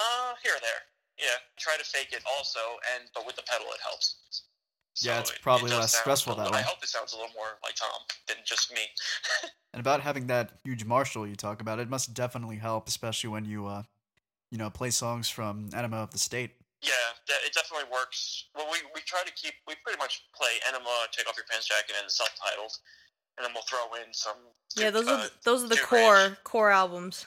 Uh, 0.00 0.32
here 0.42 0.52
or 0.56 0.60
there. 0.60 0.82
Yeah, 1.18 1.36
try 1.58 1.76
to 1.76 1.84
fake 1.84 2.12
it 2.12 2.22
also, 2.36 2.58
and 2.96 3.04
but 3.14 3.26
with 3.26 3.36
the 3.36 3.42
pedal 3.42 3.66
it 3.74 3.80
helps. 3.82 4.16
Yeah, 5.02 5.20
it's 5.20 5.30
it- 5.30 5.36
it 5.36 5.42
probably 5.42 5.70
less 5.70 5.94
stressful 5.94 6.34
that 6.36 6.44
little- 6.44 6.54
way. 6.56 6.60
I 6.60 6.62
hope 6.62 6.82
it 6.82 6.88
sounds 6.88 7.12
a 7.12 7.16
little 7.16 7.32
more 7.34 7.58
like 7.62 7.74
Tom 7.76 8.00
than 8.26 8.36
just 8.44 8.72
me. 8.72 8.82
And 9.72 9.78
about 9.78 10.00
having 10.00 10.26
that 10.26 10.50
huge 10.64 10.84
Marshall 10.84 11.28
you 11.28 11.36
talk 11.36 11.60
about, 11.60 11.78
it 11.78 11.88
must 11.88 12.12
definitely 12.12 12.56
help, 12.56 12.88
especially 12.88 13.30
when 13.30 13.44
you, 13.44 13.68
uh, 13.68 13.84
you 14.50 14.58
know, 14.58 14.68
play 14.68 14.90
songs 14.90 15.28
from 15.28 15.70
Enema 15.72 15.98
of 15.98 16.10
the 16.10 16.18
State. 16.18 16.56
Yeah, 16.82 16.90
it 17.46 17.52
definitely 17.54 17.88
works. 17.92 18.46
Well, 18.56 18.66
we 18.72 18.78
we 18.96 19.00
try 19.02 19.22
to 19.24 19.30
keep 19.34 19.54
we 19.68 19.76
pretty 19.84 19.98
much 19.98 20.26
play 20.34 20.48
Enema, 20.68 21.06
Take 21.12 21.28
Off 21.28 21.36
Your 21.36 21.44
Pants 21.48 21.68
Jacket, 21.68 21.94
and 22.02 22.10
self-titled, 22.10 22.72
and 23.38 23.46
then 23.46 23.52
we'll 23.54 23.62
throw 23.62 23.94
in 24.02 24.12
some. 24.12 24.36
Yeah, 24.76 24.90
those 24.90 25.06
uh, 25.06 25.12
are 25.12 25.16
the, 25.18 25.30
those 25.44 25.62
are 25.62 25.68
the 25.68 25.76
core 25.76 26.14
Ranch. 26.14 26.38
core 26.42 26.70
albums. 26.70 27.26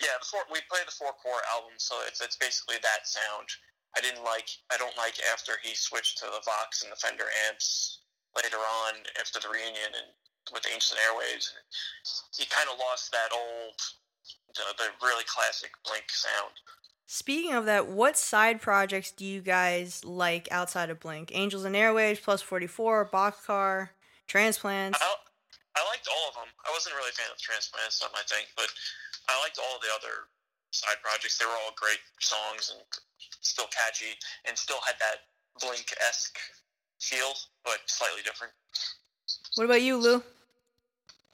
Yeah, 0.00 0.16
the 0.20 0.26
four, 0.26 0.40
we 0.48 0.60
play 0.70 0.80
the 0.86 0.94
four 0.94 1.12
core 1.20 1.42
album, 1.52 1.76
so 1.76 1.98
it's 2.06 2.20
it's 2.22 2.36
basically 2.36 2.76
that 2.80 3.04
sound. 3.04 3.48
I 3.96 4.00
didn't 4.00 4.24
like 4.24 4.48
I 4.72 4.78
don't 4.78 4.96
like 4.96 5.20
after 5.32 5.60
he 5.60 5.74
switched 5.74 6.18
to 6.18 6.26
the 6.26 6.40
Vox 6.44 6.82
and 6.82 6.92
the 6.92 6.96
Fender 6.96 7.28
amps 7.48 8.00
later 8.32 8.56
on 8.56 9.04
after 9.20 9.40
the 9.40 9.52
reunion 9.52 9.92
and 9.92 10.08
with 10.50 10.66
Angels 10.66 10.96
and 10.96 11.00
Airwaves. 11.00 11.52
He 12.34 12.46
kind 12.46 12.68
of 12.72 12.78
lost 12.78 13.12
that 13.12 13.30
old, 13.30 13.78
the, 14.54 14.62
the 14.78 14.88
really 15.06 15.24
classic 15.26 15.70
Blink 15.84 16.10
sound. 16.10 16.52
Speaking 17.06 17.52
of 17.52 17.66
that, 17.66 17.88
what 17.88 18.16
side 18.16 18.60
projects 18.60 19.12
do 19.12 19.24
you 19.24 19.40
guys 19.42 20.04
like 20.04 20.48
outside 20.50 20.90
of 20.90 20.98
Blink? 20.98 21.30
Angels 21.34 21.64
and 21.64 21.76
Airwaves, 21.76 22.22
Plus 22.22 22.40
44, 22.40 23.10
Boxcar, 23.12 23.90
Transplants. 24.26 24.98
I, 25.00 25.14
I 25.76 25.80
liked 25.88 26.08
all 26.08 26.28
of 26.28 26.34
them. 26.36 26.50
I 26.68 26.70
wasn't 26.72 26.96
really 26.96 27.10
a 27.10 27.16
fan 27.16 27.32
of 27.32 27.40
Transplants, 27.40 28.04
not 28.04 28.12
my 28.12 28.24
thing, 28.28 28.44
but 28.56 28.68
I 29.28 29.40
liked 29.40 29.56
all 29.56 29.80
the 29.80 29.92
other 29.96 30.28
side 30.72 31.00
projects. 31.00 31.38
They 31.40 31.48
were 31.48 31.56
all 31.64 31.72
great 31.76 32.00
songs 32.20 32.72
and 32.72 32.80
still 33.40 33.68
catchy, 33.72 34.12
and 34.44 34.56
still 34.56 34.80
had 34.84 34.96
that 35.00 35.32
Blink 35.60 35.92
esque 36.08 36.38
feel, 37.00 37.32
but 37.64 37.80
slightly 37.86 38.22
different. 38.24 38.52
What 39.56 39.64
about 39.64 39.82
you, 39.82 39.96
Lou? 39.96 40.16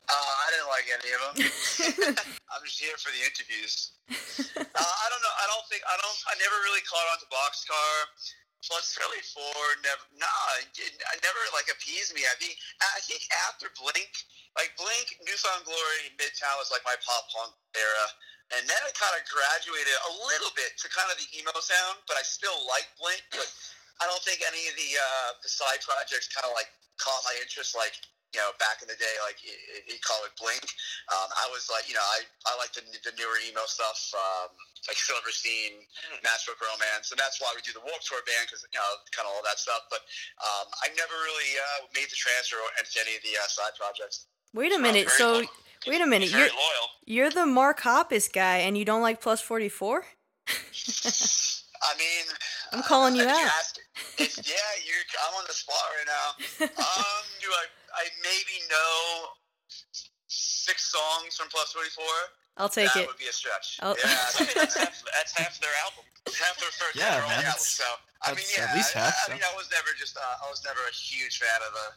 Uh, 0.09 0.32
I 0.41 0.47
didn't 0.51 0.70
like 0.72 0.86
any 0.89 1.11
of 1.12 1.20
them. 1.20 1.34
I'm 2.49 2.64
just 2.64 2.80
here 2.80 2.97
for 2.97 3.12
the 3.12 3.20
interviews. 3.20 3.93
Uh, 4.09 4.95
I 5.05 5.07
don't 5.12 5.20
know. 5.20 5.34
I 5.36 5.45
don't 5.53 5.66
think 5.68 5.84
I 5.84 5.95
don't. 6.01 6.18
I 6.32 6.34
never 6.41 6.57
really 6.64 6.80
caught 6.89 7.05
on 7.12 7.20
to 7.20 7.28
Boxcar. 7.28 7.93
Plus, 8.66 8.98
really 8.98 9.22
four 9.22 9.62
never. 9.86 10.02
Nah, 10.18 10.50
it, 10.59 10.92
never 11.22 11.42
like 11.54 11.70
appeased 11.70 12.11
me. 12.12 12.26
I 12.26 12.34
think. 12.42 12.59
I 12.82 13.00
think 13.06 13.22
after 13.48 13.70
Blink, 13.78 14.11
like 14.59 14.74
Blink, 14.74 15.14
New 15.22 15.38
Found 15.46 15.62
Glory, 15.62 16.11
Midtown 16.18 16.59
was 16.59 16.74
like 16.74 16.82
my 16.82 16.98
pop 17.00 17.30
punk 17.30 17.54
era, 17.78 18.06
and 18.59 18.66
then 18.66 18.80
it 18.82 18.94
kind 18.98 19.14
of 19.14 19.22
graduated 19.30 19.94
a 20.11 20.12
little 20.26 20.50
bit 20.59 20.74
to 20.82 20.90
kind 20.90 21.06
of 21.06 21.16
the 21.22 21.28
emo 21.38 21.54
sound. 21.62 22.02
But 22.11 22.18
I 22.18 22.24
still 22.26 22.59
like 22.66 22.90
Blink. 22.98 23.22
But 23.30 23.46
I 24.02 24.11
don't 24.11 24.22
think 24.26 24.42
any 24.42 24.66
of 24.66 24.74
the 24.74 24.90
uh, 24.98 25.30
the 25.38 25.50
side 25.50 25.78
projects 25.86 26.26
kind 26.34 26.46
of 26.46 26.54
like 26.59 26.70
caught 26.98 27.22
my 27.22 27.38
interest. 27.38 27.78
Like 27.78 27.94
you 28.34 28.40
know, 28.44 28.52
back 28.60 28.84
in 28.84 28.88
the 28.88 28.98
day, 29.00 29.14
like 29.24 29.40
you 29.40 29.54
you 29.88 29.96
call 30.04 30.20
it 30.28 30.32
Blink. 30.36 30.64
Um, 31.08 31.28
I 31.32 31.48
was 31.48 31.72
like, 31.72 31.88
you 31.88 31.96
know, 31.96 32.04
I, 32.04 32.24
I 32.44 32.52
like 32.60 32.76
the, 32.76 32.84
the 33.00 33.16
newer 33.16 33.40
emo 33.48 33.64
stuff, 33.64 33.96
um, 34.12 34.52
like 34.84 35.00
Silverstein, 35.00 35.80
Matchbook 36.20 36.60
Romance, 36.60 37.08
and 37.08 37.16
that's 37.16 37.40
why 37.40 37.48
we 37.56 37.64
do 37.64 37.72
the 37.72 37.80
Warp 37.80 38.04
Tour 38.04 38.20
band 38.28 38.48
because 38.48 38.60
you 38.68 38.76
know, 38.76 38.88
kind 39.16 39.24
of 39.24 39.32
all 39.32 39.44
that 39.48 39.56
stuff. 39.56 39.88
But 39.88 40.04
um, 40.44 40.68
I 40.84 40.92
never 40.92 41.16
really 41.24 41.52
uh, 41.56 41.88
made 41.96 42.12
the 42.12 42.18
transfer 42.20 42.60
into 42.76 43.00
any 43.00 43.16
of 43.16 43.22
the 43.24 43.40
uh, 43.40 43.48
side 43.48 43.72
projects. 43.80 44.28
Wait 44.52 44.72
a 44.76 44.80
minute. 44.80 45.08
So 45.08 45.44
loyal. 45.44 45.48
wait 45.88 46.00
a 46.04 46.08
minute. 46.08 46.28
You're 46.28 46.52
loyal. 46.52 46.86
you're 47.04 47.32
the 47.32 47.46
Mark 47.48 47.80
Hoppus 47.80 48.28
guy, 48.28 48.64
and 48.64 48.76
you 48.76 48.84
don't 48.84 49.02
like 49.02 49.20
Plus 49.20 49.40
44? 49.40 50.04
I 51.78 51.96
mean, 51.96 52.26
I'm 52.72 52.82
calling 52.82 53.14
you 53.14 53.22
uh, 53.22 53.32
if 53.32 53.38
out. 53.38 53.52
ask- 53.60 53.78
if, 54.18 54.36
yeah, 54.48 54.68
you're. 54.84 55.04
I'm 55.28 55.34
on 55.38 55.44
the 55.46 55.54
spot 55.54 55.76
right 55.96 56.08
now. 56.08 56.66
Um, 56.78 57.24
do 57.40 57.46
I? 57.48 57.64
I 57.97 58.05
maybe 58.22 58.57
know 58.68 59.32
six 60.28 60.93
songs 60.93 61.36
from 61.36 61.49
Plus 61.49 61.72
Forty 61.72 61.91
Four. 61.91 62.16
I'll 62.59 62.68
take 62.68 62.91
that 62.93 63.03
it. 63.03 63.07
would 63.07 63.18
be 63.22 63.30
a 63.30 63.32
stretch. 63.34 63.78
Oh. 63.86 63.95
Yeah, 63.95 64.11
I 64.11 64.45
that's 64.66 64.74
half, 64.74 64.97
that's 65.14 65.32
half 65.39 65.55
their 65.62 65.70
album. 65.86 66.03
half 66.26 66.59
their 66.59 66.74
first 66.74 66.99
Yeah, 66.99 67.22
man, 67.22 67.47
album. 67.47 67.62
So 67.62 67.86
I 68.26 68.34
mean, 68.34 68.43
yeah, 68.51 68.66
at 68.66 68.74
least 68.74 68.93
half, 68.99 69.14
I, 69.14 69.30
so. 69.30 69.32
mean, 69.39 69.47
I 69.47 69.55
was 69.55 69.70
never 69.70 69.95
just 69.95 70.18
uh, 70.18 70.43
I 70.43 70.51
was 70.51 70.59
never 70.66 70.82
a 70.82 70.95
huge 70.95 71.39
fan 71.39 71.61
of 71.62 71.70
the. 71.70 71.89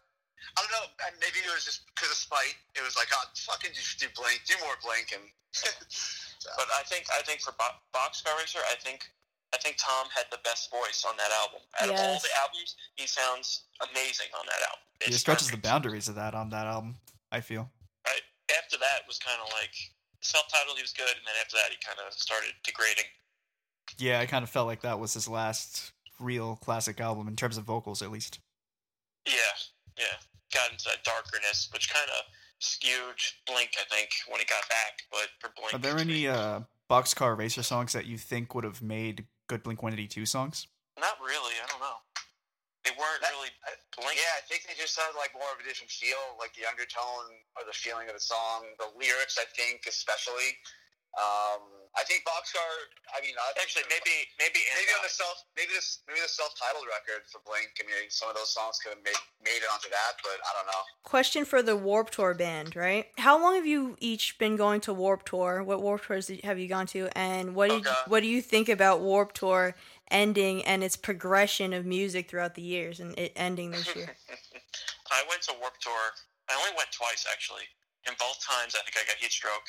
I 0.54 0.62
don't 0.62 0.74
know. 0.74 0.86
Maybe 1.22 1.42
it 1.42 1.50
was 1.54 1.66
just 1.66 1.86
because 1.94 2.10
of 2.14 2.18
spite. 2.18 2.58
It 2.78 2.84
was 2.86 2.94
like, 2.98 3.08
oh, 3.14 3.26
fucking 3.50 3.72
just 3.74 3.98
do 4.02 4.06
Blink, 4.14 4.42
do 4.46 4.54
more 4.62 4.78
Blink, 4.86 5.14
and. 5.18 5.26
so, 5.92 6.48
But 6.58 6.70
I 6.78 6.86
think 6.86 7.06
I 7.12 7.22
think 7.26 7.42
for 7.42 7.52
Bo- 7.58 7.78
Boxcar 7.92 8.32
Racer, 8.38 8.62
I 8.70 8.78
think 8.80 9.10
I 9.54 9.58
think 9.58 9.76
Tom 9.78 10.08
had 10.16 10.26
the 10.32 10.40
best 10.44 10.72
voice 10.72 11.04
on 11.08 11.18
that 11.18 11.32
album. 11.44 11.60
Out 11.82 11.90
of 11.90 11.96
all 12.00 12.20
the 12.20 12.34
albums, 12.40 12.76
he 12.96 13.06
sounds 13.06 13.66
amazing 13.92 14.28
on 14.38 14.46
that 14.48 14.62
album. 14.64 14.86
He 15.04 15.12
It's 15.12 15.20
stretches 15.20 15.52
the 15.52 15.58
boundaries 15.58 16.08
of 16.08 16.16
that 16.16 16.34
on 16.34 16.50
that 16.52 16.68
album, 16.68 16.96
I 17.32 17.42
feel. 17.42 17.70
Right 18.08 18.24
after 18.58 18.78
that 18.78 19.08
was 19.08 19.20
kind 19.20 19.40
of 19.44 19.52
like 19.54 19.76
self-titled. 20.22 20.78
He 20.78 20.84
was 20.84 20.94
good, 20.94 21.12
and 21.12 21.26
then 21.26 21.36
after 21.42 21.58
that, 21.58 21.70
he 21.70 21.78
kind 21.86 22.00
of 22.00 22.14
started 22.14 22.54
degrading. 22.64 23.06
Yeah, 23.98 24.20
I 24.20 24.26
kind 24.26 24.44
of 24.44 24.50
felt 24.50 24.68
like 24.68 24.82
that 24.82 25.00
was 25.00 25.14
his 25.14 25.28
last 25.28 25.92
real 26.20 26.56
classic 26.58 27.02
album 27.02 27.28
in 27.28 27.36
terms 27.36 27.58
of 27.58 27.66
vocals, 27.66 28.02
at 28.02 28.12
least. 28.12 28.40
Yeah, 29.26 29.54
yeah, 29.98 30.18
got 30.54 30.72
into 30.72 30.86
that 30.86 31.04
darkness, 31.04 31.70
which 31.74 31.94
kind 31.94 32.10
of 32.10 32.24
skewed 32.60 33.20
Blink, 33.48 33.72
I 33.80 33.84
think, 33.94 34.10
when 34.30 34.40
he 34.40 34.46
got 34.46 34.68
back. 34.70 35.02
But 35.12 35.28
for 35.40 35.54
Blink, 35.56 35.74
Are 35.74 35.78
there 35.78 35.98
any 35.98 36.28
uh, 36.28 36.62
Boxcar 36.90 37.38
Racer 37.38 37.64
songs 37.64 37.94
that 37.94 38.06
you 38.06 38.18
think 38.18 38.56
would 38.56 38.64
have 38.64 38.82
made 38.82 39.26
good 39.52 39.64
Blink 39.68 39.84
182 39.84 40.24
songs? 40.26 40.72
Not 40.96 41.20
really. 41.20 41.52
I 41.60 41.68
don't 41.68 41.84
know. 41.84 42.00
They 42.88 42.96
weren't 42.96 43.20
That- 43.22 43.36
really 43.36 43.52
Blink. 44.00 44.16
yeah, 44.16 44.40
I 44.40 44.42
think 44.48 44.64
they 44.66 44.74
just 44.80 44.96
had 44.98 45.12
like 45.20 45.34
more 45.36 45.52
of 45.52 45.60
a 45.60 45.64
different 45.68 45.92
feel, 45.92 46.38
like 46.40 46.56
the 46.56 46.66
undertone 46.66 47.28
or 47.60 47.68
the 47.68 47.74
feeling 47.76 48.08
of 48.08 48.16
the 48.16 48.24
song, 48.24 48.64
the 48.80 48.88
lyrics. 48.96 49.38
I 49.38 49.44
think 49.46 49.86
especially. 49.88 50.58
Um, 51.20 51.81
I 51.98 52.04
think 52.04 52.24
Boxcar. 52.24 52.64
I 53.12 53.20
mean, 53.20 53.36
I, 53.36 53.52
Actually, 53.60 53.84
maybe 53.90 54.16
maybe 54.40 54.64
maybe 54.80 54.92
on 54.96 55.04
the 55.04 55.12
self, 55.12 55.44
maybe 55.58 55.76
this, 55.76 56.00
maybe 56.08 56.20
the 56.24 56.32
self-titled 56.32 56.86
record 56.88 57.28
for 57.28 57.42
Blink. 57.44 57.68
I 57.80 57.84
mean, 57.84 58.10
some 58.10 58.30
of 58.30 58.36
those 58.36 58.54
songs 58.54 58.80
could 58.80 58.96
have 58.96 59.04
made 59.04 59.20
made 59.44 59.60
it 59.60 59.68
onto 59.72 59.90
that, 59.90 60.16
but 60.24 60.40
I 60.40 60.52
don't 60.56 60.68
know. 60.68 60.84
Question 61.04 61.44
for 61.44 61.62
the 61.62 61.76
Warp 61.76 62.10
Tour 62.10 62.34
band, 62.34 62.76
right? 62.76 63.08
How 63.18 63.42
long 63.42 63.56
have 63.56 63.68
you 63.68 63.98
each 64.00 64.40
been 64.40 64.56
going 64.56 64.80
to 64.82 64.94
Warp 64.94 65.26
Tour? 65.26 65.64
What 65.64 65.82
Warp 65.82 66.04
Tours 66.04 66.32
have 66.44 66.60
you 66.60 66.68
gone 66.68 66.88
to? 66.88 67.10
And 67.18 67.56
what 67.56 67.70
do 67.70 67.78
you, 67.78 67.84
what 68.08 68.22
do 68.22 68.28
you 68.28 68.42
think 68.42 68.70
about 68.70 69.02
Warp 69.02 69.34
Tour 69.34 69.76
ending 70.10 70.64
and 70.64 70.84
its 70.84 70.96
progression 70.96 71.74
of 71.74 71.86
music 71.86 72.30
throughout 72.30 72.56
the 72.56 72.62
years 72.62 73.00
and 73.00 73.18
it 73.20 73.34
ending 73.36 73.72
this 73.72 73.94
year? 73.96 74.16
I 75.12 75.24
went 75.28 75.42
to 75.44 75.54
Warp 75.60 75.78
Tour. 75.80 76.16
I 76.50 76.56
only 76.56 76.72
went 76.78 76.92
twice 76.92 77.28
actually, 77.30 77.68
and 78.08 78.16
both 78.18 78.40
times 78.40 78.76
I 78.76 78.84
think 78.84 78.96
I 78.96 79.08
got 79.08 79.18
heat 79.20 79.32
stroke, 79.32 79.68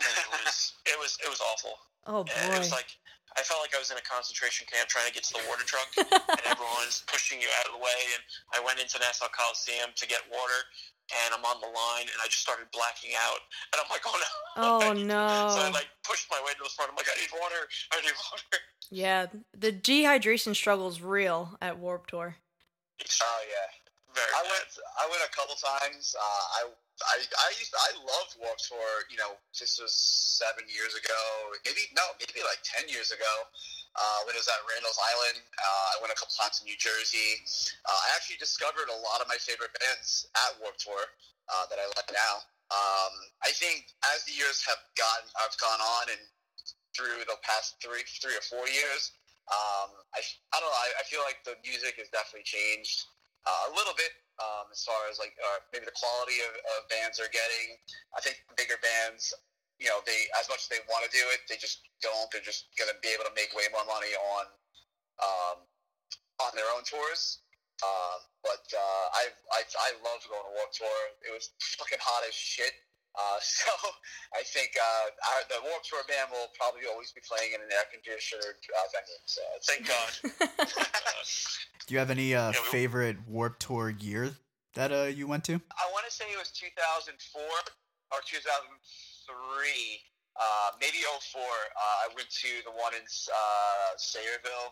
and 0.00 0.14
it 0.18 0.28
was 0.44 0.72
it 0.86 0.96
was 0.98 1.12
it 1.24 1.28
was 1.28 1.40
awful. 1.40 1.74
Oh 2.08 2.24
And 2.24 2.54
It 2.56 2.58
was 2.64 2.70
boy. 2.72 2.80
like 2.80 2.88
I 3.36 3.44
felt 3.44 3.60
like 3.60 3.76
I 3.76 3.78
was 3.78 3.92
in 3.92 4.00
a 4.00 4.06
concentration 4.08 4.64
camp 4.66 4.88
trying 4.88 5.04
to 5.06 5.12
get 5.12 5.22
to 5.28 5.34
the 5.36 5.44
water 5.46 5.62
truck, 5.68 5.86
and 6.00 6.42
everyone's 6.48 7.04
pushing 7.06 7.36
you 7.38 7.46
out 7.60 7.68
of 7.68 7.76
the 7.76 7.82
way. 7.84 8.00
And 8.16 8.22
I 8.56 8.64
went 8.64 8.80
into 8.80 8.96
Nassau 8.98 9.28
Coliseum 9.30 9.92
to 9.94 10.04
get 10.08 10.24
water, 10.32 10.60
and 11.12 11.36
I'm 11.36 11.44
on 11.44 11.60
the 11.60 11.68
line, 11.68 12.08
and 12.08 12.16
I 12.24 12.26
just 12.32 12.40
started 12.40 12.66
blacking 12.72 13.12
out. 13.20 13.44
And 13.70 13.78
I'm 13.84 13.86
like, 13.92 14.00
oh 14.08 14.16
no. 14.16 14.30
Oh 14.58 14.92
no. 14.96 15.52
So 15.52 15.60
I 15.60 15.68
like 15.70 15.86
pushed 16.08 16.26
my 16.32 16.40
way 16.42 16.56
to 16.56 16.62
the 16.64 16.72
front. 16.72 16.90
I'm 16.90 16.96
like, 16.96 17.06
I 17.12 17.20
need 17.20 17.30
water. 17.36 17.62
I 17.92 18.00
need 18.00 18.16
water. 18.32 18.58
Yeah, 18.90 19.26
the 19.52 19.70
dehydration 19.76 20.56
struggle 20.56 20.88
is 20.88 21.04
real 21.04 21.52
at 21.60 21.76
Warp 21.78 22.08
Tour. 22.08 22.34
Oh 22.40 23.40
yeah. 23.44 23.68
Very 24.16 24.32
I 24.34 24.40
bad. 24.42 24.50
went. 24.50 24.68
I 24.98 25.04
went 25.12 25.22
a 25.22 25.30
couple 25.36 25.54
times. 25.60 26.16
Uh, 26.16 26.44
I. 26.56 26.60
I, 27.06 27.22
I 27.22 27.48
used 27.58 27.70
I 27.74 27.90
loved 28.02 28.34
Warped 28.42 28.66
Tour. 28.66 29.06
You 29.10 29.18
know, 29.22 29.38
this 29.54 29.78
was 29.78 29.94
seven 29.94 30.66
years 30.66 30.94
ago. 30.98 31.20
Maybe 31.62 31.86
no, 31.94 32.02
maybe 32.18 32.42
like 32.42 32.58
ten 32.66 32.90
years 32.90 33.14
ago. 33.14 33.32
Uh, 33.98 34.20
when 34.26 34.38
it 34.38 34.40
was 34.42 34.46
at 34.46 34.62
Randall's 34.62 35.00
Island, 35.00 35.42
uh, 35.58 35.86
I 35.90 35.96
went 35.98 36.14
a 36.14 36.18
couple 36.18 36.30
times 36.38 36.62
in 36.62 36.70
New 36.70 36.78
Jersey. 36.78 37.42
Uh, 37.82 37.98
I 38.06 38.14
actually 38.14 38.38
discovered 38.38 38.86
a 38.86 38.98
lot 39.02 39.18
of 39.18 39.26
my 39.26 39.40
favorite 39.42 39.74
bands 39.74 40.30
at 40.38 40.54
Warped 40.62 40.78
Tour 40.78 41.02
uh, 41.50 41.66
that 41.66 41.82
I 41.82 41.86
like 41.98 42.06
now. 42.14 42.46
Um, 42.70 43.12
I 43.42 43.50
think 43.56 43.90
as 44.14 44.22
the 44.28 44.36
years 44.36 44.62
have 44.70 44.78
gotten, 44.94 45.26
I've 45.40 45.56
gone 45.58 45.80
on 45.82 46.14
and 46.14 46.22
through 46.94 47.24
the 47.26 47.38
past 47.46 47.80
three, 47.82 48.04
three 48.20 48.34
or 48.34 48.44
four 48.44 48.66
years, 48.68 49.14
um, 49.48 49.94
I, 50.12 50.20
I 50.52 50.56
don't 50.60 50.68
know. 50.68 50.82
I, 50.82 50.88
I 51.00 51.04
feel 51.08 51.24
like 51.24 51.40
the 51.46 51.56
music 51.64 51.96
has 51.96 52.12
definitely 52.12 52.44
changed 52.44 53.08
uh, 53.48 53.70
a 53.70 53.72
little 53.72 53.96
bit 53.96 54.12
um, 54.38 54.70
as 54.70 54.82
far 54.86 54.98
as 55.10 55.18
like 55.18 55.34
uh, 55.38 55.58
maybe 55.74 55.86
the 55.86 55.98
quality 55.98 56.38
of, 56.46 56.52
of 56.78 56.86
bands 56.90 57.18
are 57.18 57.30
getting. 57.30 57.78
I 58.14 58.22
think 58.22 58.38
bigger 58.54 58.78
bands, 58.78 59.34
you 59.82 59.90
know, 59.90 60.02
they 60.06 60.30
as 60.38 60.46
much 60.50 60.66
as 60.66 60.70
they 60.70 60.82
want 60.86 61.06
to 61.06 61.12
do 61.12 61.22
it, 61.34 61.46
they 61.50 61.58
just 61.58 61.86
don't. 62.02 62.26
They're 62.30 62.44
just 62.44 62.70
going 62.78 62.90
to 62.90 62.98
be 63.02 63.10
able 63.10 63.26
to 63.26 63.34
make 63.34 63.50
way 63.54 63.66
more 63.74 63.86
money 63.86 64.14
on 64.14 64.44
um, 65.22 65.56
on 66.42 66.50
their 66.54 66.68
own 66.74 66.86
tours. 66.86 67.42
Um, 67.78 68.18
but 68.42 68.66
uh, 68.74 69.06
I, 69.14 69.30
I 69.54 69.60
I 69.62 69.88
loved 70.02 70.26
going 70.26 70.42
to 70.42 70.54
Warped 70.58 70.74
Tour. 70.74 70.98
It 71.22 71.30
was 71.30 71.54
fucking 71.78 72.02
hot 72.02 72.26
as 72.26 72.34
shit. 72.34 72.74
Uh, 73.18 73.38
so 73.42 73.66
I 74.32 74.42
think 74.46 74.70
uh, 74.78 75.10
our, 75.34 75.42
the 75.50 75.58
Warped 75.68 75.88
Tour 75.90 76.06
band 76.06 76.30
will 76.30 76.48
probably 76.54 76.86
always 76.86 77.10
be 77.10 77.20
playing 77.26 77.52
in 77.54 77.60
an 77.60 77.68
air 77.74 77.86
conditioned 77.90 78.42
uh, 78.46 78.86
venue. 78.94 79.18
So 79.26 79.42
Thank 79.66 79.90
God. 79.90 80.10
Do 81.86 81.94
you 81.94 81.98
have 81.98 82.10
any 82.10 82.34
uh, 82.34 82.52
Yeah, 82.52 82.60
we- 82.62 82.68
favorite 82.70 83.16
Warp 83.26 83.58
Tour 83.58 83.90
year 83.90 84.30
that 84.74 84.92
uh, 84.92 85.10
you 85.10 85.26
went 85.26 85.42
to? 85.50 85.54
I 85.58 85.86
want 85.90 86.06
to 86.06 86.12
say 86.14 86.24
it 86.30 86.38
was 86.38 86.50
2004 86.52 87.42
or 87.42 88.20
2003, 88.22 88.78
uh, 90.38 90.70
maybe 90.80 91.02
04. 91.02 91.42
Uh, 91.42 91.44
I 92.06 92.06
went 92.14 92.30
to 92.30 92.50
the 92.64 92.70
one 92.70 92.94
in 92.94 93.02
uh, 93.02 93.96
Sayreville, 93.98 94.70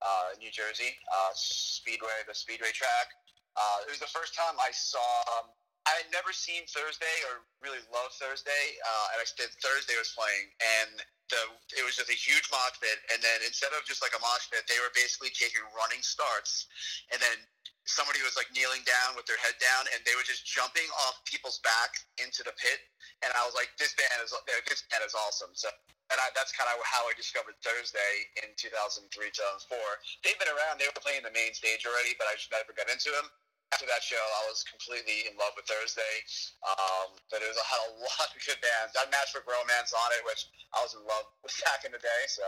uh, 0.00 0.32
New 0.40 0.50
Jersey, 0.50 0.96
uh, 1.12 1.30
Speedway, 1.34 2.24
the 2.26 2.34
Speedway 2.34 2.72
track. 2.72 3.12
Uh, 3.54 3.84
it 3.86 3.90
was 3.92 4.00
the 4.00 4.08
first 4.08 4.32
time 4.34 4.56
I 4.56 4.72
saw. 4.72 5.04
Um, 5.36 5.52
I 5.88 5.98
had 5.98 6.08
never 6.14 6.30
seen 6.30 6.62
Thursday 6.70 7.16
or 7.30 7.42
really 7.58 7.82
loved 7.90 8.14
Thursday, 8.18 8.64
uh, 8.82 9.06
and 9.14 9.18
I 9.18 9.26
said 9.26 9.50
Thursday 9.58 9.98
was 9.98 10.14
playing, 10.14 10.52
and 10.80 11.02
the 11.30 11.42
it 11.74 11.82
was 11.82 11.98
just 11.98 12.10
a 12.10 12.18
huge 12.18 12.46
mosh 12.54 12.78
pit. 12.78 13.02
And 13.10 13.18
then 13.22 13.42
instead 13.42 13.74
of 13.74 13.82
just 13.86 14.02
like 14.02 14.14
a 14.14 14.22
mosh 14.22 14.46
pit, 14.52 14.62
they 14.70 14.78
were 14.78 14.94
basically 14.94 15.34
taking 15.34 15.62
running 15.74 16.02
starts, 16.04 16.70
and 17.10 17.18
then 17.18 17.38
somebody 17.86 18.22
was 18.22 18.38
like 18.38 18.46
kneeling 18.54 18.82
down 18.86 19.18
with 19.18 19.26
their 19.26 19.40
head 19.42 19.58
down 19.58 19.90
and 19.90 19.98
they 20.06 20.14
were 20.14 20.26
just 20.26 20.46
jumping 20.46 20.86
off 21.08 21.18
people's 21.26 21.58
back 21.66 21.98
into 22.22 22.46
the 22.46 22.54
pit 22.54 22.78
and 23.26 23.34
i 23.34 23.42
was 23.42 23.58
like 23.58 23.74
this 23.74 23.90
band 23.98 24.22
is 24.22 24.30
this 24.70 24.86
band 24.86 25.02
is 25.02 25.18
awesome 25.18 25.50
so 25.58 25.66
and 26.14 26.18
I, 26.22 26.30
that's 26.38 26.54
kind 26.54 26.70
of 26.70 26.78
how 26.86 27.02
i 27.10 27.12
discovered 27.18 27.58
thursday 27.58 28.30
in 28.38 28.54
2003 28.54 29.10
2004 29.10 29.74
they've 30.22 30.38
been 30.38 30.52
around 30.54 30.78
they 30.78 30.86
were 30.86 31.02
playing 31.02 31.26
the 31.26 31.34
main 31.34 31.58
stage 31.58 31.82
already 31.82 32.14
but 32.22 32.30
i 32.30 32.38
just 32.38 32.54
never 32.54 32.70
got 32.70 32.86
into 32.86 33.10
them 33.10 33.26
after 33.72 33.88
that 33.88 34.04
show 34.04 34.20
i 34.20 34.42
was 34.48 34.62
completely 34.68 35.26
in 35.26 35.34
love 35.40 35.56
with 35.56 35.66
thursday. 35.66 36.14
Um, 36.62 37.16
but 37.32 37.40
it 37.42 37.48
was 37.48 37.58
had 37.64 37.82
a 37.88 37.92
lot 38.06 38.28
of 38.30 38.38
good 38.44 38.60
bands. 38.62 38.92
I 38.94 39.08
Matchbook 39.10 39.48
Romance 39.48 39.90
on 39.96 40.08
it 40.16 40.22
which 40.28 40.46
i 40.76 40.78
was 40.84 40.92
in 40.94 41.02
love 41.08 41.26
with 41.42 41.56
back 41.66 41.82
in 41.88 41.92
the 41.92 42.02
day 42.02 42.22
so. 42.28 42.44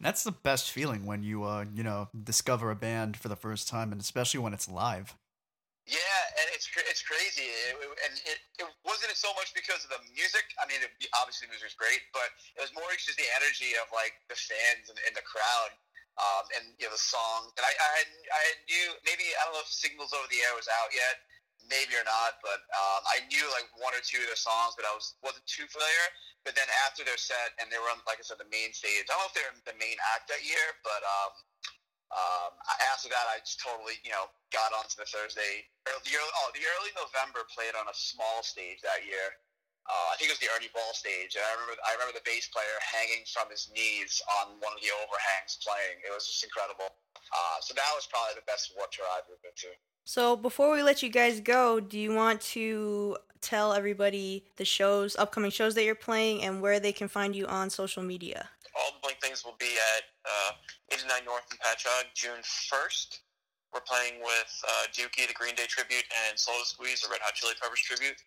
That's 0.00 0.24
the 0.24 0.32
best 0.32 0.72
feeling 0.72 1.04
when 1.06 1.22
you 1.22 1.44
uh, 1.44 1.68
you 1.70 1.84
know, 1.84 2.08
discover 2.16 2.72
a 2.72 2.74
band 2.74 3.14
for 3.20 3.28
the 3.28 3.36
first 3.36 3.68
time, 3.68 3.92
and 3.92 4.00
especially 4.00 4.40
when 4.40 4.56
it's 4.56 4.66
live. 4.66 5.14
Yeah, 5.86 6.20
and 6.40 6.46
it's 6.56 6.66
it's 6.88 7.02
crazy, 7.04 7.46
it, 7.46 7.76
it- 7.78 7.98
and 8.08 8.14
it, 8.26 8.38
it 8.64 8.68
wasn't 8.82 9.12
so 9.14 9.28
much 9.36 9.52
because 9.54 9.84
of 9.84 9.90
the 9.92 10.00
music. 10.16 10.42
I 10.58 10.66
mean, 10.66 10.80
it, 10.82 10.90
obviously 11.20 11.46
the 11.46 11.52
music's 11.54 11.76
great, 11.76 12.00
but 12.16 12.26
it 12.58 12.62
was 12.64 12.72
more 12.74 12.88
just 12.96 13.18
the 13.20 13.28
energy 13.38 13.76
of 13.78 13.86
like 13.94 14.16
the 14.32 14.38
fans 14.38 14.88
and, 14.88 14.98
and 15.06 15.14
the 15.14 15.22
crowd, 15.22 15.70
um, 16.18 16.44
and 16.58 16.64
you 16.80 16.88
know 16.88 16.94
the 16.94 17.00
song. 17.00 17.52
And 17.54 17.64
I 17.64 17.72
I, 17.72 18.02
I 18.06 18.44
knew 18.66 18.86
maybe 19.06 19.26
I 19.38 19.46
don't 19.46 19.54
know 19.58 19.64
if 19.64 19.70
Signals 19.70 20.10
Over 20.10 20.26
the 20.30 20.40
Air 20.42 20.54
was 20.58 20.66
out 20.66 20.90
yet, 20.90 21.22
maybe 21.68 21.94
or 21.94 22.06
not, 22.06 22.40
but 22.42 22.64
um, 22.74 23.02
I 23.06 23.22
knew 23.30 23.44
like 23.54 23.68
one 23.78 23.94
or 23.94 24.02
two 24.02 24.22
of 24.24 24.28
their 24.30 24.38
songs, 24.38 24.74
but 24.74 24.88
I 24.88 24.92
was 24.94 25.14
wasn't 25.20 25.46
too 25.46 25.68
familiar. 25.70 26.06
But 26.42 26.56
then 26.56 26.66
after 26.88 27.04
their 27.04 27.20
set, 27.20 27.52
and 27.60 27.68
they 27.68 27.76
were 27.76 27.92
on, 27.92 28.00
like 28.08 28.16
I 28.16 28.24
said, 28.24 28.40
the 28.40 28.48
main 28.48 28.72
stage. 28.72 29.04
I 29.06 29.12
don't 29.12 29.20
know 29.20 29.28
if 29.28 29.36
they're 29.36 29.56
the 29.68 29.76
main 29.76 30.00
act 30.16 30.32
that 30.32 30.40
year, 30.40 30.64
but 30.80 31.04
um, 31.04 31.32
um, 32.10 32.52
after 32.90 33.06
that, 33.12 33.26
I 33.30 33.38
just 33.44 33.62
totally, 33.62 34.00
you 34.02 34.10
know, 34.10 34.26
got 34.50 34.74
onto 34.74 34.98
the 34.98 35.06
Thursday. 35.06 35.68
Or 35.86 35.94
the 36.02 36.10
early, 36.16 36.32
oh, 36.42 36.48
the 36.56 36.64
early 36.64 36.92
November 36.98 37.46
played 37.52 37.78
on 37.78 37.86
a 37.86 37.94
small 37.94 38.42
stage 38.42 38.82
that 38.82 39.06
year. 39.06 39.38
Uh, 39.90 40.14
I 40.14 40.14
think 40.14 40.30
it 40.30 40.38
was 40.38 40.42
the 40.44 40.46
Ernie 40.54 40.70
Ball 40.70 40.94
stage, 40.94 41.34
and 41.34 41.42
I 41.42 41.50
remember 41.58 41.74
I 41.82 41.98
remember 41.98 42.14
the 42.14 42.22
bass 42.22 42.46
player 42.54 42.78
hanging 42.78 43.26
from 43.26 43.50
his 43.50 43.66
knees 43.74 44.22
on 44.38 44.54
one 44.62 44.70
of 44.70 44.78
the 44.78 44.94
overhangs 44.94 45.58
playing. 45.58 45.98
It 46.06 46.14
was 46.14 46.30
just 46.30 46.46
incredible. 46.46 46.94
Uh, 47.10 47.58
so 47.58 47.74
that 47.74 47.90
was 47.98 48.06
probably 48.06 48.38
the 48.38 48.46
best 48.46 48.70
Warped 48.78 48.94
Tour 48.94 49.10
I've 49.10 49.26
ever 49.26 49.42
been 49.42 49.56
to. 49.66 49.74
So 50.06 50.38
before 50.38 50.70
we 50.70 50.86
let 50.86 51.02
you 51.02 51.10
guys 51.10 51.42
go, 51.42 51.80
do 51.82 51.98
you 51.98 52.14
want 52.14 52.40
to 52.54 53.18
tell 53.40 53.72
everybody 53.72 54.46
the 54.56 54.64
shows, 54.64 55.16
upcoming 55.16 55.50
shows 55.50 55.74
that 55.74 55.82
you're 55.82 55.98
playing, 55.98 56.46
and 56.46 56.62
where 56.62 56.78
they 56.78 56.92
can 56.92 57.08
find 57.08 57.34
you 57.34 57.46
on 57.46 57.70
social 57.70 58.02
media? 58.02 58.48
All 58.78 58.94
the 58.94 59.02
Blink 59.02 59.18
things 59.18 59.44
will 59.44 59.58
be 59.58 59.74
at 59.98 60.06
uh, 60.22 60.94
89 60.94 61.26
North 61.26 61.50
in 61.50 61.58
Patchogue 61.58 62.14
June 62.14 62.38
1st. 62.42 63.18
We're 63.74 63.86
playing 63.86 64.18
with 64.22 64.50
uh, 64.66 64.86
Dookie, 64.94 65.26
the 65.26 65.34
Green 65.34 65.54
Day 65.54 65.66
tribute, 65.66 66.04
and 66.26 66.38
Soda 66.38 66.64
Squeeze, 66.64 67.02
the 67.02 67.08
Red 67.10 67.20
Hot 67.22 67.34
Chili 67.34 67.54
Peppers 67.60 67.80
tribute. 67.80 68.18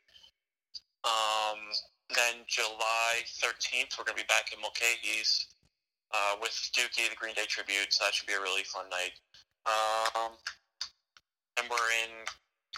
Um, 1.03 1.59
then 2.15 2.47
July 2.47 3.23
13th, 3.43 3.97
we're 3.97 4.07
going 4.07 4.17
to 4.17 4.23
be 4.23 4.31
back 4.31 4.53
in 4.53 4.61
Mulcahy's 4.61 5.47
uh, 6.13 6.35
with 6.39 6.53
Dookie, 6.77 7.09
the 7.09 7.15
Green 7.15 7.33
Day 7.33 7.47
tribute, 7.47 7.91
so 7.91 8.05
that 8.05 8.13
should 8.13 8.27
be 8.27 8.33
a 8.33 8.41
really 8.41 8.63
fun 8.63 8.85
night. 8.89 9.17
Um, 9.65 10.37
and 11.57 11.65
we're 11.69 11.91
in 12.05 12.11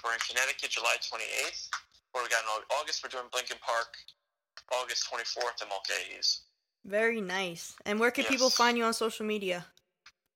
we're 0.03 0.13
in 0.13 0.19
Connecticut 0.27 0.69
July 0.69 0.95
28th. 1.01 1.69
where 2.11 2.23
we 2.23 2.29
got 2.29 2.43
in 2.43 2.63
August? 2.79 3.01
We're 3.03 3.09
doing 3.09 3.29
Blinken 3.31 3.59
Park 3.61 3.95
August 4.73 5.07
24th 5.11 5.61
in 5.63 5.69
Mulcahy's. 5.69 6.41
Very 6.85 7.21
nice. 7.21 7.75
And 7.85 7.99
where 7.99 8.11
can 8.11 8.25
people 8.25 8.49
find 8.49 8.77
you 8.77 8.83
on 8.83 8.93
social 8.93 9.25
media? 9.25 9.65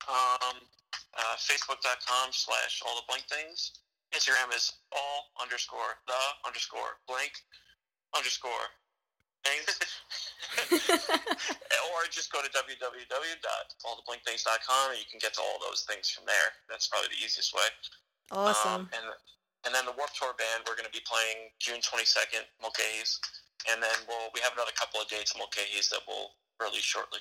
Um, 0.08 0.58
uh, 1.14 1.36
Facebook.com 1.38 2.30
slash 2.32 2.82
all 2.86 2.96
the 2.96 3.06
blink 3.08 3.26
things. 3.30 3.74
Instagram 4.16 4.56
is 4.56 4.74
all 4.92 5.30
underscore 5.40 6.02
the 6.08 6.48
underscore 6.48 6.98
blink 7.08 7.34
underscore 8.16 8.68
things. 9.46 9.80
or 11.94 12.00
just 12.12 12.32
go 12.32 12.42
to 12.42 12.50
www.alltheblinkthings.com 12.50 14.90
and 14.92 15.00
you 15.00 15.06
can 15.10 15.20
get 15.20 15.34
to 15.36 15.42
all 15.42 15.60
those 15.62 15.84
things 15.90 16.10
from 16.10 16.26
there. 16.26 16.52
That's 16.70 16.88
probably 16.88 17.10
the 17.10 17.24
easiest 17.24 17.54
way. 17.54 17.68
Awesome. 18.32 18.82
Um, 18.88 18.90
and 18.94 19.04
and 19.66 19.76
then 19.76 19.86
the 19.86 19.92
Warp 19.98 20.12
Tour 20.16 20.32
band, 20.40 20.64
we're 20.68 20.76
going 20.80 20.88
to 20.88 20.92
be 20.96 21.04
playing 21.04 21.52
June 21.60 21.82
22nd, 21.84 22.46
Mulcahy's, 22.62 23.20
and 23.70 23.84
then 23.84 23.92
we'll 24.08 24.30
we 24.34 24.40
have 24.42 24.54
another 24.54 24.72
couple 24.80 25.02
of 25.02 25.08
dates 25.08 25.34
in 25.36 25.40
Mulcahy's 25.40 25.90
that 25.90 26.00
we'll 26.08 26.32
release 26.62 26.84
shortly. 26.84 27.20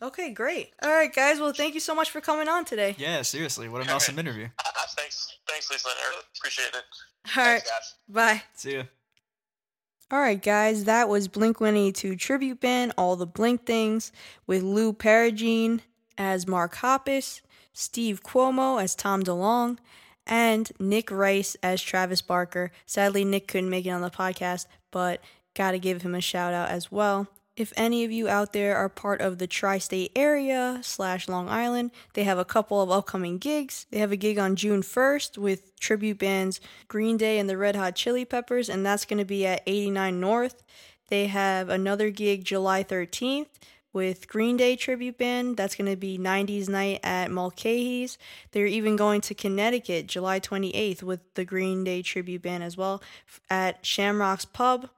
Okay, 0.00 0.30
great. 0.30 0.70
All 0.82 0.90
right, 0.90 1.12
guys. 1.12 1.40
Well, 1.40 1.52
thank 1.52 1.74
you 1.74 1.80
so 1.80 1.92
much 1.94 2.10
for 2.10 2.20
coming 2.20 2.46
on 2.48 2.64
today. 2.64 2.94
Yeah, 2.98 3.22
seriously, 3.22 3.68
what 3.68 3.82
an 3.82 3.88
All 3.88 3.96
awesome 3.96 4.14
right. 4.14 4.24
interview. 4.26 4.48
Uh, 4.64 4.68
uh, 4.68 4.86
thanks, 4.96 5.36
thanks, 5.48 5.68
Lisa. 5.70 5.88
I 5.88 6.08
really 6.10 6.22
appreciate 6.36 6.68
it. 6.68 6.84
All 7.36 7.44
right, 7.44 7.62
Thanks, 7.62 7.68
guys. 7.68 7.94
bye. 8.08 8.42
See 8.54 8.76
ya. 8.76 8.82
All 10.10 10.20
right, 10.20 10.42
guys, 10.42 10.84
that 10.84 11.10
was 11.10 11.28
Blink 11.28 11.60
182 11.60 12.16
tribute 12.16 12.60
band, 12.60 12.94
All 12.96 13.14
the 13.14 13.26
Blink 13.26 13.66
Things, 13.66 14.10
with 14.46 14.62
Lou 14.62 14.94
Perigine 14.94 15.82
as 16.16 16.46
Mark 16.46 16.76
Hoppus, 16.76 17.42
Steve 17.74 18.22
Cuomo 18.22 18.82
as 18.82 18.94
Tom 18.94 19.22
DeLonge, 19.22 19.76
and 20.26 20.72
Nick 20.78 21.10
Rice 21.10 21.58
as 21.62 21.82
Travis 21.82 22.22
Barker. 22.22 22.70
Sadly, 22.86 23.22
Nick 23.22 23.48
couldn't 23.48 23.68
make 23.68 23.84
it 23.84 23.90
on 23.90 24.00
the 24.00 24.08
podcast, 24.08 24.64
but 24.90 25.20
gotta 25.52 25.78
give 25.78 26.00
him 26.00 26.14
a 26.14 26.22
shout 26.22 26.54
out 26.54 26.70
as 26.70 26.90
well. 26.90 27.28
If 27.58 27.72
any 27.76 28.04
of 28.04 28.12
you 28.12 28.28
out 28.28 28.52
there 28.52 28.76
are 28.76 28.88
part 28.88 29.20
of 29.20 29.38
the 29.38 29.48
tri-state 29.48 30.12
area 30.14 30.78
slash 30.82 31.26
Long 31.26 31.48
Island, 31.48 31.90
they 32.14 32.22
have 32.22 32.38
a 32.38 32.44
couple 32.44 32.80
of 32.80 32.88
upcoming 32.88 33.38
gigs. 33.38 33.84
They 33.90 33.98
have 33.98 34.12
a 34.12 34.16
gig 34.16 34.38
on 34.38 34.54
June 34.54 34.80
1st 34.80 35.36
with 35.36 35.76
tribute 35.80 36.20
bands 36.20 36.60
Green 36.86 37.16
Day 37.16 37.36
and 37.36 37.50
the 37.50 37.56
Red 37.56 37.74
Hot 37.74 37.96
Chili 37.96 38.24
Peppers, 38.24 38.68
and 38.68 38.86
that's 38.86 39.04
going 39.04 39.18
to 39.18 39.24
be 39.24 39.44
at 39.44 39.64
89 39.66 40.20
North. 40.20 40.62
They 41.08 41.26
have 41.26 41.68
another 41.68 42.10
gig 42.10 42.44
July 42.44 42.84
13th 42.84 43.48
with 43.92 44.28
Green 44.28 44.56
Day 44.56 44.76
tribute 44.76 45.18
band. 45.18 45.56
That's 45.56 45.74
going 45.74 45.90
to 45.90 45.96
be 45.96 46.16
90s 46.16 46.68
night 46.68 47.00
at 47.02 47.32
Mulcahy's. 47.32 48.18
They're 48.52 48.66
even 48.66 48.94
going 48.94 49.20
to 49.22 49.34
Connecticut 49.34 50.06
July 50.06 50.38
28th 50.38 51.02
with 51.02 51.34
the 51.34 51.44
Green 51.44 51.82
Day 51.82 52.02
tribute 52.02 52.42
band 52.42 52.62
as 52.62 52.76
well 52.76 53.02
at 53.50 53.84
Shamrock's 53.84 54.44
Pub. 54.44 54.90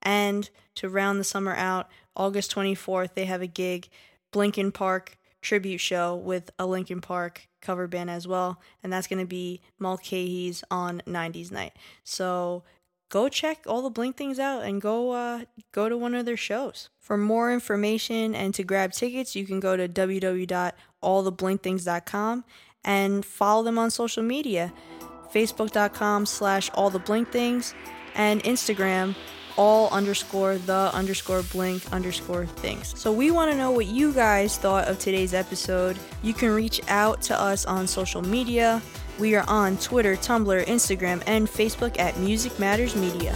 And 0.00 0.48
to 0.76 0.88
round 0.88 1.20
the 1.20 1.24
summer 1.24 1.54
out, 1.54 1.88
August 2.16 2.54
24th, 2.54 3.14
they 3.14 3.26
have 3.26 3.42
a 3.42 3.46
gig, 3.46 3.88
Blinken 4.32 4.72
Park 4.72 5.18
tribute 5.42 5.78
show 5.78 6.16
with 6.16 6.50
a 6.58 6.66
Linkin 6.66 7.00
Park 7.00 7.46
cover 7.60 7.86
band 7.86 8.10
as 8.10 8.26
well. 8.26 8.60
And 8.82 8.92
that's 8.92 9.06
going 9.06 9.20
to 9.20 9.26
be 9.26 9.60
Mulcahy's 9.78 10.64
on 10.70 11.02
90s 11.06 11.52
night. 11.52 11.74
So 12.02 12.64
go 13.08 13.28
check 13.28 13.60
all 13.66 13.82
the 13.82 13.90
Blink 13.90 14.16
things 14.16 14.40
out 14.40 14.64
and 14.64 14.80
go 14.80 15.12
uh, 15.12 15.44
go 15.72 15.88
to 15.88 15.96
one 15.96 16.14
of 16.14 16.26
their 16.26 16.36
shows. 16.36 16.90
For 16.98 17.16
more 17.16 17.52
information 17.52 18.34
and 18.34 18.52
to 18.54 18.64
grab 18.64 18.90
tickets, 18.92 19.36
you 19.36 19.46
can 19.46 19.60
go 19.60 19.76
to 19.76 19.88
www.alltheblinkthings.com 19.88 22.44
and 22.84 23.24
follow 23.24 23.62
them 23.62 23.78
on 23.78 23.90
social 23.90 24.22
media, 24.22 24.70
facebook.com 25.32 26.26
slash 26.26 26.70
alltheblinkthings 26.70 27.72
and 28.14 28.44
Instagram 28.44 29.14
all 29.56 29.88
underscore 29.90 30.58
the 30.58 30.90
underscore 30.92 31.42
blink 31.42 31.92
underscore 31.92 32.46
things. 32.46 32.98
So 32.98 33.12
we 33.12 33.30
want 33.30 33.50
to 33.50 33.56
know 33.56 33.70
what 33.70 33.86
you 33.86 34.12
guys 34.12 34.56
thought 34.58 34.88
of 34.88 34.98
today's 34.98 35.34
episode. 35.34 35.98
You 36.22 36.34
can 36.34 36.50
reach 36.50 36.80
out 36.88 37.22
to 37.22 37.40
us 37.40 37.64
on 37.64 37.86
social 37.86 38.22
media. 38.22 38.82
We 39.18 39.34
are 39.34 39.44
on 39.48 39.78
Twitter, 39.78 40.16
Tumblr, 40.16 40.64
Instagram, 40.66 41.22
and 41.26 41.48
Facebook 41.48 41.98
at 41.98 42.18
Music 42.18 42.58
Matters 42.58 42.94
Media. 42.94 43.34